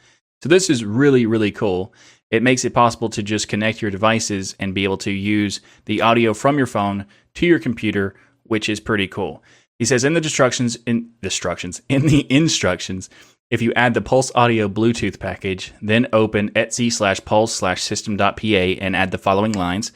So 0.43 0.49
this 0.49 0.69
is 0.69 0.83
really 0.83 1.25
really 1.25 1.51
cool. 1.51 1.93
It 2.31 2.43
makes 2.43 2.63
it 2.63 2.73
possible 2.73 3.09
to 3.09 3.23
just 3.23 3.47
connect 3.47 3.81
your 3.81 3.91
devices 3.91 4.55
and 4.59 4.75
be 4.75 4.83
able 4.83 4.97
to 4.99 5.11
use 5.11 5.61
the 5.85 6.01
audio 6.01 6.33
from 6.33 6.57
your 6.57 6.67
phone 6.67 7.05
to 7.35 7.45
your 7.45 7.59
computer, 7.59 8.15
which 8.43 8.69
is 8.69 8.79
pretty 8.79 9.07
cool. 9.07 9.43
He 9.79 9.85
says 9.85 10.03
in 10.03 10.13
the 10.13 10.21
instructions 10.21 10.77
in 10.85 11.11
instructions 11.23 11.81
in 11.89 12.05
the 12.05 12.31
instructions, 12.31 13.09
if 13.49 13.61
you 13.61 13.73
add 13.73 13.95
the 13.95 14.01
Pulse 14.01 14.31
Audio 14.35 14.67
Bluetooth 14.69 15.19
package, 15.19 15.73
then 15.81 16.07
open 16.13 16.51
etsy 16.51 16.91
slash 16.91 17.19
pulse 17.25 17.53
slash 17.55 17.81
system.pa 17.81 18.77
and 18.79 18.95
add 18.95 19.11
the 19.11 19.17
following 19.17 19.53
lines. 19.53 19.91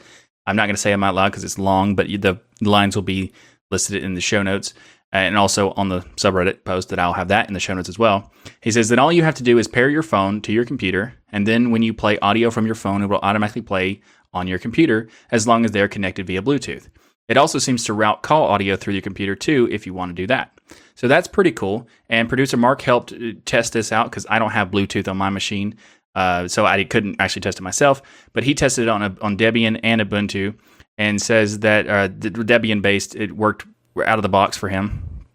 I'm 0.46 0.56
not 0.56 0.66
going 0.66 0.74
to 0.74 0.80
say 0.80 0.90
them 0.90 1.04
out 1.04 1.14
loud 1.14 1.30
because 1.30 1.44
it's 1.44 1.58
long, 1.58 1.94
but 1.94 2.08
the 2.08 2.40
lines 2.60 2.96
will 2.96 3.02
be 3.02 3.32
listed 3.70 4.02
in 4.02 4.14
the 4.14 4.20
show 4.20 4.42
notes 4.42 4.74
and 5.14 5.38
also 5.38 5.70
on 5.72 5.88
the 5.88 6.00
subreddit 6.16 6.64
post 6.64 6.88
that 6.90 6.98
I'll 6.98 7.12
have 7.12 7.28
that 7.28 7.48
in 7.48 7.54
the 7.54 7.60
show 7.60 7.72
notes 7.72 7.88
as 7.88 7.98
well. 7.98 8.32
He 8.60 8.70
says 8.70 8.88
that 8.88 8.98
all 8.98 9.12
you 9.12 9.22
have 9.22 9.36
to 9.36 9.42
do 9.42 9.58
is 9.58 9.68
pair 9.68 9.88
your 9.88 10.02
phone 10.02 10.40
to 10.42 10.52
your 10.52 10.64
computer, 10.64 11.14
and 11.32 11.46
then 11.46 11.70
when 11.70 11.82
you 11.82 11.94
play 11.94 12.18
audio 12.18 12.50
from 12.50 12.66
your 12.66 12.74
phone, 12.74 13.02
it 13.02 13.06
will 13.06 13.20
automatically 13.22 13.62
play 13.62 14.00
on 14.32 14.48
your 14.48 14.58
computer 14.58 15.08
as 15.30 15.46
long 15.46 15.64
as 15.64 15.70
they 15.70 15.80
are 15.80 15.88
connected 15.88 16.26
via 16.26 16.42
Bluetooth. 16.42 16.88
It 17.28 17.36
also 17.36 17.58
seems 17.58 17.84
to 17.84 17.94
route 17.94 18.22
call 18.22 18.44
audio 18.44 18.76
through 18.76 18.94
your 18.94 19.02
computer 19.02 19.34
too 19.34 19.68
if 19.70 19.86
you 19.86 19.94
want 19.94 20.10
to 20.10 20.14
do 20.14 20.26
that. 20.26 20.50
So 20.96 21.08
that's 21.08 21.28
pretty 21.28 21.52
cool. 21.52 21.88
And 22.08 22.28
producer 22.28 22.56
Mark 22.56 22.82
helped 22.82 23.12
uh, 23.12 23.32
test 23.44 23.72
this 23.72 23.92
out 23.92 24.10
because 24.10 24.26
I 24.28 24.38
don't 24.38 24.50
have 24.50 24.70
Bluetooth 24.70 25.08
on 25.08 25.16
my 25.16 25.30
machine. 25.30 25.76
Uh, 26.14 26.46
so 26.46 26.64
I 26.66 26.84
couldn't 26.84 27.16
actually 27.18 27.40
test 27.40 27.58
it 27.58 27.62
myself, 27.62 28.02
but 28.32 28.44
he 28.44 28.54
tested 28.54 28.84
it 28.84 28.88
on 28.88 29.02
a, 29.02 29.16
on 29.20 29.36
Debian 29.36 29.80
and 29.82 30.00
Ubuntu, 30.00 30.54
and 30.96 31.20
says 31.20 31.58
that 31.60 31.88
uh, 31.88 32.06
the 32.06 32.30
Debian 32.30 32.82
based 32.82 33.16
it 33.16 33.32
worked 33.32 33.66
out 34.02 34.18
of 34.18 34.22
the 34.22 34.28
box 34.28 34.56
for 34.56 34.68
him. 34.68 35.26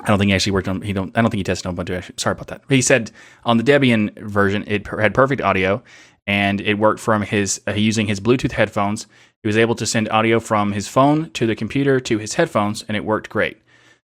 I 0.00 0.08
don't 0.08 0.18
think 0.18 0.28
he 0.28 0.34
actually 0.34 0.52
worked 0.52 0.68
on. 0.68 0.82
He 0.82 0.92
don't. 0.92 1.16
I 1.16 1.22
don't 1.22 1.30
think 1.30 1.40
he 1.40 1.44
tested 1.44 1.66
on 1.66 1.76
Ubuntu. 1.76 1.96
Actually. 1.96 2.14
Sorry 2.18 2.32
about 2.32 2.46
that. 2.48 2.62
He 2.68 2.82
said 2.82 3.10
on 3.44 3.56
the 3.56 3.64
Debian 3.64 4.16
version 4.18 4.64
it 4.66 4.86
had 4.86 5.14
perfect 5.14 5.40
audio, 5.42 5.82
and 6.26 6.60
it 6.60 6.78
worked 6.78 7.00
from 7.00 7.22
his 7.22 7.60
uh, 7.66 7.72
using 7.72 8.06
his 8.06 8.20
Bluetooth 8.20 8.52
headphones. 8.52 9.06
He 9.42 9.48
was 9.48 9.56
able 9.56 9.74
to 9.76 9.86
send 9.86 10.08
audio 10.10 10.38
from 10.38 10.72
his 10.72 10.88
phone 10.88 11.30
to 11.30 11.46
the 11.46 11.56
computer 11.56 11.98
to 12.00 12.18
his 12.18 12.34
headphones, 12.34 12.84
and 12.88 12.96
it 12.96 13.04
worked 13.04 13.30
great. 13.30 13.58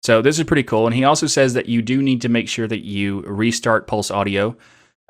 So 0.02 0.22
this 0.22 0.38
is 0.38 0.44
pretty 0.44 0.62
cool. 0.62 0.86
And 0.86 0.94
he 0.94 1.04
also 1.04 1.26
says 1.26 1.54
that 1.54 1.68
you 1.68 1.82
do 1.82 2.02
need 2.02 2.22
to 2.22 2.28
make 2.28 2.48
sure 2.48 2.66
that 2.68 2.84
you 2.84 3.22
restart 3.22 3.86
Pulse 3.86 4.10
Audio, 4.10 4.56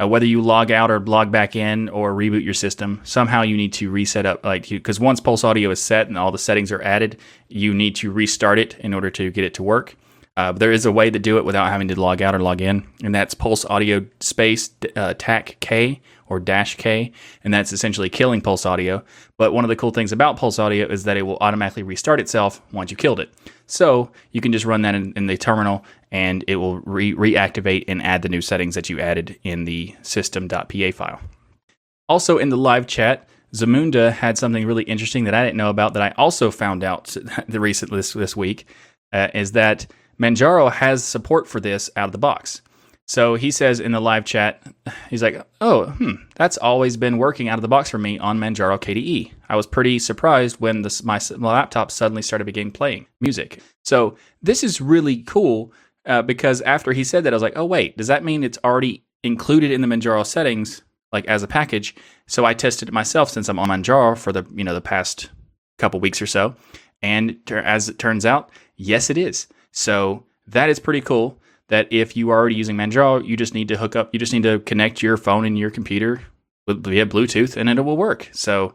uh, 0.00 0.06
whether 0.06 0.26
you 0.26 0.40
log 0.40 0.70
out 0.70 0.90
or 0.90 1.00
log 1.00 1.30
back 1.30 1.56
in 1.56 1.88
or 1.88 2.12
reboot 2.12 2.44
your 2.44 2.54
system. 2.54 3.00
Somehow 3.04 3.42
you 3.42 3.56
need 3.56 3.72
to 3.74 3.90
reset 3.90 4.26
up, 4.26 4.44
like 4.44 4.68
because 4.68 5.00
once 5.00 5.20
Pulse 5.20 5.44
Audio 5.44 5.70
is 5.70 5.80
set 5.80 6.08
and 6.08 6.16
all 6.16 6.30
the 6.30 6.38
settings 6.38 6.70
are 6.70 6.82
added, 6.82 7.18
you 7.48 7.74
need 7.74 7.96
to 7.96 8.10
restart 8.10 8.58
it 8.58 8.78
in 8.78 8.94
order 8.94 9.10
to 9.10 9.30
get 9.30 9.44
it 9.44 9.54
to 9.54 9.62
work. 9.62 9.96
Uh, 10.36 10.52
there 10.52 10.70
is 10.70 10.86
a 10.86 10.92
way 10.92 11.10
to 11.10 11.18
do 11.18 11.36
it 11.38 11.44
without 11.44 11.68
having 11.68 11.88
to 11.88 12.00
log 12.00 12.22
out 12.22 12.32
or 12.32 12.38
log 12.38 12.60
in, 12.60 12.86
and 13.02 13.12
that's 13.12 13.34
Pulse 13.34 13.64
Audio 13.64 14.06
space 14.20 14.70
uh, 14.94 15.14
TAC 15.18 15.56
K 15.58 16.00
or 16.28 16.40
dash 16.40 16.76
K, 16.76 17.12
and 17.44 17.52
that's 17.52 17.72
essentially 17.72 18.08
killing 18.08 18.40
Pulse 18.40 18.66
Audio. 18.66 19.02
But 19.36 19.52
one 19.52 19.64
of 19.64 19.68
the 19.68 19.76
cool 19.76 19.90
things 19.90 20.12
about 20.12 20.36
Pulse 20.36 20.58
Audio 20.58 20.86
is 20.86 21.04
that 21.04 21.16
it 21.16 21.22
will 21.22 21.38
automatically 21.40 21.82
restart 21.82 22.20
itself 22.20 22.60
once 22.72 22.90
you 22.90 22.96
killed 22.96 23.20
it. 23.20 23.32
So 23.66 24.10
you 24.32 24.40
can 24.40 24.52
just 24.52 24.64
run 24.64 24.82
that 24.82 24.94
in, 24.94 25.12
in 25.14 25.26
the 25.26 25.36
terminal, 25.36 25.84
and 26.10 26.44
it 26.48 26.56
will 26.56 26.80
re- 26.80 27.14
reactivate 27.14 27.84
and 27.88 28.02
add 28.02 28.22
the 28.22 28.28
new 28.28 28.40
settings 28.40 28.74
that 28.74 28.88
you 28.88 29.00
added 29.00 29.38
in 29.44 29.64
the 29.64 29.94
system.pa 30.02 30.90
file. 30.92 31.20
Also 32.08 32.38
in 32.38 32.48
the 32.48 32.56
live 32.56 32.86
chat, 32.86 33.28
Zamunda 33.54 34.12
had 34.12 34.36
something 34.38 34.66
really 34.66 34.84
interesting 34.84 35.24
that 35.24 35.34
I 35.34 35.44
didn't 35.44 35.56
know 35.56 35.70
about 35.70 35.94
that 35.94 36.02
I 36.02 36.14
also 36.16 36.50
found 36.50 36.84
out 36.84 37.16
the 37.48 37.60
recent 37.60 37.90
this 37.90 38.12
this 38.12 38.36
week 38.36 38.66
uh, 39.12 39.28
is 39.34 39.52
that 39.52 39.86
Manjaro 40.20 40.70
has 40.70 41.04
support 41.04 41.46
for 41.46 41.60
this 41.60 41.90
out 41.96 42.06
of 42.06 42.12
the 42.12 42.18
box. 42.18 42.62
So 43.08 43.36
he 43.36 43.50
says 43.50 43.80
in 43.80 43.92
the 43.92 44.00
live 44.00 44.26
chat, 44.26 44.62
he's 45.10 45.22
like, 45.22 45.42
"Oh, 45.62 45.86
hmm, 45.86 46.12
that's 46.36 46.58
always 46.58 46.96
been 46.96 47.16
working 47.16 47.48
out 47.48 47.56
of 47.58 47.62
the 47.62 47.68
box 47.68 47.88
for 47.88 47.98
me 47.98 48.18
on 48.18 48.38
Manjaro 48.38 48.78
KDE. 48.78 49.32
I 49.48 49.56
was 49.56 49.66
pretty 49.66 49.98
surprised 49.98 50.60
when 50.60 50.84
my, 51.04 51.18
my 51.38 51.52
laptop 51.52 51.90
suddenly 51.90 52.22
started 52.22 52.44
beginning 52.44 52.72
playing 52.72 53.06
music. 53.20 53.62
So 53.84 54.16
this 54.42 54.62
is 54.62 54.82
really 54.82 55.22
cool 55.22 55.72
uh, 56.04 56.20
because 56.20 56.60
after 56.62 56.92
he 56.92 57.02
said 57.02 57.24
that, 57.24 57.32
I 57.32 57.36
was 57.36 57.42
like, 57.42 57.56
oh 57.56 57.64
wait, 57.64 57.96
does 57.96 58.08
that 58.08 58.24
mean 58.24 58.44
it's 58.44 58.58
already 58.62 59.04
included 59.22 59.70
in 59.70 59.80
the 59.80 59.88
Manjaro 59.88 60.24
settings, 60.26 60.82
like 61.10 61.24
as 61.26 61.42
a 61.42 61.48
package? 61.48 61.96
So 62.26 62.44
I 62.44 62.52
tested 62.52 62.88
it 62.88 62.92
myself 62.92 63.30
since 63.30 63.48
I'm 63.48 63.58
on 63.58 63.68
Manjaro 63.68 64.18
for 64.18 64.32
the 64.32 64.46
you 64.54 64.64
know 64.64 64.74
the 64.74 64.82
past 64.82 65.30
couple 65.78 65.98
weeks 65.98 66.20
or 66.20 66.26
so, 66.26 66.54
and 67.00 67.38
as 67.50 67.88
it 67.88 67.98
turns 67.98 68.26
out, 68.26 68.50
yes, 68.76 69.08
it 69.08 69.16
is. 69.16 69.46
So 69.72 70.24
that 70.46 70.68
is 70.68 70.78
pretty 70.78 71.00
cool. 71.00 71.37
That 71.68 71.86
if 71.90 72.16
you 72.16 72.30
are 72.30 72.38
already 72.38 72.54
using 72.54 72.76
Manjaro, 72.76 73.24
you 73.26 73.36
just 73.36 73.54
need 73.54 73.68
to 73.68 73.76
hook 73.76 73.94
up, 73.94 74.10
you 74.12 74.18
just 74.18 74.32
need 74.32 74.44
to 74.44 74.60
connect 74.60 75.02
your 75.02 75.16
phone 75.16 75.44
and 75.44 75.58
your 75.58 75.70
computer 75.70 76.22
with, 76.66 76.82
via 76.82 77.06
Bluetooth, 77.06 77.56
and 77.56 77.68
it 77.68 77.82
will 77.82 77.96
work. 77.96 78.30
So 78.32 78.74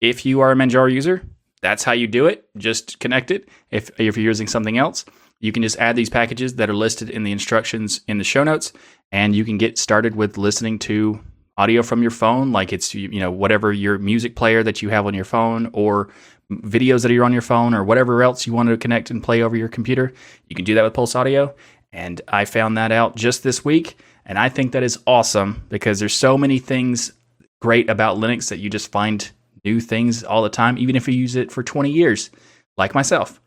if 0.00 0.24
you 0.24 0.40
are 0.40 0.52
a 0.52 0.54
Manjaro 0.54 0.92
user, 0.92 1.22
that's 1.60 1.84
how 1.84 1.92
you 1.92 2.06
do 2.06 2.26
it. 2.26 2.48
Just 2.56 3.00
connect 3.00 3.30
it. 3.30 3.48
If 3.70 3.90
if 3.98 4.16
you're 4.16 4.24
using 4.24 4.46
something 4.46 4.78
else, 4.78 5.04
you 5.40 5.52
can 5.52 5.62
just 5.62 5.78
add 5.78 5.96
these 5.96 6.10
packages 6.10 6.54
that 6.56 6.70
are 6.70 6.74
listed 6.74 7.10
in 7.10 7.24
the 7.24 7.32
instructions 7.32 8.00
in 8.06 8.18
the 8.18 8.24
show 8.24 8.44
notes, 8.44 8.72
and 9.12 9.34
you 9.34 9.44
can 9.44 9.58
get 9.58 9.78
started 9.78 10.14
with 10.14 10.38
listening 10.38 10.78
to 10.80 11.20
audio 11.56 11.82
from 11.82 12.00
your 12.00 12.10
phone, 12.10 12.52
like 12.52 12.72
it's 12.72 12.94
you 12.94 13.20
know 13.20 13.30
whatever 13.30 13.72
your 13.72 13.98
music 13.98 14.36
player 14.36 14.62
that 14.62 14.80
you 14.80 14.88
have 14.88 15.06
on 15.06 15.14
your 15.14 15.24
phone, 15.24 15.68
or 15.72 16.08
videos 16.50 17.02
that 17.02 17.12
are 17.12 17.24
on 17.24 17.32
your 17.32 17.42
phone 17.42 17.74
or 17.74 17.84
whatever 17.84 18.22
else 18.22 18.46
you 18.46 18.52
want 18.52 18.68
to 18.68 18.76
connect 18.76 19.10
and 19.10 19.22
play 19.22 19.42
over 19.42 19.56
your 19.56 19.68
computer. 19.68 20.12
You 20.48 20.56
can 20.56 20.64
do 20.64 20.74
that 20.74 20.82
with 20.82 20.94
Pulse 20.94 21.14
Audio. 21.14 21.54
And 21.92 22.20
I 22.28 22.44
found 22.44 22.76
that 22.76 22.92
out 22.92 23.16
just 23.16 23.42
this 23.42 23.64
week. 23.64 23.98
And 24.24 24.38
I 24.38 24.48
think 24.48 24.72
that 24.72 24.82
is 24.82 24.98
awesome 25.06 25.64
because 25.68 25.98
there's 25.98 26.14
so 26.14 26.38
many 26.38 26.58
things 26.58 27.12
great 27.60 27.90
about 27.90 28.18
Linux 28.18 28.48
that 28.48 28.58
you 28.58 28.70
just 28.70 28.92
find 28.92 29.30
new 29.64 29.80
things 29.80 30.22
all 30.22 30.42
the 30.42 30.48
time, 30.48 30.78
even 30.78 30.96
if 30.96 31.08
you 31.08 31.14
use 31.14 31.36
it 31.36 31.50
for 31.50 31.62
20 31.62 31.90
years, 31.90 32.30
like 32.76 32.94
myself. 32.94 33.40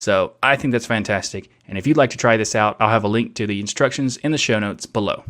So 0.00 0.32
I 0.42 0.56
think 0.56 0.72
that's 0.72 0.86
fantastic. 0.86 1.50
And 1.68 1.76
if 1.76 1.86
you'd 1.86 1.96
like 1.96 2.10
to 2.10 2.16
try 2.16 2.36
this 2.36 2.54
out, 2.54 2.76
I'll 2.80 2.88
have 2.88 3.04
a 3.04 3.08
link 3.08 3.34
to 3.36 3.46
the 3.46 3.60
instructions 3.60 4.16
in 4.16 4.32
the 4.32 4.38
show 4.38 4.58
notes 4.58 4.86
below. 4.86 5.24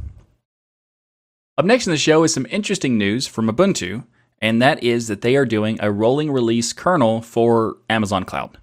Up 1.58 1.64
next 1.64 1.86
in 1.86 1.90
the 1.90 1.98
show 1.98 2.22
is 2.22 2.32
some 2.32 2.46
interesting 2.50 2.96
news 2.96 3.26
from 3.26 3.48
Ubuntu 3.48 4.04
and 4.40 4.62
that 4.62 4.82
is 4.82 5.08
that 5.08 5.20
they 5.20 5.36
are 5.36 5.44
doing 5.44 5.78
a 5.80 5.92
rolling 5.92 6.30
release 6.30 6.72
kernel 6.72 7.20
for 7.20 7.76
Amazon 7.88 8.24
Cloud. 8.24 8.56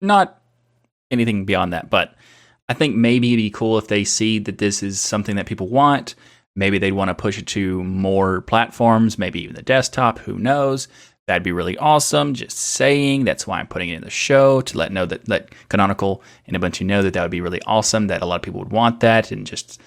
Not 0.00 0.40
anything 1.10 1.44
beyond 1.44 1.72
that, 1.72 1.88
but 1.88 2.14
I 2.70 2.72
think 2.72 2.94
maybe 2.94 3.32
it'd 3.32 3.38
be 3.38 3.50
cool 3.50 3.78
if 3.78 3.88
they 3.88 4.04
see 4.04 4.38
that 4.38 4.58
this 4.58 4.80
is 4.80 5.00
something 5.00 5.34
that 5.34 5.46
people 5.46 5.66
want. 5.66 6.14
Maybe 6.54 6.78
they'd 6.78 6.92
want 6.92 7.08
to 7.08 7.16
push 7.16 7.36
it 7.36 7.48
to 7.48 7.82
more 7.82 8.42
platforms, 8.42 9.18
maybe 9.18 9.42
even 9.42 9.56
the 9.56 9.62
desktop, 9.62 10.20
who 10.20 10.38
knows. 10.38 10.86
That'd 11.26 11.42
be 11.42 11.50
really 11.50 11.76
awesome. 11.78 12.32
Just 12.32 12.56
saying. 12.56 13.24
That's 13.24 13.44
why 13.44 13.58
I'm 13.58 13.66
putting 13.66 13.88
it 13.88 13.96
in 13.96 14.02
the 14.02 14.10
show 14.10 14.60
to 14.60 14.78
let 14.78 14.92
know 14.92 15.04
that 15.06 15.28
let 15.28 15.50
Canonical 15.68 16.22
and 16.46 16.56
Ubuntu 16.56 16.86
know 16.86 17.02
that 17.02 17.12
that 17.14 17.22
would 17.22 17.30
be 17.32 17.40
really 17.40 17.60
awesome. 17.66 18.06
That 18.06 18.22
a 18.22 18.24
lot 18.24 18.36
of 18.36 18.42
people 18.42 18.60
would 18.60 18.70
want 18.70 19.00
that, 19.00 19.32
and 19.32 19.44
just 19.44 19.80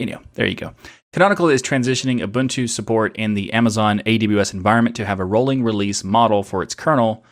you 0.00 0.06
know, 0.06 0.20
there 0.34 0.46
you 0.46 0.56
go. 0.56 0.74
Canonical 1.12 1.48
is 1.48 1.62
transitioning 1.62 2.20
Ubuntu 2.20 2.68
support 2.68 3.14
in 3.14 3.34
the 3.34 3.52
Amazon 3.52 4.02
AWS 4.06 4.54
environment 4.54 4.96
to 4.96 5.06
have 5.06 5.20
a 5.20 5.24
rolling 5.24 5.62
release 5.62 6.02
model 6.02 6.42
for 6.42 6.64
its 6.64 6.74
kernel, 6.74 7.24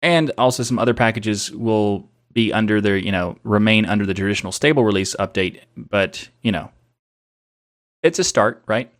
and 0.00 0.32
also 0.36 0.64
some 0.64 0.80
other 0.80 0.94
packages 0.94 1.52
will 1.52 2.08
be 2.32 2.52
under 2.52 2.80
their, 2.80 2.96
you 2.96 3.12
know, 3.12 3.36
remain 3.42 3.86
under 3.86 4.06
the 4.06 4.14
traditional 4.14 4.52
stable 4.52 4.84
release 4.84 5.14
update. 5.18 5.60
But 5.76 6.28
you 6.42 6.52
know, 6.52 6.70
it's 8.02 8.18
a 8.18 8.24
start, 8.24 8.62
right? 8.66 8.92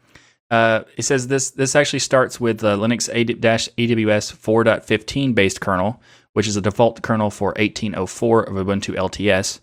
Uh, 0.50 0.84
it 0.98 1.02
says 1.02 1.28
this 1.28 1.50
this 1.50 1.74
actually 1.74 1.98
starts 1.98 2.38
with 2.38 2.58
the 2.58 2.76
Linux 2.76 3.10
AWS 3.10 4.36
4.15 4.36 5.34
based 5.34 5.60
kernel, 5.60 6.00
which 6.34 6.46
is 6.46 6.56
a 6.56 6.60
default 6.60 7.00
kernel 7.02 7.30
for 7.30 7.48
1804 7.56 8.42
of 8.42 8.54
Ubuntu 8.54 8.94
LTS, 8.94 9.60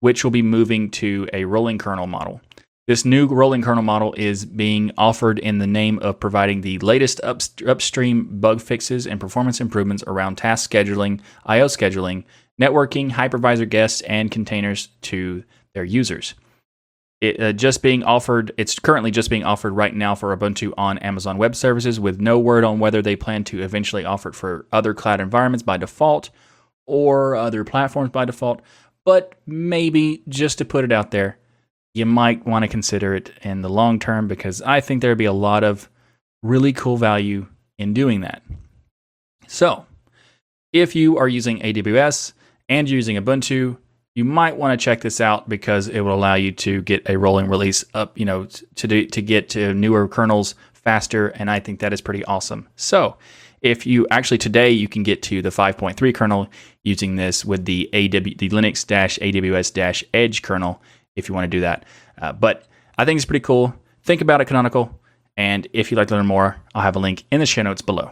which 0.00 0.24
will 0.24 0.30
be 0.30 0.42
moving 0.42 0.90
to 0.92 1.28
a 1.32 1.44
rolling 1.44 1.76
kernel 1.76 2.06
model. 2.06 2.40
This 2.86 3.04
new 3.04 3.26
rolling 3.26 3.62
kernel 3.62 3.84
model 3.84 4.14
is 4.16 4.44
being 4.44 4.90
offered 4.98 5.38
in 5.38 5.58
the 5.58 5.66
name 5.66 5.98
of 6.00 6.18
providing 6.18 6.62
the 6.62 6.78
latest 6.78 7.20
up, 7.22 7.40
upstream 7.64 8.40
bug 8.40 8.60
fixes 8.60 9.06
and 9.06 9.20
performance 9.20 9.60
improvements 9.60 10.02
around 10.06 10.38
task 10.38 10.70
scheduling, 10.70 11.20
I/O 11.44 11.66
scheduling, 11.66 12.24
networking, 12.60 13.10
hypervisor 13.10 13.68
guests, 13.68 14.00
and 14.02 14.30
containers 14.30 14.88
to 15.02 15.44
their 15.74 15.84
users. 15.84 16.34
It 17.20 17.40
uh, 17.40 17.52
just 17.52 17.82
being 17.82 18.02
offered. 18.02 18.52
It's 18.56 18.78
currently 18.78 19.10
just 19.10 19.30
being 19.30 19.44
offered 19.44 19.72
right 19.72 19.94
now 19.94 20.14
for 20.14 20.34
Ubuntu 20.36 20.72
on 20.78 20.98
Amazon 20.98 21.38
Web 21.38 21.54
Services, 21.54 22.00
with 22.00 22.20
no 22.20 22.38
word 22.38 22.64
on 22.64 22.78
whether 22.78 23.02
they 23.02 23.16
plan 23.16 23.44
to 23.44 23.62
eventually 23.62 24.04
offer 24.04 24.30
it 24.30 24.34
for 24.34 24.66
other 24.72 24.94
cloud 24.94 25.20
environments 25.20 25.62
by 25.62 25.76
default 25.76 26.30
or 26.86 27.36
other 27.36 27.62
platforms 27.62 28.10
by 28.10 28.24
default. 28.24 28.62
But 29.04 29.34
maybe 29.46 30.22
just 30.28 30.58
to 30.58 30.64
put 30.64 30.84
it 30.84 30.92
out 30.92 31.10
there, 31.10 31.38
you 31.94 32.06
might 32.06 32.46
want 32.46 32.62
to 32.62 32.68
consider 32.68 33.14
it 33.14 33.32
in 33.42 33.60
the 33.62 33.68
long 33.68 33.98
term 33.98 34.26
because 34.26 34.62
I 34.62 34.80
think 34.80 35.02
there'd 35.02 35.18
be 35.18 35.24
a 35.24 35.32
lot 35.32 35.62
of 35.62 35.90
really 36.42 36.72
cool 36.72 36.96
value 36.96 37.46
in 37.78 37.92
doing 37.92 38.22
that. 38.22 38.42
So, 39.46 39.84
if 40.72 40.94
you 40.94 41.18
are 41.18 41.28
using 41.28 41.60
AWS 41.60 42.32
and 42.70 42.88
using 42.88 43.16
Ubuntu, 43.16 43.76
you 44.14 44.24
might 44.24 44.56
want 44.56 44.78
to 44.78 44.82
check 44.82 45.02
this 45.02 45.20
out 45.20 45.48
because 45.48 45.88
it 45.88 46.00
will 46.00 46.14
allow 46.14 46.34
you 46.34 46.52
to 46.52 46.80
get 46.82 47.08
a 47.08 47.18
rolling 47.18 47.48
release 47.48 47.84
up, 47.92 48.18
you 48.18 48.24
know, 48.24 48.46
to 48.46 48.88
do, 48.88 49.06
to 49.06 49.20
get 49.20 49.50
to 49.50 49.74
newer 49.74 50.08
kernels 50.08 50.54
faster, 50.72 51.28
and 51.28 51.50
I 51.50 51.60
think 51.60 51.80
that 51.80 51.92
is 51.92 52.00
pretty 52.00 52.24
awesome. 52.24 52.68
So, 52.76 53.16
if 53.60 53.86
you 53.86 54.06
actually 54.10 54.38
today 54.38 54.70
you 54.70 54.88
can 54.88 55.02
get 55.02 55.22
to 55.24 55.42
the 55.42 55.50
5.3 55.50 56.14
kernel 56.14 56.48
using 56.82 57.16
this 57.16 57.44
with 57.44 57.66
the 57.66 57.90
AW 57.92 58.24
the 58.38 58.48
Linux 58.48 58.86
AWS 58.86 60.04
Edge 60.14 60.40
kernel 60.40 60.80
if 61.14 61.28
you 61.28 61.34
want 61.34 61.44
to 61.44 61.56
do 61.56 61.60
that. 61.60 61.84
Uh, 62.16 62.32
but 62.32 62.64
I 62.96 63.04
think 63.04 63.18
it's 63.18 63.26
pretty 63.26 63.44
cool. 63.44 63.74
Think 64.02 64.22
about 64.22 64.40
it, 64.40 64.46
Canonical. 64.46 64.98
And 65.36 65.68
if 65.72 65.90
you'd 65.90 65.98
like 65.98 66.08
to 66.08 66.14
learn 66.14 66.26
more, 66.26 66.56
I'll 66.74 66.82
have 66.82 66.96
a 66.96 67.00
link 67.00 67.24
in 67.30 67.40
the 67.40 67.46
show 67.46 67.62
notes 67.62 67.82
below. 67.82 68.10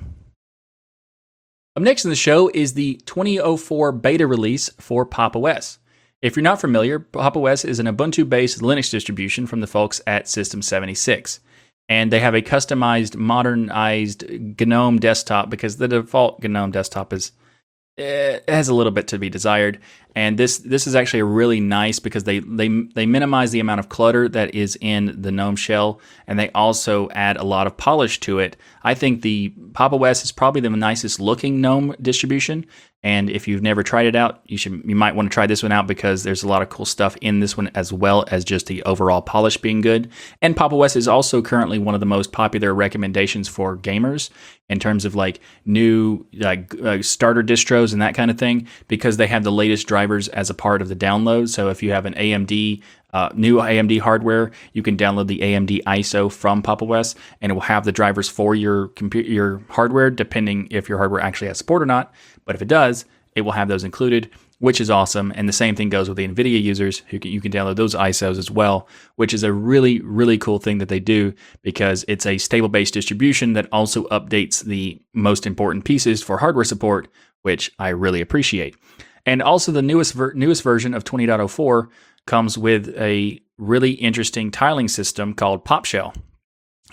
Up 1.78 1.82
next 1.82 2.04
in 2.04 2.10
the 2.10 2.16
show 2.16 2.50
is 2.52 2.74
the 2.74 2.96
2004 3.06 3.92
beta 3.92 4.26
release 4.26 4.68
for 4.80 5.06
Pop! 5.06 5.36
OS. 5.36 5.78
If 6.20 6.34
you're 6.34 6.42
not 6.42 6.60
familiar, 6.60 6.98
Pop! 6.98 7.36
OS 7.36 7.64
is 7.64 7.78
an 7.78 7.86
Ubuntu 7.86 8.28
based 8.28 8.58
Linux 8.58 8.90
distribution 8.90 9.46
from 9.46 9.60
the 9.60 9.68
folks 9.68 10.00
at 10.04 10.28
System 10.28 10.60
76. 10.60 11.38
And 11.88 12.10
they 12.10 12.18
have 12.18 12.34
a 12.34 12.42
customized, 12.42 13.14
modernized 13.14 14.24
GNOME 14.58 14.98
desktop 14.98 15.50
because 15.50 15.76
the 15.76 15.86
default 15.86 16.42
GNOME 16.42 16.72
desktop 16.72 17.12
is 17.12 17.30
it 17.96 18.42
has 18.48 18.68
a 18.68 18.74
little 18.74 18.90
bit 18.90 19.06
to 19.06 19.18
be 19.20 19.30
desired. 19.30 19.78
And 20.18 20.36
this 20.36 20.58
this 20.58 20.88
is 20.88 20.96
actually 20.96 21.22
really 21.22 21.60
nice 21.60 22.00
because 22.00 22.24
they 22.24 22.40
they 22.40 22.66
they 22.66 23.06
minimize 23.06 23.52
the 23.52 23.60
amount 23.60 23.78
of 23.78 23.88
clutter 23.88 24.28
that 24.30 24.52
is 24.52 24.76
in 24.80 25.14
the 25.22 25.30
GNOME 25.30 25.54
shell, 25.54 26.00
and 26.26 26.36
they 26.36 26.50
also 26.56 27.08
add 27.10 27.36
a 27.36 27.44
lot 27.44 27.68
of 27.68 27.76
polish 27.76 28.18
to 28.20 28.40
it. 28.40 28.56
I 28.82 28.94
think 28.94 29.22
the 29.22 29.50
Pop! 29.74 29.92
OS 29.92 30.24
is 30.24 30.32
probably 30.32 30.60
the 30.60 30.70
nicest 30.70 31.20
looking 31.20 31.60
GNOME 31.60 31.94
distribution, 32.02 32.66
and 33.04 33.30
if 33.30 33.46
you've 33.46 33.62
never 33.62 33.84
tried 33.84 34.06
it 34.06 34.16
out, 34.16 34.40
you 34.46 34.58
should 34.58 34.82
you 34.84 34.96
might 34.96 35.14
want 35.14 35.30
to 35.30 35.32
try 35.32 35.46
this 35.46 35.62
one 35.62 35.70
out 35.70 35.86
because 35.86 36.24
there's 36.24 36.42
a 36.42 36.48
lot 36.48 36.62
of 36.62 36.68
cool 36.68 36.84
stuff 36.84 37.16
in 37.20 37.38
this 37.38 37.56
one 37.56 37.70
as 37.76 37.92
well 37.92 38.24
as 38.28 38.44
just 38.44 38.66
the 38.66 38.82
overall 38.82 39.22
polish 39.22 39.56
being 39.56 39.80
good. 39.80 40.10
And 40.42 40.56
Pop! 40.56 40.72
OS 40.72 40.96
is 40.96 41.06
also 41.06 41.40
currently 41.42 41.78
one 41.78 41.94
of 41.94 42.00
the 42.00 42.06
most 42.06 42.32
popular 42.32 42.74
recommendations 42.74 43.46
for 43.46 43.76
gamers 43.76 44.30
in 44.68 44.80
terms 44.80 45.04
of 45.04 45.14
like 45.14 45.40
new 45.64 46.26
like 46.34 46.74
uh, 46.82 47.00
starter 47.02 47.42
distros 47.42 47.92
and 47.92 48.02
that 48.02 48.14
kind 48.14 48.30
of 48.30 48.38
thing 48.38 48.66
because 48.88 49.16
they 49.16 49.26
have 49.26 49.44
the 49.44 49.52
latest 49.52 49.86
drivers 50.08 50.28
as 50.28 50.50
a 50.50 50.54
part 50.54 50.82
of 50.82 50.88
the 50.88 50.96
download. 50.96 51.48
So 51.48 51.68
if 51.68 51.82
you 51.82 51.92
have 51.92 52.06
an 52.06 52.14
AMD 52.14 52.82
uh, 53.12 53.30
new 53.34 53.56
AMD 53.56 54.00
hardware, 54.00 54.50
you 54.74 54.82
can 54.82 54.96
download 54.96 55.28
the 55.28 55.38
AMD 55.38 55.82
ISO 55.84 56.30
from 56.30 56.62
Pop! 56.62 56.82
OS, 56.82 57.14
and 57.40 57.50
it 57.50 57.54
will 57.54 57.62
have 57.62 57.84
the 57.84 57.92
drivers 57.92 58.28
for 58.28 58.54
your 58.54 58.88
computer, 58.88 59.30
your 59.30 59.62
hardware, 59.70 60.10
depending 60.10 60.68
if 60.70 60.88
your 60.88 60.98
hardware 60.98 61.20
actually 61.20 61.48
has 61.48 61.58
support 61.58 61.82
or 61.82 61.86
not. 61.86 62.12
But 62.44 62.54
if 62.54 62.62
it 62.62 62.68
does, 62.68 63.06
it 63.34 63.42
will 63.42 63.52
have 63.52 63.68
those 63.68 63.82
included, 63.82 64.30
which 64.58 64.78
is 64.78 64.90
awesome. 64.90 65.32
And 65.34 65.48
the 65.48 65.54
same 65.54 65.74
thing 65.74 65.88
goes 65.88 66.08
with 66.08 66.18
the 66.18 66.28
NVIDIA 66.28 66.62
users 66.62 66.98
who 67.08 67.18
can, 67.18 67.30
you 67.30 67.40
can 67.40 67.50
download 67.50 67.76
those 67.76 67.94
ISOs 67.94 68.38
as 68.38 68.50
well, 68.50 68.86
which 69.16 69.32
is 69.32 69.42
a 69.42 69.52
really, 69.54 70.00
really 70.00 70.36
cool 70.36 70.58
thing 70.58 70.76
that 70.78 70.90
they 70.90 71.00
do 71.00 71.32
because 71.62 72.04
it's 72.08 72.26
a 72.26 72.36
stable 72.36 72.68
based 72.68 72.94
distribution 72.94 73.54
that 73.54 73.68
also 73.72 74.04
updates 74.08 74.62
the 74.62 75.00
most 75.14 75.46
important 75.46 75.86
pieces 75.86 76.22
for 76.22 76.38
hardware 76.38 76.64
support, 76.64 77.08
which 77.42 77.72
I 77.78 77.88
really 77.88 78.20
appreciate. 78.20 78.76
And 79.28 79.42
also 79.42 79.72
the 79.72 79.82
newest 79.82 80.14
ver- 80.14 80.32
newest 80.32 80.62
version 80.62 80.94
of 80.94 81.04
20.04 81.04 81.88
comes 82.26 82.56
with 82.56 82.88
a 82.96 83.38
really 83.58 83.90
interesting 83.90 84.50
tiling 84.50 84.88
system 84.88 85.34
called 85.34 85.66
PopShell. 85.66 86.16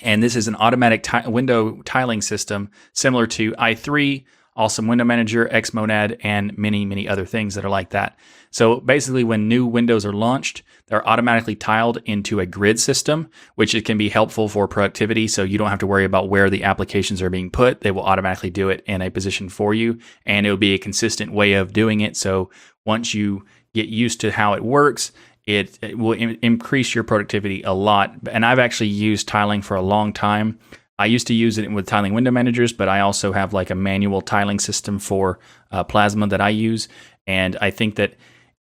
And 0.01 0.21
this 0.21 0.35
is 0.35 0.49
an 0.49 0.55
automatic 0.57 1.07
window 1.27 1.81
tiling 1.83 2.21
system 2.21 2.71
similar 2.91 3.25
to 3.27 3.53
i3 3.53 4.25
Awesome 4.57 4.87
Window 4.87 5.05
Manager, 5.05 5.49
Xmonad, 5.51 6.17
and 6.23 6.57
many, 6.57 6.85
many 6.85 7.07
other 7.07 7.25
things 7.25 7.55
that 7.55 7.65
are 7.65 7.69
like 7.69 7.91
that. 7.91 8.17
So 8.51 8.79
basically, 8.81 9.23
when 9.23 9.49
new 9.49 9.65
windows 9.65 10.05
are 10.05 10.13
launched, 10.13 10.63
they're 10.87 11.07
automatically 11.07 11.55
tiled 11.55 11.97
into 12.05 12.39
a 12.39 12.45
grid 12.45 12.79
system, 12.79 13.29
which 13.55 13.73
it 13.73 13.85
can 13.85 13.97
be 13.97 14.09
helpful 14.09 14.47
for 14.47 14.67
productivity. 14.67 15.27
So 15.27 15.43
you 15.43 15.57
don't 15.57 15.69
have 15.69 15.79
to 15.79 15.87
worry 15.87 16.05
about 16.05 16.29
where 16.29 16.49
the 16.49 16.63
applications 16.63 17.21
are 17.21 17.29
being 17.29 17.49
put. 17.49 17.81
They 17.81 17.91
will 17.91 18.03
automatically 18.03 18.51
do 18.51 18.69
it 18.69 18.83
in 18.85 19.01
a 19.01 19.09
position 19.09 19.49
for 19.49 19.73
you, 19.73 19.99
and 20.25 20.45
it 20.45 20.49
will 20.49 20.57
be 20.57 20.75
a 20.75 20.79
consistent 20.79 21.33
way 21.33 21.53
of 21.53 21.73
doing 21.73 22.01
it. 22.01 22.15
So 22.15 22.51
once 22.85 23.13
you 23.13 23.45
get 23.73 23.87
used 23.87 24.21
to 24.21 24.31
how 24.31 24.53
it 24.53 24.63
works, 24.63 25.11
it, 25.45 25.77
it 25.81 25.97
will 25.97 26.13
Im- 26.13 26.37
increase 26.41 26.93
your 26.93 27.03
productivity 27.03 27.63
a 27.63 27.73
lot. 27.73 28.15
And 28.31 28.45
I've 28.45 28.59
actually 28.59 28.89
used 28.89 29.27
tiling 29.27 29.61
for 29.61 29.75
a 29.75 29.81
long 29.81 30.13
time. 30.13 30.59
I 30.97 31.07
used 31.07 31.27
to 31.27 31.33
use 31.33 31.57
it 31.57 31.69
with 31.71 31.87
tiling 31.87 32.13
window 32.13 32.31
managers, 32.31 32.71
but 32.71 32.87
I 32.87 33.01
also 33.01 33.31
have 33.33 33.53
like 33.53 33.69
a 33.69 33.75
manual 33.75 34.21
tiling 34.21 34.59
system 34.59 34.99
for 34.99 35.39
uh, 35.71 35.83
Plasma 35.83 36.27
that 36.27 36.41
I 36.41 36.49
use. 36.49 36.87
And 37.27 37.57
I 37.59 37.71
think 37.71 37.95
that 37.95 38.15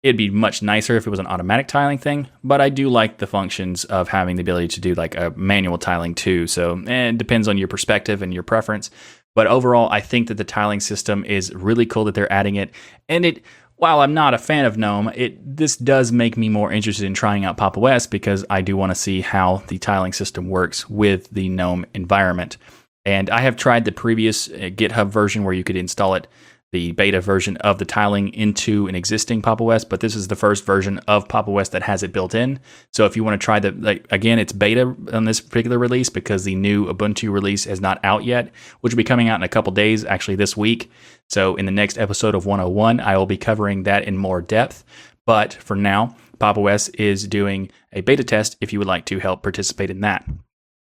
it'd 0.05 0.15
be 0.15 0.29
much 0.29 0.61
nicer 0.61 0.95
if 0.95 1.07
it 1.07 1.09
was 1.09 1.17
an 1.17 1.25
automatic 1.25 1.67
tiling 1.67 1.97
thing, 1.97 2.27
but 2.43 2.61
I 2.61 2.69
do 2.69 2.89
like 2.89 3.17
the 3.17 3.25
functions 3.25 3.85
of 3.85 4.07
having 4.07 4.35
the 4.35 4.41
ability 4.41 4.67
to 4.67 4.79
do 4.79 4.93
like 4.93 5.15
a 5.15 5.33
manual 5.35 5.79
tiling 5.79 6.13
too. 6.13 6.45
So 6.45 6.79
it 6.85 7.17
depends 7.17 7.47
on 7.47 7.57
your 7.57 7.67
perspective 7.67 8.21
and 8.21 8.31
your 8.31 8.43
preference. 8.43 8.91
But 9.33 9.47
overall, 9.47 9.89
I 9.91 10.01
think 10.01 10.27
that 10.27 10.35
the 10.35 10.43
tiling 10.43 10.79
system 10.79 11.25
is 11.25 11.51
really 11.55 11.87
cool 11.87 12.03
that 12.03 12.13
they're 12.13 12.31
adding 12.31 12.53
it. 12.55 12.69
And 13.09 13.25
it 13.25 13.43
while 13.77 14.01
I'm 14.01 14.13
not 14.13 14.35
a 14.35 14.37
fan 14.37 14.65
of 14.65 14.77
GNOME, 14.77 15.11
it 15.15 15.57
this 15.57 15.75
does 15.75 16.11
make 16.11 16.37
me 16.37 16.49
more 16.49 16.71
interested 16.71 17.05
in 17.05 17.15
trying 17.15 17.43
out 17.43 17.57
Pop! 17.57 17.75
OS 17.75 18.05
because 18.05 18.45
I 18.47 18.61
do 18.61 18.77
want 18.77 18.91
to 18.91 18.95
see 18.95 19.21
how 19.21 19.63
the 19.69 19.79
tiling 19.79 20.13
system 20.13 20.49
works 20.49 20.87
with 20.87 21.31
the 21.31 21.49
GNOME 21.49 21.83
environment. 21.95 22.57
And 23.05 23.31
I 23.31 23.41
have 23.41 23.55
tried 23.55 23.85
the 23.85 23.91
previous 23.91 24.49
uh, 24.49 24.69
GitHub 24.71 25.09
version 25.09 25.43
where 25.43 25.53
you 25.53 25.63
could 25.63 25.75
install 25.75 26.13
it 26.13 26.27
the 26.75 26.91
beta 26.91 27.21
version 27.21 27.55
of 27.57 27.77
the 27.77 27.85
tiling 27.85 28.33
into 28.33 28.85
an 28.87 28.95
existing 28.95 29.41
Pop! 29.41 29.61
OS, 29.61 29.85
but 29.85 30.01
this 30.01 30.13
is 30.13 30.27
the 30.27 30.35
first 30.35 30.65
version 30.65 30.97
of 31.07 31.25
Pop! 31.29 31.47
OS 31.47 31.69
that 31.69 31.83
has 31.83 32.03
it 32.03 32.11
built 32.11 32.35
in. 32.35 32.59
So 32.91 33.05
if 33.05 33.15
you 33.15 33.23
want 33.23 33.39
to 33.39 33.45
try 33.45 33.61
the, 33.61 33.71
like, 33.71 34.05
again, 34.11 34.39
it's 34.39 34.51
beta 34.51 34.93
on 35.13 35.23
this 35.23 35.39
particular 35.39 35.79
release 35.79 36.09
because 36.09 36.43
the 36.43 36.53
new 36.53 36.85
Ubuntu 36.93 37.31
release 37.31 37.65
is 37.65 37.79
not 37.79 38.03
out 38.03 38.25
yet, 38.25 38.51
which 38.81 38.91
will 38.91 38.97
be 38.97 39.05
coming 39.05 39.29
out 39.29 39.39
in 39.39 39.43
a 39.43 39.47
couple 39.47 39.71
days, 39.71 40.03
actually 40.03 40.35
this 40.35 40.57
week. 40.57 40.91
So 41.29 41.55
in 41.55 41.65
the 41.65 41.71
next 41.71 41.97
episode 41.97 42.35
of 42.35 42.45
101, 42.45 42.99
I 42.99 43.15
will 43.15 43.25
be 43.25 43.37
covering 43.37 43.83
that 43.83 44.03
in 44.03 44.17
more 44.17 44.41
depth. 44.41 44.83
But 45.25 45.53
for 45.53 45.77
now, 45.77 46.17
Pop! 46.39 46.57
OS 46.57 46.89
is 46.89 47.25
doing 47.25 47.71
a 47.93 48.01
beta 48.01 48.25
test 48.25 48.57
if 48.59 48.73
you 48.73 48.79
would 48.79 48.87
like 48.89 49.05
to 49.05 49.19
help 49.19 49.43
participate 49.43 49.89
in 49.89 50.01
that. 50.01 50.27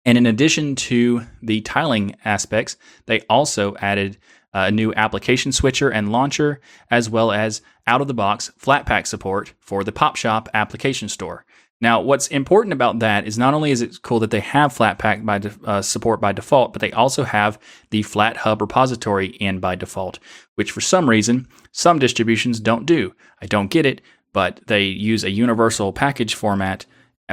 And 0.04 0.16
in 0.16 0.26
addition 0.26 0.74
to 0.76 1.22
the 1.42 1.60
tiling 1.60 2.16
aspects, 2.24 2.76
they 3.06 3.20
also 3.22 3.76
added 3.76 4.18
a 4.54 4.70
new 4.70 4.94
application 4.94 5.52
switcher 5.52 5.90
and 5.90 6.10
launcher, 6.10 6.60
as 6.90 7.10
well 7.10 7.30
as 7.32 7.60
out 7.86 8.00
of 8.00 8.08
the 8.08 8.14
box 8.14 8.50
Flatpak 8.58 9.06
support 9.06 9.52
for 9.60 9.84
the 9.84 9.92
PopShop 9.92 10.48
application 10.54 11.08
store. 11.08 11.44
Now, 11.80 12.00
what's 12.00 12.26
important 12.28 12.72
about 12.72 12.98
that 12.98 13.26
is 13.26 13.38
not 13.38 13.54
only 13.54 13.70
is 13.70 13.82
it 13.82 14.02
cool 14.02 14.18
that 14.20 14.32
they 14.32 14.40
have 14.40 14.76
Flatpak 14.76 15.24
by 15.24 15.38
de- 15.38 15.54
uh, 15.64 15.80
support 15.80 16.20
by 16.20 16.32
default, 16.32 16.72
but 16.72 16.80
they 16.80 16.90
also 16.90 17.22
have 17.22 17.58
the 17.90 18.02
FlatHub 18.02 18.60
repository 18.60 19.28
in 19.28 19.60
by 19.60 19.76
default, 19.76 20.18
which 20.56 20.72
for 20.72 20.80
some 20.80 21.08
reason 21.08 21.46
some 21.70 22.00
distributions 22.00 22.58
don't 22.58 22.84
do. 22.84 23.14
I 23.40 23.46
don't 23.46 23.70
get 23.70 23.86
it, 23.86 24.00
but 24.32 24.60
they 24.66 24.84
use 24.84 25.22
a 25.22 25.30
universal 25.30 25.92
package 25.92 26.34
format 26.34 26.84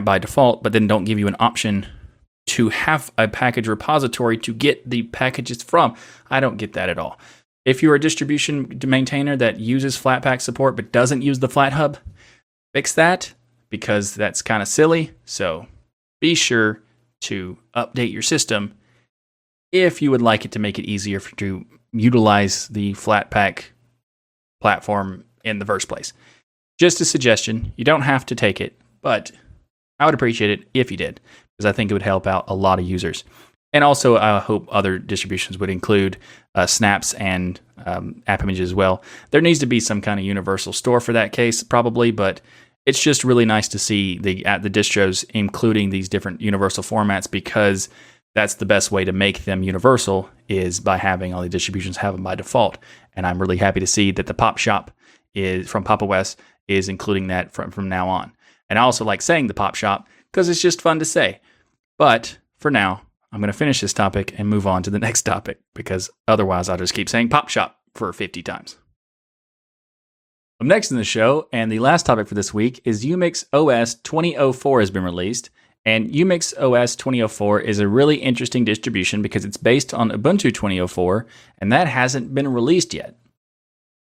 by 0.03 0.19
default, 0.19 0.61
but 0.61 0.73
then 0.73 0.85
don't 0.85 1.05
give 1.05 1.17
you 1.17 1.27
an 1.27 1.37
option 1.39 1.87
to 2.47 2.69
have 2.69 3.11
a 3.17 3.27
package 3.27 3.67
repository 3.67 4.37
to 4.37 4.53
get 4.53 4.87
the 4.89 5.03
packages 5.03 5.63
from. 5.63 5.95
I 6.29 6.39
don't 6.39 6.57
get 6.57 6.73
that 6.73 6.89
at 6.89 6.99
all. 6.99 7.19
If 7.65 7.81
you're 7.81 7.95
a 7.95 7.99
distribution 7.99 8.79
maintainer 8.85 9.35
that 9.37 9.59
uses 9.59 9.97
Flatpak 9.97 10.41
support 10.41 10.75
but 10.75 10.91
doesn't 10.91 11.23
use 11.23 11.39
the 11.39 11.47
FlatHub, 11.47 11.97
fix 12.73 12.93
that 12.93 13.33
because 13.69 14.13
that's 14.13 14.41
kind 14.41 14.61
of 14.61 14.67
silly. 14.67 15.11
So 15.25 15.67
be 16.21 16.35
sure 16.35 16.81
to 17.21 17.57
update 17.75 18.11
your 18.11 18.21
system 18.21 18.75
if 19.71 20.01
you 20.01 20.11
would 20.11 20.21
like 20.21 20.45
it 20.45 20.51
to 20.51 20.59
make 20.59 20.77
it 20.77 20.85
easier 20.85 21.19
to 21.19 21.65
utilize 21.91 22.67
the 22.67 22.93
Flatpak 22.93 23.63
platform 24.61 25.25
in 25.43 25.59
the 25.59 25.65
first 25.65 25.87
place. 25.87 26.13
Just 26.77 27.01
a 27.01 27.05
suggestion. 27.05 27.73
You 27.75 27.83
don't 27.83 28.01
have 28.01 28.25
to 28.27 28.35
take 28.35 28.61
it, 28.61 28.77
but 29.01 29.31
I 29.99 30.05
would 30.05 30.13
appreciate 30.13 30.51
it 30.51 30.67
if 30.73 30.91
you 30.91 30.97
did, 30.97 31.19
because 31.57 31.65
I 31.65 31.71
think 31.71 31.91
it 31.91 31.93
would 31.93 32.01
help 32.01 32.27
out 32.27 32.45
a 32.47 32.55
lot 32.55 32.79
of 32.79 32.85
users. 32.85 33.23
And 33.73 33.83
also, 33.83 34.15
I 34.15 34.39
hope 34.39 34.67
other 34.71 34.97
distributions 34.97 35.57
would 35.57 35.69
include 35.69 36.17
uh, 36.53 36.65
snaps 36.65 37.13
and 37.15 37.59
um, 37.85 38.23
app 38.25 38.41
images 38.41 38.69
as 38.69 38.73
well. 38.73 39.03
There 39.31 39.41
needs 39.41 39.59
to 39.59 39.65
be 39.65 39.81
some 39.81 40.01
kind 40.01 40.19
of 40.19 40.25
universal 40.25 40.71
store 40.71 41.01
for 41.01 41.11
that 41.13 41.33
case, 41.33 41.61
probably, 41.61 42.11
but 42.11 42.39
it's 42.85 43.01
just 43.01 43.23
really 43.23 43.45
nice 43.45 43.67
to 43.69 43.79
see 43.79 44.17
the 44.19 44.45
at 44.45 44.61
the 44.61 44.69
distros 44.69 45.25
including 45.33 45.89
these 45.89 46.07
different 46.07 46.39
universal 46.39 46.83
formats 46.83 47.29
because 47.29 47.89
that's 48.35 48.55
the 48.55 48.65
best 48.65 48.91
way 48.91 49.03
to 49.03 49.11
make 49.11 49.45
them 49.45 49.63
universal 49.63 50.29
is 50.47 50.79
by 50.79 50.97
having 50.97 51.33
all 51.33 51.41
the 51.41 51.49
distributions 51.49 51.97
have 51.97 52.13
them 52.13 52.23
by 52.23 52.35
default. 52.35 52.77
And 53.13 53.25
I'm 53.25 53.39
really 53.39 53.57
happy 53.57 53.79
to 53.79 53.87
see 53.87 54.11
that 54.11 54.27
the 54.27 54.33
Pop 54.33 54.57
Shop 54.57 54.91
is 55.33 55.69
from 55.69 55.83
Pop! 55.83 56.03
OS 56.03 56.35
is 56.67 56.89
including 56.89 57.27
that 57.27 57.51
from, 57.51 57.71
from 57.71 57.89
now 57.89 58.07
on. 58.07 58.31
And 58.69 58.77
I 58.77 58.83
also 58.83 59.05
like 59.05 59.21
saying 59.21 59.47
the 59.47 59.53
Pop 59.53 59.75
Shop 59.75 60.07
because 60.35 60.49
it's 60.49 60.61
just 60.61 60.81
fun 60.81 60.99
to 60.99 61.05
say. 61.05 61.39
But 61.97 62.39
for 62.57 62.69
now, 62.69 63.03
I'm 63.31 63.39
going 63.39 63.47
to 63.47 63.57
finish 63.57 63.79
this 63.79 63.93
topic 63.93 64.37
and 64.37 64.49
move 64.49 64.67
on 64.67 64.83
to 64.83 64.89
the 64.89 64.99
next 65.07 65.21
topic 65.21 65.61
because 65.73 66.09
otherwise 66.27 66.67
I'll 66.67 66.75
just 66.75 66.93
keep 66.93 67.07
saying 67.07 67.29
Pop 67.29 67.47
Shop 67.47 67.79
for 67.93 68.11
50 68.11 68.43
times. 68.43 68.77
Up 70.59 70.67
next 70.67 70.91
in 70.91 70.97
the 70.97 71.05
show, 71.05 71.47
and 71.53 71.71
the 71.71 71.79
last 71.79 72.05
topic 72.05 72.27
for 72.27 72.35
this 72.35 72.53
week, 72.53 72.81
is 72.83 73.05
Umix 73.05 73.45
OS 73.53 73.95
2004 73.95 74.81
has 74.81 74.91
been 74.91 75.05
released. 75.05 75.51
And 75.85 76.09
Umix 76.09 76.53
OS 76.59 76.97
2004 76.97 77.61
is 77.61 77.79
a 77.79 77.87
really 77.87 78.17
interesting 78.17 78.65
distribution 78.65 79.21
because 79.21 79.45
it's 79.45 79.55
based 79.55 79.93
on 79.93 80.11
Ubuntu 80.11 80.53
2004, 80.53 81.25
and 81.59 81.71
that 81.71 81.87
hasn't 81.87 82.35
been 82.35 82.47
released 82.49 82.93
yet. 82.93 83.15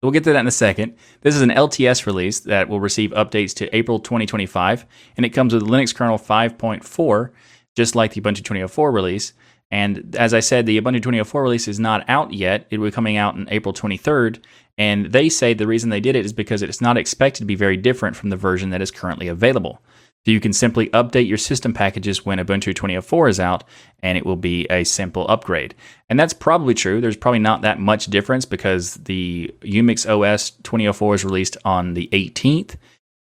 We'll 0.03 0.11
get 0.11 0.25
to 0.25 0.33
that 0.33 0.41
in 0.41 0.47
a 0.49 0.51
second. 0.51 0.97
This 1.21 1.37
is 1.37 1.43
an 1.43 1.51
LTS 1.51 2.07
release 2.07 2.41
that 2.41 2.69
will 2.69 2.81
receive 2.81 3.13
updates 3.13 3.55
to 3.55 3.75
April 3.75 4.01
2025, 4.01 4.85
and 5.17 5.25
it 5.25 5.31
comes 5.31 5.55
with 5.55 5.63
Linux 5.63 5.95
kernel 5.95 6.19
5.4, 6.19 7.31
just 7.77 7.95
like 7.95 8.13
the 8.13 8.21
Ubuntu 8.21 8.39
2004 8.39 8.91
release. 8.91 9.33
And 9.71 10.17
as 10.17 10.35
I 10.35 10.41
said, 10.41 10.67
the 10.67 10.81
Ubuntu 10.81 10.97
2004 11.03 11.43
release 11.43 11.69
is 11.69 11.79
not 11.79 12.05
out 12.09 12.33
yet. 12.33 12.67
It 12.71 12.79
will 12.79 12.89
be 12.89 12.93
coming 12.93 13.17
out 13.17 13.35
on 13.35 13.47
April 13.51 13.73
23rd. 13.73 14.43
And 14.77 15.07
they 15.07 15.29
say 15.29 15.55
the 15.55 15.69
reason 15.69 15.91
they 15.91 16.01
did 16.01 16.17
it 16.17 16.27
is 16.27 16.33
because 16.33 16.63
it's 16.63 16.81
not 16.81 16.97
expected 16.97 17.41
to 17.41 17.47
be 17.47 17.55
very 17.55 17.77
different 17.77 18.17
from 18.17 18.31
the 18.31 18.37
version 18.37 18.71
that 18.71 18.83
is 18.83 18.91
currently 18.91 19.29
available. 19.29 19.81
So 20.25 20.31
you 20.31 20.41
can 20.41 20.53
simply 20.53 20.89
update 20.91 21.27
your 21.27 21.39
system 21.39 21.73
packages 21.73 22.25
when 22.25 22.39
Ubuntu 22.39 22.75
2004 22.75 23.29
is 23.29 23.41
out, 23.41 23.65
and 24.05 24.17
it 24.17 24.25
will 24.25 24.37
be 24.37 24.67
a 24.71 24.85
simple 24.85 25.27
upgrade. 25.29 25.75
And 26.09 26.19
that's 26.19 26.33
probably 26.33 26.75
true. 26.75 27.01
There's 27.01 27.17
probably 27.17 27.41
not 27.41 27.63
that 27.63 27.81
much 27.81 28.07
difference 28.07 28.45
because 28.45 28.95
the 28.95 29.53
Umix 29.63 30.09
OS 30.09 30.51
2004 30.51 31.15
is 31.17 31.25
released 31.25 31.57
on 31.65 31.95
the 31.95 32.09
18th, 32.13 32.77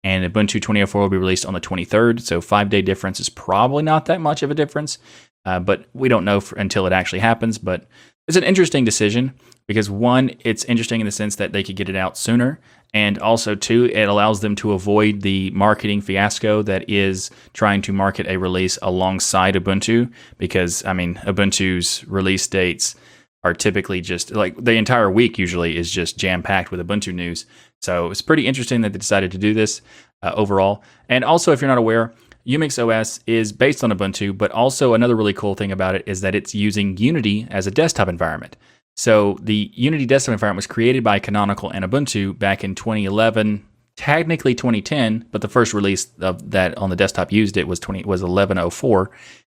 and 0.03 0.25
Ubuntu 0.33 0.61
2004 0.61 1.01
will 1.01 1.09
be 1.09 1.17
released 1.17 1.47
on 1.47 1.55
the 1.55 1.61
23rd. 1.61 2.21
So 2.21 2.41
five 2.41 2.69
day 2.69 2.83
difference 2.83 3.21
is 3.21 3.29
probably 3.29 3.85
not 3.85 4.07
that 4.07 4.21
much 4.21 4.43
of 4.43 4.51
a 4.51 4.55
difference, 4.55 4.99
uh, 5.45 5.61
but 5.61 5.87
we 5.93 6.09
don't 6.09 6.25
know 6.25 6.41
for, 6.41 6.59
until 6.59 6.87
it 6.87 6.93
actually 6.93 7.21
happens. 7.21 7.59
But 7.59 7.87
it's 8.27 8.37
an 8.37 8.45
interesting 8.45 8.85
decision 8.85 9.35
because 9.69 9.89
one, 9.89 10.33
it's 10.41 10.65
interesting 10.65 11.01
in 11.01 11.07
the 11.07 11.13
sense 11.13 11.37
that 11.37 11.53
they 11.53 11.63
could 11.63 11.77
get 11.77 11.89
it 11.89 11.97
out 11.97 12.19
sooner. 12.19 12.61
And 12.95 13.19
also, 13.19 13.55
too, 13.55 13.85
it 13.93 14.09
allows 14.09 14.41
them 14.41 14.57
to 14.57 14.73
avoid 14.73 15.21
the 15.21 15.51
marketing 15.51 16.01
fiasco 16.01 16.63
that 16.63 16.89
is 16.89 17.31
trying 17.53 17.83
to 17.83 17.93
market 17.93 18.27
a 18.27 18.39
release 18.39 18.79
alongside 18.81 19.55
Ubuntu. 19.55 20.11
Because, 20.39 20.85
I 20.85 20.95
mean, 20.95 21.17
Ubuntu's 21.17 22.07
release 22.09 22.47
dates 22.47 22.95
are 23.45 23.55
typically 23.55 24.01
just 24.01 24.35
like 24.35 24.57
the 24.63 24.73
entire 24.73 25.11
week, 25.11 25.39
usually, 25.39 25.77
is 25.77 25.91
just 25.91 26.19
jam 26.19 26.43
packed 26.43 26.71
with 26.71 26.81
Ubuntu 26.87 27.15
news. 27.15 27.45
So 27.83 28.11
it's 28.11 28.23
pretty 28.23 28.47
interesting 28.47 28.81
that 28.81 28.93
they 28.93 28.99
decided 28.99 29.33
to 29.33 29.39
do 29.39 29.53
this 29.53 29.83
uh, 30.23 30.33
overall. 30.35 30.83
And 31.09 31.25
also, 31.25 31.53
if 31.53 31.61
you're 31.61 31.69
not 31.69 31.79
aware, 31.79 32.15
Umix 32.47 32.83
OS 32.83 33.21
is 33.27 33.53
based 33.53 33.85
on 33.85 33.93
Ubuntu, 33.93 34.37
but 34.37 34.51
also 34.51 34.95
another 34.95 35.15
really 35.15 35.35
cool 35.35 35.55
thing 35.55 35.71
about 35.71 35.95
it 35.95 36.05
is 36.07 36.23
that 36.23 36.35
it's 36.35 36.55
using 36.55 36.97
Unity 36.97 37.47
as 37.51 37.67
a 37.67 37.71
desktop 37.71 38.09
environment. 38.09 38.57
So 38.99 39.39
the 39.41 39.71
Unity 39.75 40.07
desktop 40.07 40.33
environment 40.33 40.57
was 40.57 40.67
created 40.67 41.05
by 41.05 41.21
Canonical 41.21 41.71
and 41.71 41.85
Ubuntu 41.85 42.37
back 42.37 42.65
in 42.65 42.75
2011, 42.75 43.65
technically 43.95 44.57
2010, 44.57 45.25
but 45.31 45.41
the 45.41 45.47
first 45.47 45.73
release 45.73 46.09
of 46.19 46.51
that 46.51 46.77
on 46.77 46.91
the 46.91 46.97
desktop 46.97 47.31
used 47.31 47.57
it 47.57 47.69
was 47.69 47.79
20 47.79 48.01
was 48.01 48.23
1104. 48.23 49.11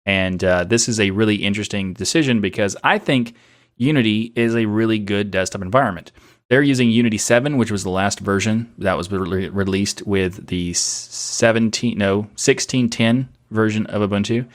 And 0.07 0.43
uh, 0.43 0.65
this 0.65 0.89
is 0.89 0.99
a 0.99 1.11
really 1.11 1.37
interesting 1.37 1.93
decision 1.93 2.41
because 2.41 2.75
I 2.83 2.97
think 2.97 3.35
Unity 3.77 4.33
is 4.35 4.55
a 4.55 4.65
really 4.65 4.99
good 4.99 5.31
desktop 5.31 5.61
environment. 5.61 6.11
They're 6.49 6.63
using 6.63 6.91
Unity 6.91 7.19
7, 7.19 7.59
which 7.59 7.71
was 7.71 7.83
the 7.83 7.91
last 7.91 8.21
version 8.21 8.73
that 8.79 8.97
was 8.97 9.11
re- 9.11 9.51
released 9.51 10.07
with 10.07 10.47
the 10.47 10.73
17 10.73 11.99
no 11.99 12.17
1610 12.17 13.29
version 13.51 13.85
of 13.87 14.09
Ubuntu. 14.09 14.49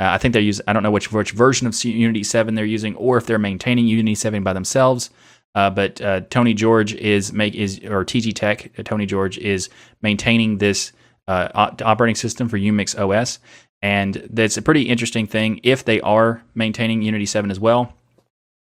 Uh, 0.00 0.12
I 0.12 0.18
think 0.18 0.32
they're 0.32 0.42
using, 0.42 0.64
I 0.66 0.72
don't 0.72 0.82
know 0.82 0.90
which, 0.90 1.12
which 1.12 1.32
version 1.32 1.66
of 1.66 1.84
Unity 1.84 2.24
7 2.24 2.54
they're 2.54 2.64
using 2.64 2.96
or 2.96 3.18
if 3.18 3.26
they're 3.26 3.38
maintaining 3.38 3.86
Unity 3.86 4.14
7 4.14 4.42
by 4.42 4.54
themselves. 4.54 5.10
Uh, 5.54 5.68
but 5.68 6.00
uh, 6.00 6.20
Tony 6.30 6.54
George 6.54 6.94
is 6.94 7.32
make 7.32 7.54
is 7.54 7.80
or 7.84 8.04
TeeJee 8.04 8.34
Tech 8.34 8.70
uh, 8.78 8.82
Tony 8.84 9.04
George 9.04 9.36
is 9.38 9.68
maintaining 10.00 10.58
this 10.58 10.92
uh, 11.26 11.48
operating 11.82 12.14
system 12.14 12.48
for 12.48 12.58
Umix 12.58 12.98
OS, 12.98 13.40
and 13.82 14.28
that's 14.30 14.56
a 14.56 14.62
pretty 14.62 14.82
interesting 14.82 15.26
thing 15.26 15.60
if 15.62 15.84
they 15.84 16.00
are 16.00 16.42
maintaining 16.54 17.02
Unity 17.02 17.26
7 17.26 17.50
as 17.50 17.58
well. 17.58 17.94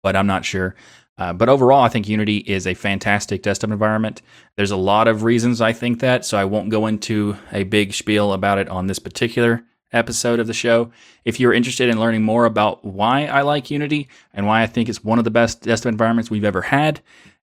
But 0.04 0.16
I'm 0.16 0.28
not 0.28 0.46
sure. 0.46 0.76
Uh, 1.18 1.34
but 1.34 1.50
overall, 1.50 1.84
I 1.84 1.90
think 1.90 2.08
Unity 2.08 2.38
is 2.38 2.68
a 2.68 2.74
fantastic 2.74 3.42
desktop 3.42 3.72
environment. 3.72 4.22
There's 4.58 4.72
a 4.72 4.78
lot 4.78 5.08
of 5.08 5.24
reasons 5.24 5.62
I 5.62 5.74
think 5.74 6.02
that, 6.02 6.26
so 6.26 6.38
I 6.38 6.46
won't 6.46 6.70
go 6.70 6.86
into 6.88 7.38
a 7.52 7.64
big 7.64 7.94
spiel 7.94 8.34
about 8.34 8.58
it 8.58 8.68
on 8.70 8.88
this 8.88 9.00
particular 9.00 9.64
episode 9.96 10.40
of 10.40 10.48
the 10.48 10.54
show. 10.54 10.92
If 11.24 11.40
you're 11.40 11.54
interested 11.54 11.90
in 11.90 12.00
learning 12.00 12.24
more 12.24 12.46
about 12.46 12.84
why 12.84 13.26
I 13.26 13.42
like 13.42 13.72
Unity 13.72 14.10
and 14.34 14.46
why 14.46 14.62
I 14.62 14.68
think 14.68 14.90
it's 14.90 15.04
one 15.04 15.18
of 15.18 15.24
the 15.24 15.32
best 15.32 15.62
desktop 15.62 15.92
environments 15.92 16.30
we've 16.30 16.44
ever 16.44 16.62
had, 16.62 17.02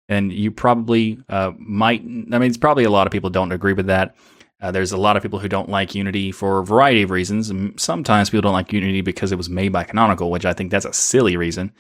and 0.09 0.33
you 0.33 0.51
probably 0.51 1.23
uh, 1.29 1.53
might, 1.57 2.01
I 2.01 2.05
mean, 2.05 2.43
it's 2.43 2.59
probably 2.59 2.85
a 2.85 2.91
lot 2.91 3.07
of 3.07 3.13
people 3.13 3.31
don't 3.31 3.53
agree 3.53 3.73
with 3.73 3.87
that. 3.87 4.17
Uh, 4.61 4.71
there's 4.71 4.93
a 4.93 4.99
lot 4.99 5.17
of 5.17 5.23
people 5.23 5.39
who 5.39 5.49
don't 5.49 5.71
like 5.71 5.95
Unity 5.95 6.33
for 6.33 6.59
a 6.59 6.65
variety 6.65 7.03
of 7.03 7.11
reasons. 7.11 7.51
Sometimes 7.81 8.29
people 8.29 8.43
don't 8.43 8.53
like 8.53 8.73
Unity 8.73 9.01
because 9.01 9.33
it 9.33 9.39
was 9.39 9.49
made 9.49 9.73
by 9.73 9.85
Canonical, 9.85 10.31
which 10.31 10.45
I 10.45 10.53
think 10.53 10.71
that's 10.71 10.85
a 10.85 10.93
silly 10.93 11.37
reason. 11.37 11.73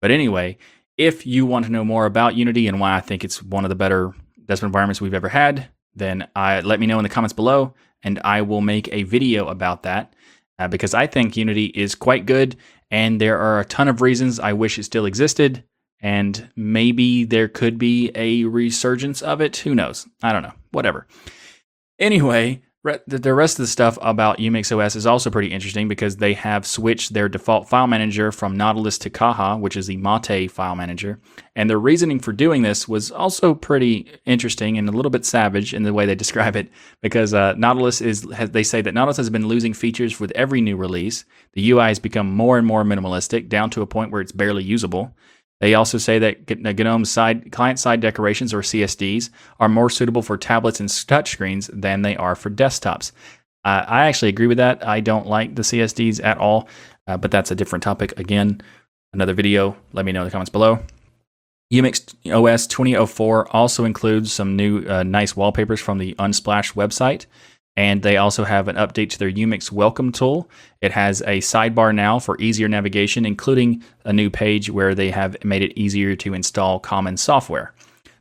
But 0.00 0.12
anyway, 0.12 0.58
if 0.96 1.26
you 1.26 1.44
want 1.46 1.64
to 1.64 1.72
know 1.72 1.84
more 1.84 2.06
about 2.06 2.36
Unity 2.36 2.68
and 2.68 2.78
why 2.78 2.94
I 2.94 3.00
think 3.00 3.24
it's 3.24 3.42
one 3.42 3.64
of 3.64 3.68
the 3.68 3.74
better 3.74 4.12
desktop 4.44 4.68
environments 4.68 5.00
we've 5.00 5.14
ever 5.14 5.28
had, 5.28 5.68
then 5.94 6.28
I, 6.34 6.60
let 6.60 6.80
me 6.80 6.86
know 6.86 6.98
in 6.98 7.02
the 7.02 7.08
comments 7.08 7.32
below 7.32 7.74
and 8.02 8.18
I 8.24 8.42
will 8.42 8.60
make 8.60 8.88
a 8.92 9.02
video 9.02 9.48
about 9.48 9.82
that 9.82 10.14
uh, 10.58 10.68
because 10.68 10.94
I 10.94 11.06
think 11.06 11.36
Unity 11.36 11.66
is 11.66 11.94
quite 11.94 12.26
good, 12.26 12.56
and 12.90 13.20
there 13.20 13.38
are 13.38 13.60
a 13.60 13.64
ton 13.64 13.88
of 13.88 14.02
reasons 14.02 14.38
I 14.38 14.52
wish 14.52 14.78
it 14.78 14.84
still 14.84 15.06
existed, 15.06 15.64
and 16.00 16.50
maybe 16.56 17.24
there 17.24 17.48
could 17.48 17.78
be 17.78 18.10
a 18.14 18.44
resurgence 18.44 19.22
of 19.22 19.40
it. 19.40 19.58
Who 19.58 19.74
knows? 19.74 20.06
I 20.22 20.32
don't 20.32 20.42
know. 20.42 20.52
Whatever. 20.70 21.06
Anyway, 21.98 22.62
the 22.82 23.34
rest 23.34 23.58
of 23.58 23.64
the 23.64 23.66
stuff 23.66 23.98
about 24.00 24.38
Umix 24.38 24.74
OS 24.74 24.96
is 24.96 25.04
also 25.04 25.28
pretty 25.28 25.48
interesting 25.48 25.86
because 25.86 26.16
they 26.16 26.32
have 26.32 26.66
switched 26.66 27.12
their 27.12 27.28
default 27.28 27.68
file 27.68 27.86
manager 27.86 28.32
from 28.32 28.56
Nautilus 28.56 28.96
to 28.98 29.10
Caja, 29.10 29.58
which 29.58 29.76
is 29.76 29.86
the 29.86 29.98
Mate 29.98 30.50
file 30.50 30.74
manager. 30.74 31.20
And 31.54 31.68
their 31.68 31.78
reasoning 31.78 32.20
for 32.20 32.32
doing 32.32 32.62
this 32.62 32.88
was 32.88 33.10
also 33.10 33.54
pretty 33.54 34.10
interesting 34.24 34.78
and 34.78 34.88
a 34.88 34.92
little 34.92 35.10
bit 35.10 35.26
savage 35.26 35.74
in 35.74 35.82
the 35.82 35.92
way 35.92 36.06
they 36.06 36.14
describe 36.20 36.56
it 36.56 36.70
because 37.02 37.34
uh, 37.34 37.52
Nautilus 37.58 38.00
is, 38.00 38.26
has, 38.32 38.50
they 38.50 38.62
say 38.62 38.80
that 38.80 38.94
Nautilus 38.94 39.18
has 39.18 39.28
been 39.28 39.46
losing 39.46 39.74
features 39.74 40.18
with 40.18 40.32
every 40.32 40.62
new 40.62 40.76
release. 40.76 41.26
The 41.52 41.70
UI 41.70 41.88
has 41.88 41.98
become 41.98 42.34
more 42.34 42.56
and 42.56 42.66
more 42.66 42.82
minimalistic 42.82 43.50
down 43.50 43.68
to 43.70 43.82
a 43.82 43.86
point 43.86 44.10
where 44.10 44.22
it's 44.22 44.32
barely 44.32 44.64
usable. 44.64 45.14
They 45.60 45.74
also 45.74 45.98
say 45.98 46.18
that 46.18 46.48
GNOME 46.48 47.04
side 47.04 47.52
client-side 47.52 48.00
decorations 48.00 48.54
or 48.54 48.62
CSDs 48.62 49.30
are 49.58 49.68
more 49.68 49.90
suitable 49.90 50.22
for 50.22 50.36
tablets 50.36 50.80
and 50.80 50.88
touchscreens 50.88 51.70
than 51.72 52.02
they 52.02 52.16
are 52.16 52.34
for 52.34 52.50
desktops. 52.50 53.12
Uh, 53.62 53.84
I 53.86 54.06
actually 54.06 54.30
agree 54.30 54.46
with 54.46 54.56
that. 54.56 54.86
I 54.86 55.00
don't 55.00 55.26
like 55.26 55.54
the 55.54 55.62
CSDs 55.62 56.24
at 56.24 56.38
all, 56.38 56.66
uh, 57.06 57.18
but 57.18 57.30
that's 57.30 57.50
a 57.50 57.54
different 57.54 57.82
topic. 57.82 58.18
Again, 58.18 58.62
another 59.12 59.34
video. 59.34 59.76
Let 59.92 60.06
me 60.06 60.12
know 60.12 60.22
in 60.22 60.24
the 60.24 60.30
comments 60.30 60.50
below. 60.50 60.80
Umix 61.72 62.14
OS 62.26 62.66
2004 62.66 63.54
also 63.54 63.84
includes 63.84 64.32
some 64.32 64.56
new 64.56 64.84
uh, 64.88 65.02
nice 65.02 65.36
wallpapers 65.36 65.80
from 65.80 65.98
the 65.98 66.14
Unsplash 66.14 66.72
website. 66.72 67.26
And 67.76 68.02
they 68.02 68.16
also 68.16 68.44
have 68.44 68.68
an 68.68 68.76
update 68.76 69.10
to 69.10 69.18
their 69.18 69.30
Umix 69.30 69.72
welcome 69.72 70.12
tool. 70.12 70.50
It 70.80 70.92
has 70.92 71.22
a 71.22 71.38
sidebar 71.38 71.94
now 71.94 72.18
for 72.18 72.38
easier 72.40 72.68
navigation, 72.68 73.24
including 73.24 73.82
a 74.04 74.12
new 74.12 74.28
page 74.28 74.70
where 74.70 74.94
they 74.94 75.10
have 75.10 75.42
made 75.44 75.62
it 75.62 75.78
easier 75.78 76.16
to 76.16 76.34
install 76.34 76.80
common 76.80 77.16
software. 77.16 77.72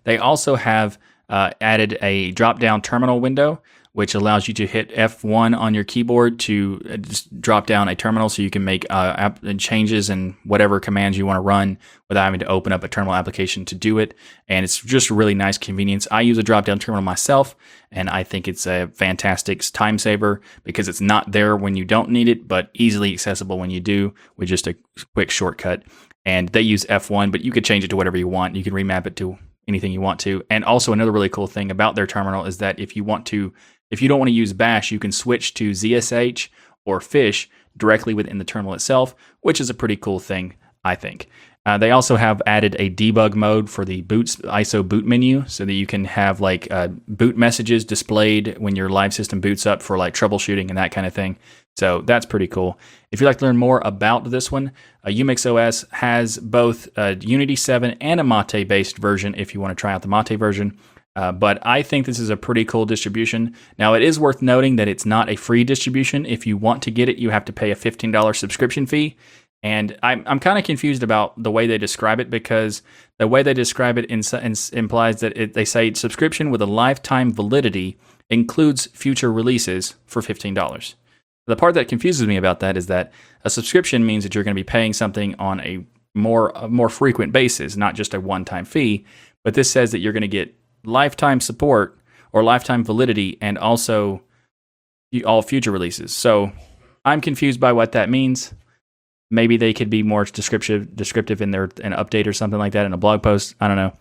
They 0.03 0.17
also 0.17 0.55
have 0.55 0.97
uh, 1.29 1.51
added 1.61 1.97
a 2.01 2.31
drop 2.31 2.59
down 2.59 2.81
terminal 2.81 3.19
window 3.19 3.61
which 3.99 4.15
allows 4.15 4.47
you 4.47 4.53
to 4.53 4.65
hit 4.65 4.89
F1 4.91 5.59
on 5.59 5.73
your 5.73 5.83
keyboard 5.83 6.39
to 6.39 6.81
uh, 6.89 6.95
drop 7.41 7.67
down 7.67 7.89
a 7.89 7.95
terminal 7.97 8.29
so 8.29 8.41
you 8.41 8.49
can 8.49 8.63
make 8.63 8.85
uh, 8.89 9.13
app- 9.17 9.41
changes 9.57 10.09
and 10.09 10.35
whatever 10.45 10.79
commands 10.79 11.17
you 11.17 11.25
want 11.25 11.35
to 11.35 11.41
run 11.41 11.77
without 12.07 12.23
having 12.23 12.39
to 12.39 12.45
open 12.45 12.71
up 12.71 12.81
a 12.81 12.87
terminal 12.87 13.13
application 13.13 13.65
to 13.65 13.75
do 13.75 13.97
it. 13.99 14.15
And 14.47 14.63
it's 14.63 14.79
just 14.81 15.09
a 15.09 15.13
really 15.13 15.35
nice 15.35 15.57
convenience. 15.57 16.07
I 16.11 16.21
use 16.21 16.37
a 16.37 16.43
drop 16.43 16.63
down 16.63 16.79
terminal 16.79 17.01
myself, 17.01 17.57
and 17.91 18.09
I 18.09 18.23
think 18.23 18.47
it's 18.47 18.65
a 18.65 18.87
fantastic 18.87 19.63
time 19.73 19.97
saver 19.97 20.39
because 20.63 20.87
it's 20.87 21.01
not 21.01 21.33
there 21.33 21.57
when 21.57 21.75
you 21.75 21.83
don't 21.83 22.09
need 22.09 22.29
it, 22.29 22.47
but 22.47 22.69
easily 22.75 23.11
accessible 23.11 23.59
when 23.59 23.69
you 23.69 23.81
do 23.81 24.13
with 24.37 24.47
just 24.47 24.65
a 24.65 24.77
quick 25.13 25.29
shortcut. 25.29 25.83
And 26.23 26.47
they 26.47 26.61
use 26.61 26.85
F1, 26.85 27.33
but 27.33 27.41
you 27.41 27.51
could 27.51 27.65
change 27.65 27.83
it 27.83 27.89
to 27.89 27.97
whatever 27.97 28.15
you 28.15 28.29
want. 28.29 28.55
You 28.55 28.63
can 28.63 28.71
remap 28.71 29.07
it 29.07 29.17
to 29.17 29.37
anything 29.67 29.91
you 29.91 30.01
want 30.01 30.19
to. 30.21 30.43
And 30.49 30.65
also 30.65 30.93
another 30.93 31.11
really 31.11 31.29
cool 31.29 31.47
thing 31.47 31.69
about 31.69 31.95
their 31.95 32.07
terminal 32.07 32.45
is 32.45 32.57
that 32.57 32.79
if 32.79 32.95
you 32.95 33.03
want 33.03 33.25
to 33.27 33.53
if 33.91 34.01
you 34.01 34.07
don't 34.07 34.19
want 34.19 34.29
to 34.29 34.33
use 34.33 34.53
bash, 34.53 34.91
you 34.91 34.99
can 34.99 35.11
switch 35.11 35.53
to 35.55 35.71
ZSH 35.71 36.49
or 36.85 37.01
fish 37.01 37.49
directly 37.77 38.13
within 38.13 38.37
the 38.37 38.43
terminal 38.43 38.73
itself, 38.73 39.15
which 39.41 39.59
is 39.61 39.69
a 39.69 39.73
pretty 39.73 39.95
cool 39.95 40.19
thing, 40.19 40.55
I 40.83 40.95
think. 40.95 41.29
Uh, 41.65 41.77
they 41.77 41.91
also 41.91 42.15
have 42.15 42.41
added 42.47 42.75
a 42.79 42.89
debug 42.89 43.35
mode 43.35 43.69
for 43.69 43.85
the 43.85 44.01
boots 44.01 44.37
ISO 44.37 44.87
boot 44.87 45.05
menu 45.05 45.43
so 45.47 45.65
that 45.65 45.73
you 45.73 45.85
can 45.85 46.05
have 46.05 46.41
like 46.41 46.71
uh, 46.71 46.87
boot 47.07 47.37
messages 47.37 47.85
displayed 47.85 48.57
when 48.57 48.75
your 48.75 48.89
live 48.89 49.13
system 49.13 49.39
boots 49.39 49.65
up 49.65 49.81
for 49.81 49.97
like 49.97 50.13
troubleshooting 50.13 50.69
and 50.69 50.77
that 50.77 50.91
kind 50.91 51.05
of 51.05 51.13
thing. 51.13 51.37
So 51.77 52.01
that's 52.01 52.25
pretty 52.25 52.47
cool. 52.47 52.79
If 53.11 53.21
you'd 53.21 53.27
like 53.27 53.37
to 53.37 53.45
learn 53.45 53.57
more 53.57 53.81
about 53.85 54.31
this 54.31 54.51
one, 54.51 54.71
uh, 55.03 55.09
Umix 55.09 55.45
OS 55.45 55.85
has 55.91 56.37
both 56.37 56.89
a 56.97 57.15
Unity 57.21 57.55
7 57.55 57.97
and 58.01 58.19
a 58.19 58.23
Mate 58.23 58.67
based 58.67 58.97
version 58.97 59.35
if 59.35 59.53
you 59.53 59.59
want 59.59 59.77
to 59.77 59.79
try 59.79 59.93
out 59.93 60.01
the 60.01 60.07
Mate 60.07 60.39
version. 60.39 60.77
Uh, 61.19 61.33
but 61.33 61.59
I 61.67 61.81
think 61.81 62.05
this 62.05 62.17
is 62.17 62.29
a 62.29 62.37
pretty 62.37 62.63
cool 62.63 62.85
distribution. 62.85 63.53
Now, 63.77 63.93
it 63.93 64.01
is 64.01 64.17
worth 64.17 64.41
noting 64.41 64.77
that 64.77 64.87
it's 64.87 65.05
not 65.05 65.27
a 65.27 65.35
free 65.35 65.65
distribution. 65.65 66.25
If 66.25 66.47
you 66.47 66.55
want 66.55 66.81
to 66.83 66.91
get 66.91 67.09
it, 67.09 67.17
you 67.17 67.29
have 67.29 67.43
to 67.43 67.51
pay 67.51 67.71
a 67.71 67.75
$15 67.75 68.33
subscription 68.37 68.85
fee. 68.85 69.17
And 69.61 69.99
I'm, 70.01 70.23
I'm 70.25 70.39
kind 70.39 70.57
of 70.57 70.63
confused 70.63 71.03
about 71.03 71.33
the 71.43 71.51
way 71.51 71.67
they 71.67 71.77
describe 71.77 72.21
it 72.21 72.29
because 72.29 72.83
the 73.17 73.27
way 73.27 73.43
they 73.43 73.53
describe 73.53 73.97
it 73.97 74.05
in, 74.05 74.21
in, 74.41 74.53
implies 74.71 75.19
that 75.19 75.35
it, 75.35 75.55
they 75.55 75.65
say 75.65 75.93
subscription 75.93 76.51
with 76.51 76.61
a 76.61 76.65
lifetime 76.65 77.33
validity 77.33 77.97
includes 78.29 78.85
future 78.93 79.29
releases 79.29 79.95
for 80.05 80.21
$15. 80.21 80.93
The 81.47 81.55
part 81.57 81.73
that 81.73 81.89
confuses 81.89 82.27
me 82.27 82.37
about 82.37 82.61
that 82.61 82.77
is 82.77 82.87
that 82.87 83.11
a 83.43 83.49
subscription 83.49 84.05
means 84.05 84.23
that 84.23 84.35
you're 84.35 84.45
going 84.45 84.55
to 84.55 84.63
be 84.63 84.63
paying 84.63 84.93
something 84.93 85.35
on 85.35 85.59
a 85.59 85.85
more 86.15 86.53
a 86.55 86.69
more 86.69 86.87
frequent 86.87 87.33
basis, 87.33 87.75
not 87.75 87.95
just 87.95 88.13
a 88.13 88.21
one-time 88.21 88.63
fee. 88.63 89.05
But 89.43 89.53
this 89.53 89.69
says 89.69 89.91
that 89.91 89.99
you're 89.99 90.13
going 90.13 90.21
to 90.21 90.29
get 90.29 90.55
lifetime 90.83 91.39
support 91.39 91.97
or 92.31 92.43
lifetime 92.43 92.83
validity 92.83 93.37
and 93.41 93.57
also 93.57 94.21
all 95.25 95.41
future 95.41 95.71
releases. 95.71 96.15
So 96.15 96.51
I'm 97.05 97.21
confused 97.21 97.59
by 97.59 97.73
what 97.73 97.93
that 97.93 98.09
means. 98.09 98.53
Maybe 99.31 99.57
they 99.57 99.73
could 99.73 99.89
be 99.89 100.03
more 100.03 100.25
descriptive 100.25 100.95
descriptive 100.95 101.41
in 101.41 101.51
their 101.51 101.65
an 101.83 101.93
update 101.93 102.27
or 102.27 102.33
something 102.33 102.59
like 102.59 102.73
that 102.73 102.85
in 102.85 102.93
a 102.93 102.97
blog 102.97 103.21
post. 103.21 103.55
I 103.59 103.67
don't 103.67 103.77
know. 103.77 103.93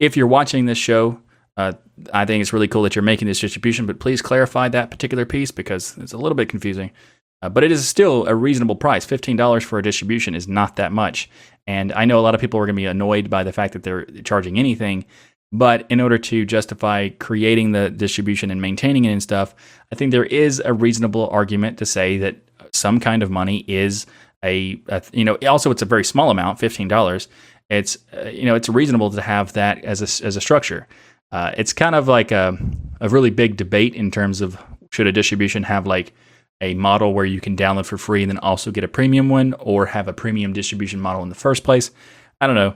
If 0.00 0.16
you're 0.16 0.26
watching 0.26 0.66
this 0.66 0.78
show, 0.78 1.20
uh, 1.56 1.72
I 2.12 2.24
think 2.24 2.40
it's 2.40 2.52
really 2.52 2.68
cool 2.68 2.82
that 2.82 2.96
you're 2.96 3.02
making 3.02 3.28
this 3.28 3.40
distribution, 3.40 3.86
but 3.86 4.00
please 4.00 4.22
clarify 4.22 4.68
that 4.68 4.90
particular 4.90 5.24
piece 5.24 5.50
because 5.50 5.96
it's 5.98 6.12
a 6.12 6.18
little 6.18 6.34
bit 6.34 6.48
confusing. 6.48 6.90
Uh, 7.42 7.48
but 7.48 7.64
it 7.64 7.72
is 7.72 7.86
still 7.86 8.26
a 8.26 8.34
reasonable 8.34 8.76
price. 8.76 9.04
$15 9.04 9.64
for 9.64 9.78
a 9.78 9.82
distribution 9.82 10.34
is 10.34 10.46
not 10.46 10.76
that 10.76 10.92
much. 10.92 11.28
And 11.66 11.92
I 11.92 12.04
know 12.04 12.18
a 12.18 12.22
lot 12.22 12.34
of 12.34 12.40
people 12.40 12.58
are 12.60 12.66
going 12.66 12.76
to 12.76 12.80
be 12.80 12.86
annoyed 12.86 13.28
by 13.28 13.42
the 13.42 13.52
fact 13.52 13.72
that 13.72 13.82
they're 13.82 14.04
charging 14.24 14.58
anything. 14.58 15.04
But 15.52 15.86
in 15.90 16.00
order 16.00 16.16
to 16.16 16.46
justify 16.46 17.10
creating 17.10 17.72
the 17.72 17.90
distribution 17.90 18.50
and 18.50 18.62
maintaining 18.62 19.04
it 19.04 19.12
and 19.12 19.22
stuff, 19.22 19.54
I 19.92 19.94
think 19.94 20.10
there 20.10 20.24
is 20.24 20.62
a 20.64 20.72
reasonable 20.72 21.28
argument 21.28 21.78
to 21.78 21.86
say 21.86 22.16
that 22.18 22.36
some 22.72 22.98
kind 22.98 23.22
of 23.22 23.30
money 23.30 23.64
is 23.68 24.06
a, 24.42 24.80
a 24.88 25.02
you 25.12 25.24
know 25.24 25.36
also 25.46 25.70
it's 25.70 25.82
a 25.82 25.86
very 25.86 26.04
small 26.04 26.30
amount, 26.30 26.58
fifteen 26.58 26.88
dollars. 26.88 27.28
It's 27.68 27.98
uh, 28.16 28.28
you 28.30 28.44
know 28.44 28.54
it's 28.54 28.68
reasonable 28.68 29.10
to 29.10 29.20
have 29.20 29.52
that 29.52 29.84
as 29.84 30.00
a 30.00 30.26
as 30.26 30.36
a 30.36 30.40
structure. 30.40 30.88
Uh, 31.30 31.52
it's 31.56 31.74
kind 31.74 31.94
of 31.94 32.08
like 32.08 32.32
a 32.32 32.56
a 33.00 33.08
really 33.10 33.30
big 33.30 33.56
debate 33.56 33.94
in 33.94 34.10
terms 34.10 34.40
of 34.40 34.58
should 34.90 35.06
a 35.06 35.12
distribution 35.12 35.64
have 35.64 35.86
like 35.86 36.14
a 36.62 36.74
model 36.74 37.12
where 37.12 37.24
you 37.24 37.40
can 37.40 37.56
download 37.56 37.84
for 37.84 37.98
free 37.98 38.22
and 38.22 38.30
then 38.30 38.38
also 38.38 38.70
get 38.70 38.84
a 38.84 38.88
premium 38.88 39.28
one, 39.28 39.52
or 39.58 39.86
have 39.86 40.08
a 40.08 40.12
premium 40.14 40.54
distribution 40.54 40.98
model 41.00 41.22
in 41.22 41.28
the 41.28 41.34
first 41.34 41.62
place. 41.62 41.90
I 42.40 42.46
don't 42.46 42.56
know 42.56 42.74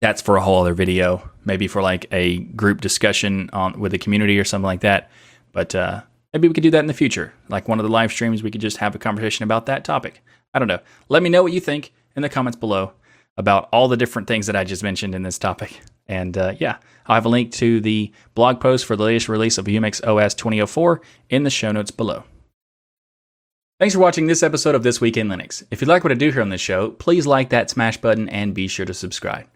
that's 0.00 0.22
for 0.22 0.36
a 0.36 0.42
whole 0.42 0.60
other 0.60 0.74
video, 0.74 1.30
maybe 1.44 1.66
for 1.68 1.82
like 1.82 2.06
a 2.12 2.38
group 2.38 2.80
discussion 2.80 3.50
on 3.52 3.78
with 3.78 3.92
the 3.92 3.98
community 3.98 4.38
or 4.38 4.44
something 4.44 4.66
like 4.66 4.80
that. 4.80 5.10
But 5.52 5.74
uh, 5.74 6.02
maybe 6.32 6.48
we 6.48 6.54
could 6.54 6.62
do 6.62 6.70
that 6.70 6.80
in 6.80 6.86
the 6.86 6.94
future. 6.94 7.32
Like 7.48 7.68
one 7.68 7.78
of 7.78 7.84
the 7.84 7.92
live 7.92 8.12
streams, 8.12 8.42
we 8.42 8.50
could 8.50 8.60
just 8.60 8.78
have 8.78 8.94
a 8.94 8.98
conversation 8.98 9.44
about 9.44 9.66
that 9.66 9.84
topic. 9.84 10.22
I 10.52 10.58
don't 10.58 10.68
know. 10.68 10.80
Let 11.08 11.22
me 11.22 11.30
know 11.30 11.42
what 11.42 11.52
you 11.52 11.60
think 11.60 11.92
in 12.16 12.22
the 12.22 12.28
comments 12.28 12.56
below 12.56 12.92
about 13.36 13.68
all 13.72 13.88
the 13.88 13.96
different 13.96 14.28
things 14.28 14.46
that 14.46 14.56
I 14.56 14.64
just 14.64 14.82
mentioned 14.82 15.14
in 15.14 15.22
this 15.22 15.38
topic. 15.38 15.80
And 16.06 16.36
uh, 16.36 16.54
yeah, 16.58 16.76
I'll 17.06 17.14
have 17.14 17.24
a 17.24 17.30
link 17.30 17.52
to 17.52 17.80
the 17.80 18.12
blog 18.34 18.60
post 18.60 18.84
for 18.84 18.96
the 18.96 19.04
latest 19.04 19.28
release 19.28 19.58
of 19.58 19.66
Umix 19.66 20.06
OS 20.06 20.34
2004 20.34 21.00
in 21.30 21.42
the 21.42 21.50
show 21.50 21.72
notes 21.72 21.90
below. 21.90 22.24
Thanks 23.80 23.94
for 23.94 24.00
watching 24.00 24.28
this 24.28 24.42
episode 24.42 24.76
of 24.76 24.84
This 24.84 25.00
Week 25.00 25.16
in 25.16 25.28
Linux. 25.28 25.64
If 25.70 25.80
you 25.80 25.88
like 25.88 26.04
what 26.04 26.12
I 26.12 26.14
do 26.14 26.30
here 26.30 26.42
on 26.42 26.48
this 26.48 26.60
show, 26.60 26.90
please 26.90 27.26
like 27.26 27.50
that 27.50 27.70
smash 27.70 27.96
button 27.96 28.28
and 28.28 28.54
be 28.54 28.68
sure 28.68 28.86
to 28.86 28.94
subscribe. 28.94 29.46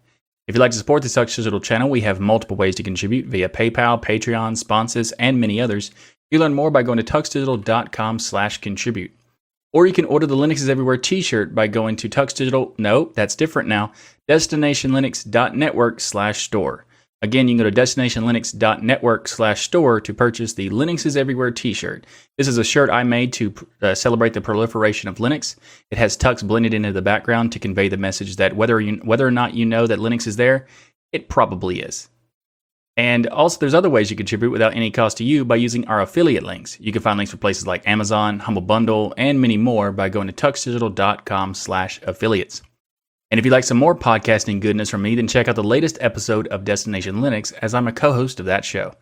If 0.49 0.55
you'd 0.55 0.61
like 0.61 0.71
to 0.71 0.79
support 0.79 1.03
the 1.03 1.09
Tux 1.09 1.37
Digital 1.37 1.61
channel, 1.61 1.91
we 1.91 2.01
have 2.01 2.21
multiple 2.21 2.57
ways 2.57 2.75
to 2.77 2.83
contribute 2.83 3.27
via 3.27 3.51
PayPal, 3.51 4.03
Patreon, 4.03 4.57
sponsors, 4.57 5.13
and 5.13 5.39
many 5.39 5.61
others. 5.61 5.91
You 6.31 6.39
learn 6.39 6.55
more 6.55 6.71
by 6.71 6.83
going 6.83 6.97
to 6.97 7.05
tuxdigital.com 7.05 8.19
slash 8.19 8.57
contribute. 8.63 9.11
Or 9.75 9.87
you 9.87 9.93
can 9.93 10.07
order 10.07 10.27
the 10.27 10.37
Linux 10.37 10.55
is 10.55 10.71
Everywhere 10.71 10.97
t-shirt 10.97 11.55
by 11.55 11.67
going 11.67 11.97
to 11.97 12.09
tuxdigital, 12.09 12.79
no, 12.79 13.13
that's 13.15 13.37
different 13.37 13.69
now, 13.69 13.93
destinationlinux.network 14.27 16.01
slash 16.01 16.43
store. 16.43 16.87
Again, 17.21 17.49
you 17.49 17.57
can 17.57 17.65
go 17.65 17.71
to 17.71 17.81
destinationlinux.network 17.81 19.27
slash 19.27 19.63
store 19.63 20.01
to 20.01 20.15
purchase 20.15 20.53
the 20.53 20.71
Linux 20.71 21.05
is 21.05 21.17
Everywhere 21.17 21.51
t-shirt. 21.51 22.07
This 22.37 22.47
is 22.47 22.59
a 22.59 22.65
shirt 22.65 22.91
I 22.91 23.03
made 23.03 23.33
to 23.35 23.55
uh, 23.83 23.95
celebrate 23.97 24.35
the 24.35 24.41
proliferation 24.41 25.09
of 25.09 25.17
Linux. 25.17 25.57
It 25.91 25.99
has 25.99 26.17
Tux 26.17 26.47
blended 26.47 26.75
into 26.75 26.93
the 26.93 27.03
background 27.03 27.51
to 27.53 27.59
convey 27.59 27.89
the 27.89 27.97
message 27.97 28.37
that 28.37 28.55
whether, 28.55 28.81
you, 28.81 29.01
whether 29.03 29.27
or 29.27 29.33
not 29.33 29.55
you 29.55 29.67
know 29.67 29.87
that 29.89 29.99
Linux 29.99 30.29
is 30.29 30.37
there, 30.37 30.69
it 31.11 31.29
probably 31.29 31.81
is. 31.81 32.09
And 32.97 33.27
also, 33.29 33.59
there's 33.59 33.75
other 33.75 33.91
ways 33.91 34.11
you 34.11 34.17
contribute 34.17 34.51
without 34.51 34.75
any 34.75 34.91
cost 34.91 35.17
to 35.19 35.25
you 35.25 35.45
by 35.45 35.57
using 35.57 35.87
our 35.87 36.01
affiliate 36.01 36.43
links. 36.43 36.79
You 36.81 36.93
can 36.93 37.03
find 37.03 37.17
links 37.17 37.31
for 37.31 37.37
places 37.37 37.67
like 37.67 37.87
Amazon, 37.87 38.41
Humble 38.41 38.63
Bundle, 38.63 39.15
and 39.17 39.41
many 39.41 39.57
more 39.57 39.93
by 39.93 40.09
going 40.09 40.27
to 40.27 40.33
tuxdigital.com 40.33 41.55
slash 41.55 42.01
affiliates. 42.03 42.63
And 43.31 43.39
if 43.39 43.45
you'd 43.45 43.53
like 43.53 43.65
some 43.65 43.77
more 43.77 43.95
podcasting 43.95 44.61
goodness 44.61 44.89
from 44.89 45.03
me, 45.03 45.15
then 45.15 45.29
check 45.29 45.49
out 45.49 45.57
the 45.57 45.63
latest 45.63 45.99
episode 46.01 46.49
of 46.49 46.65
Destination 46.65 47.17
Linux, 47.17 47.53
as 47.61 47.75
I'm 47.75 47.87
a 47.87 47.93
co 47.93 48.13
host 48.13 48.41
of 48.41 48.47
that 48.47 48.65
show. 48.65 48.95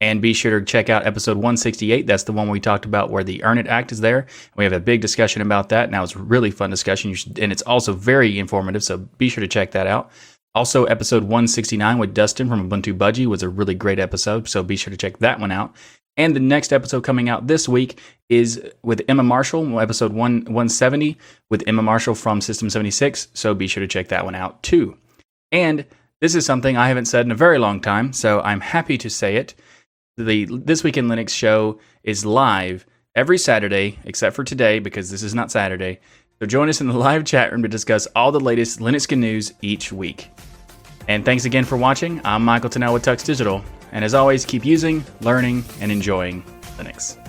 And 0.00 0.20
be 0.20 0.32
sure 0.32 0.58
to 0.58 0.66
check 0.66 0.88
out 0.88 1.06
episode 1.06 1.36
168. 1.36 2.06
That's 2.06 2.24
the 2.24 2.32
one 2.32 2.48
we 2.48 2.58
talked 2.58 2.84
about 2.84 3.10
where 3.10 3.22
the 3.22 3.42
Earn 3.44 3.58
It 3.58 3.68
Act 3.68 3.92
is 3.92 4.00
there. 4.00 4.26
We 4.56 4.64
have 4.64 4.72
a 4.72 4.80
big 4.80 5.00
discussion 5.00 5.42
about 5.42 5.68
that. 5.68 5.90
Now 5.90 6.02
it's 6.02 6.16
a 6.16 6.18
really 6.18 6.50
fun 6.50 6.70
discussion, 6.70 7.14
should, 7.14 7.38
and 7.38 7.52
it's 7.52 7.62
also 7.62 7.92
very 7.92 8.38
informative. 8.38 8.82
So 8.82 8.98
be 8.98 9.28
sure 9.28 9.42
to 9.42 9.48
check 9.48 9.70
that 9.72 9.86
out. 9.86 10.10
Also, 10.54 10.84
episode 10.84 11.22
169 11.22 11.98
with 11.98 12.12
Dustin 12.12 12.48
from 12.48 12.68
Ubuntu 12.68 12.96
Budgie 12.96 13.26
was 13.26 13.42
a 13.42 13.48
really 13.48 13.74
great 13.74 13.98
episode. 13.98 14.48
So 14.48 14.62
be 14.62 14.76
sure 14.76 14.90
to 14.90 14.96
check 14.96 15.18
that 15.18 15.40
one 15.40 15.50
out. 15.50 15.74
And 16.18 16.36
the 16.36 16.40
next 16.40 16.74
episode 16.74 17.04
coming 17.04 17.30
out 17.30 17.46
this 17.46 17.66
week 17.68 17.98
is 18.28 18.60
with 18.82 19.00
Emma 19.08 19.22
Marshall, 19.22 19.80
episode 19.80 20.12
1, 20.12 20.44
170 20.44 21.16
with 21.48 21.64
Emma 21.66 21.82
Marshall 21.82 22.14
from 22.14 22.42
System 22.42 22.68
76. 22.68 23.28
So 23.32 23.54
be 23.54 23.66
sure 23.66 23.80
to 23.80 23.88
check 23.88 24.08
that 24.08 24.26
one 24.26 24.34
out 24.34 24.62
too. 24.62 24.98
And 25.50 25.86
this 26.20 26.34
is 26.34 26.44
something 26.44 26.76
I 26.76 26.88
haven't 26.88 27.06
said 27.06 27.24
in 27.24 27.32
a 27.32 27.36
very 27.36 27.58
long 27.58 27.80
time, 27.80 28.12
so 28.12 28.40
I'm 28.42 28.60
happy 28.60 28.98
to 28.98 29.10
say 29.10 29.36
it. 29.36 29.54
The 30.18 30.44
This 30.44 30.84
Week 30.84 30.98
in 30.98 31.08
Linux 31.08 31.30
show 31.30 31.80
is 32.04 32.26
live 32.26 32.86
every 33.16 33.38
Saturday, 33.38 33.98
except 34.04 34.36
for 34.36 34.44
today 34.44 34.78
because 34.78 35.10
this 35.10 35.22
is 35.22 35.34
not 35.34 35.50
Saturday. 35.50 36.00
So 36.38 36.46
join 36.46 36.68
us 36.68 36.80
in 36.80 36.88
the 36.88 36.92
live 36.98 37.24
chat 37.24 37.52
room 37.52 37.62
to 37.62 37.68
discuss 37.68 38.06
all 38.14 38.32
the 38.32 38.40
latest 38.40 38.80
Linux 38.80 39.16
news 39.16 39.52
each 39.62 39.92
week. 39.92 40.28
And 41.08 41.24
thanks 41.24 41.44
again 41.44 41.64
for 41.64 41.76
watching. 41.76 42.20
I'm 42.24 42.44
Michael 42.44 42.70
Tunnell 42.70 42.92
with 42.94 43.04
Tux 43.04 43.24
Digital. 43.24 43.64
And 43.92 44.04
as 44.04 44.14
always, 44.14 44.44
keep 44.44 44.64
using, 44.64 45.04
learning, 45.20 45.64
and 45.80 45.92
enjoying 45.92 46.42
Linux. 46.78 47.21